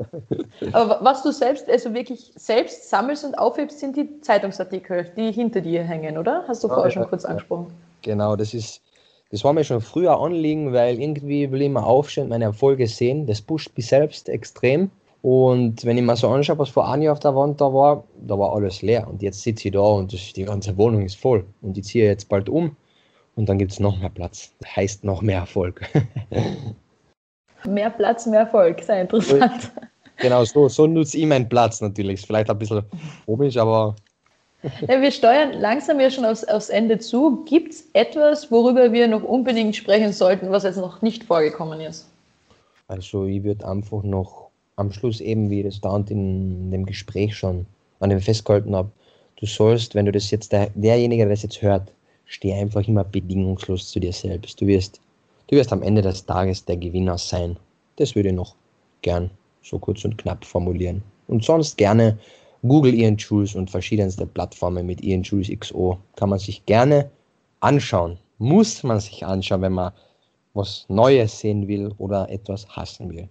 Aber 0.73 0.99
was 1.03 1.23
du 1.23 1.31
selbst, 1.31 1.69
also 1.71 1.95
wirklich 1.95 2.33
selbst 2.35 2.91
sammelst 2.91 3.25
und 3.25 3.39
aufhebst, 3.39 3.79
sind 3.79 3.97
die 3.97 4.21
Zeitungsartikel, 4.21 5.13
die 5.17 5.31
hinter 5.31 5.61
dir 5.61 5.85
hängen, 5.85 6.19
oder? 6.19 6.45
Hast 6.49 6.65
du 6.65 6.69
vorher 6.69 6.91
schon 6.91 7.09
kurz 7.09 7.25
angesprochen. 7.25 7.73
Genau, 8.03 8.35
das 8.35 8.55
ist, 8.55 8.83
das 9.31 9.45
war 9.45 9.53
mir 9.53 9.63
schon 9.63 9.81
früher 9.81 10.19
Anliegen, 10.19 10.73
weil 10.73 11.01
irgendwie 11.01 11.51
will 11.51 11.63
ich 11.63 11.71
mal 11.71 11.83
aufstehen 11.85 12.29
meine 12.29 12.45
Erfolge 12.45 12.89
sehen. 12.89 13.27
Das 13.27 13.41
pusht 13.41 13.71
mich 13.77 13.87
selbst 13.87 14.29
extrem. 14.29 14.91
Und 15.27 15.85
wenn 15.85 15.99
ich 15.99 16.05
mir 16.05 16.15
so 16.15 16.29
anschaue, 16.29 16.57
was 16.61 16.69
vor 16.69 16.89
einem 16.89 17.03
Jahr 17.03 17.13
auf 17.13 17.19
der 17.19 17.35
Wand 17.35 17.61
da 17.61 17.75
war, 17.75 18.05
da 18.15 18.39
war 18.39 18.55
alles 18.55 18.81
leer. 18.83 19.09
Und 19.09 19.23
jetzt 19.23 19.43
sitze 19.43 19.67
ich 19.67 19.75
da 19.75 19.81
und 19.81 20.13
die 20.37 20.45
ganze 20.45 20.77
Wohnung 20.79 21.05
ist 21.05 21.17
voll. 21.17 21.45
Und 21.63 21.77
ich 21.77 21.83
ziehe 21.83 22.05
jetzt 22.05 22.29
bald 22.29 22.49
um 22.49 22.77
und 23.35 23.49
dann 23.49 23.59
gibt 23.59 23.73
es 23.73 23.81
noch 23.81 23.99
mehr 23.99 24.09
Platz. 24.09 24.53
Das 24.61 24.77
heißt 24.77 25.03
noch 25.03 25.23
mehr 25.23 25.41
Erfolg. 25.41 25.81
mehr 27.67 27.91
Platz, 27.91 28.27
mehr 28.27 28.43
Erfolg. 28.43 28.81
Sehr 28.85 29.01
interessant. 29.01 29.73
Genau, 30.19 30.45
so, 30.45 30.69
so 30.69 30.87
nutze 30.87 31.19
ich 31.19 31.27
meinen 31.27 31.49
Platz 31.49 31.81
natürlich. 31.81 32.21
Ist 32.21 32.27
vielleicht 32.27 32.49
ein 32.49 32.59
bisschen 32.61 32.85
komisch, 33.27 33.57
aber 33.57 33.97
ja, 34.87 35.01
wir 35.03 35.11
steuern 35.11 35.55
langsam 35.55 35.99
ja 35.99 36.09
schon 36.09 36.25
aufs, 36.25 36.45
aufs 36.45 36.69
Ende 36.69 37.01
zu. 37.01 37.45
Gibt 37.47 37.73
es 37.73 37.91
etwas, 37.95 38.53
worüber 38.53 38.93
wir 38.93 39.09
noch 39.09 39.25
unbedingt 39.25 39.75
sprechen 39.75 40.13
sollten, 40.13 40.53
was 40.53 40.63
jetzt 40.63 40.77
noch 40.77 41.03
nicht 41.03 41.25
vorgekommen 41.25 41.81
ist? 41.81 42.09
Also 42.87 43.25
ich 43.25 43.43
würde 43.43 43.67
einfach 43.67 44.05
noch 44.05 44.46
am 44.77 44.93
Schluss 44.93 45.21
eben, 45.21 45.49
wie 45.49 45.63
das 45.63 45.81
da 45.81 45.97
in 45.97 46.71
dem 46.71 46.85
Gespräch 46.85 47.35
schon 47.35 47.67
an 48.01 48.11
dem 48.11 48.21
festgehalten 48.21 48.77
habe, 48.77 48.91
du 49.37 49.47
sollst, 49.47 49.95
wenn 49.95 50.05
du 50.05 50.13
das 50.13 50.31
jetzt, 50.31 50.53
der, 50.53 50.71
derjenige, 50.75 51.25
der 51.25 51.31
das 51.31 51.43
jetzt 51.43 51.63
hört, 51.63 51.91
steh 52.27 52.53
einfach 52.53 52.87
immer 52.87 53.05
bedingungslos 53.05 53.91
zu 53.91 54.01
dir 54.01 54.13
selbst. 54.13 54.61
Du 54.61 54.67
wirst, 54.67 55.01
du 55.49 55.57
wirst 55.57 55.73
am 55.73 55.83
Ende 55.83 56.03
des 56.03 56.27
Tages 56.27 56.65
der 56.65 56.77
Gewinner 56.77 57.17
sein. 57.17 57.57
Das 57.97 58.15
würde 58.15 58.29
ich 58.29 58.35
noch 58.35 58.55
gern 59.01 59.31
so 59.63 59.79
kurz 59.79 60.05
und 60.05 60.19
knapp 60.19 60.45
formulieren. 60.45 61.03
Und 61.29 61.43
sonst 61.43 61.79
gerne 61.79 62.19
Google 62.63 62.95
Ian 62.95 63.17
Jules 63.17 63.55
und 63.55 63.71
verschiedenste 63.71 64.27
Plattformen 64.27 64.87
mit 64.87 65.03
Ian 65.03 65.23
Jules 65.23 65.49
XO 65.49 65.99
kann 66.17 66.29
man 66.29 66.39
sich 66.39 66.65
gerne 66.67 67.11
anschauen. 67.61 68.19
Muss 68.39 68.83
man 68.83 69.01
sich 69.01 69.25
anschauen, 69.25 69.63
wenn 69.63 69.73
man 69.73 69.93
was 70.53 70.85
Neues 70.89 71.39
sehen 71.39 71.67
will 71.67 71.93
oder 71.99 72.29
etwas 72.31 72.69
hassen 72.69 73.11
will. 73.11 73.29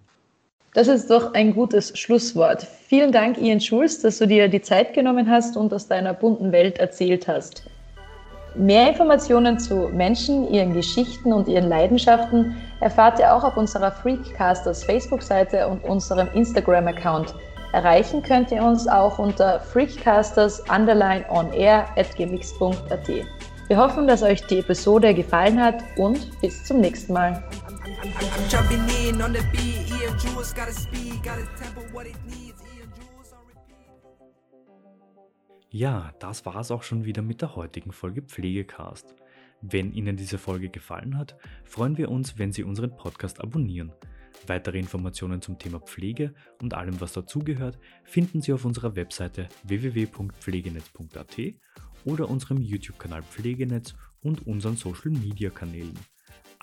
Das 0.75 0.89
ist 0.89 1.09
doch 1.09 1.33
ein 1.33 1.55
gutes 1.55 1.97
Schlusswort. 1.97 2.67
Vielen 2.89 3.13
Dank, 3.13 3.38
Ian 3.38 3.61
Schulz, 3.61 4.01
dass 4.01 4.17
du 4.17 4.27
dir 4.27 4.49
die 4.49 4.61
Zeit 4.61 4.93
genommen 4.93 5.29
hast 5.29 5.55
und 5.55 5.73
aus 5.73 5.88
deiner 5.88 6.13
bunten 6.13 6.51
Welt 6.51 6.79
erzählt 6.79 7.29
hast. 7.29 7.63
Mehr 8.55 8.89
Informationen 8.89 9.57
zu 9.57 9.89
Menschen, 9.93 10.51
ihren 10.51 10.73
Geschichten 10.73 11.31
und 11.31 11.47
ihren 11.47 11.69
Leidenschaften 11.69 12.57
erfahrt 12.81 13.19
ihr 13.19 13.33
auch 13.33 13.45
auf 13.45 13.55
unserer 13.55 13.89
Freakcasters 13.89 14.83
Facebook-Seite 14.83 15.65
und 15.65 15.81
unserem 15.85 16.27
Instagram-Account. 16.33 17.33
Erreichen 17.71 18.21
könnt 18.21 18.51
ihr 18.51 18.61
uns 18.61 18.85
auch 18.85 19.17
unter 19.17 19.61
freakcasters 19.61 20.61
underline 20.69 21.23
on 21.29 21.53
air 21.53 21.85
at 21.95 22.13
gmx.at. 22.17 23.07
Wir 23.67 23.77
hoffen, 23.77 24.07
dass 24.07 24.23
euch 24.23 24.45
die 24.47 24.59
Episode 24.59 25.13
gefallen 25.13 25.61
hat 25.61 25.81
und 25.97 26.29
bis 26.41 26.65
zum 26.65 26.81
nächsten 26.81 27.13
Mal. 27.13 27.41
Ja, 35.71 36.13
das 36.19 36.45
war 36.45 36.57
es 36.57 36.69
auch 36.71 36.83
schon 36.83 37.05
wieder 37.05 37.21
mit 37.21 37.41
der 37.41 37.55
heutigen 37.55 37.91
Folge 37.91 38.21
Pflegecast. 38.21 39.15
Wenn 39.61 39.91
Ihnen 39.91 40.15
diese 40.15 40.37
Folge 40.37 40.69
gefallen 40.69 41.17
hat, 41.17 41.35
freuen 41.63 41.97
wir 41.97 42.11
uns, 42.11 42.37
wenn 42.37 42.51
Sie 42.53 42.63
unseren 42.63 42.95
Podcast 42.95 43.41
abonnieren. 43.41 43.91
Weitere 44.47 44.77
Informationen 44.77 45.41
zum 45.41 45.57
Thema 45.57 45.79
Pflege 45.79 46.35
und 46.61 46.75
allem, 46.75 47.01
was 47.01 47.13
dazugehört, 47.13 47.79
finden 48.03 48.41
Sie 48.41 48.53
auf 48.53 48.63
unserer 48.63 48.95
Webseite 48.95 49.49
www.pflegenetz.at 49.63 51.37
oder 52.05 52.29
unserem 52.29 52.61
YouTube-Kanal 52.61 53.23
Pflegenetz 53.23 53.95
und 54.21 54.45
unseren 54.45 54.77
Social-Media-Kanälen. 54.77 55.97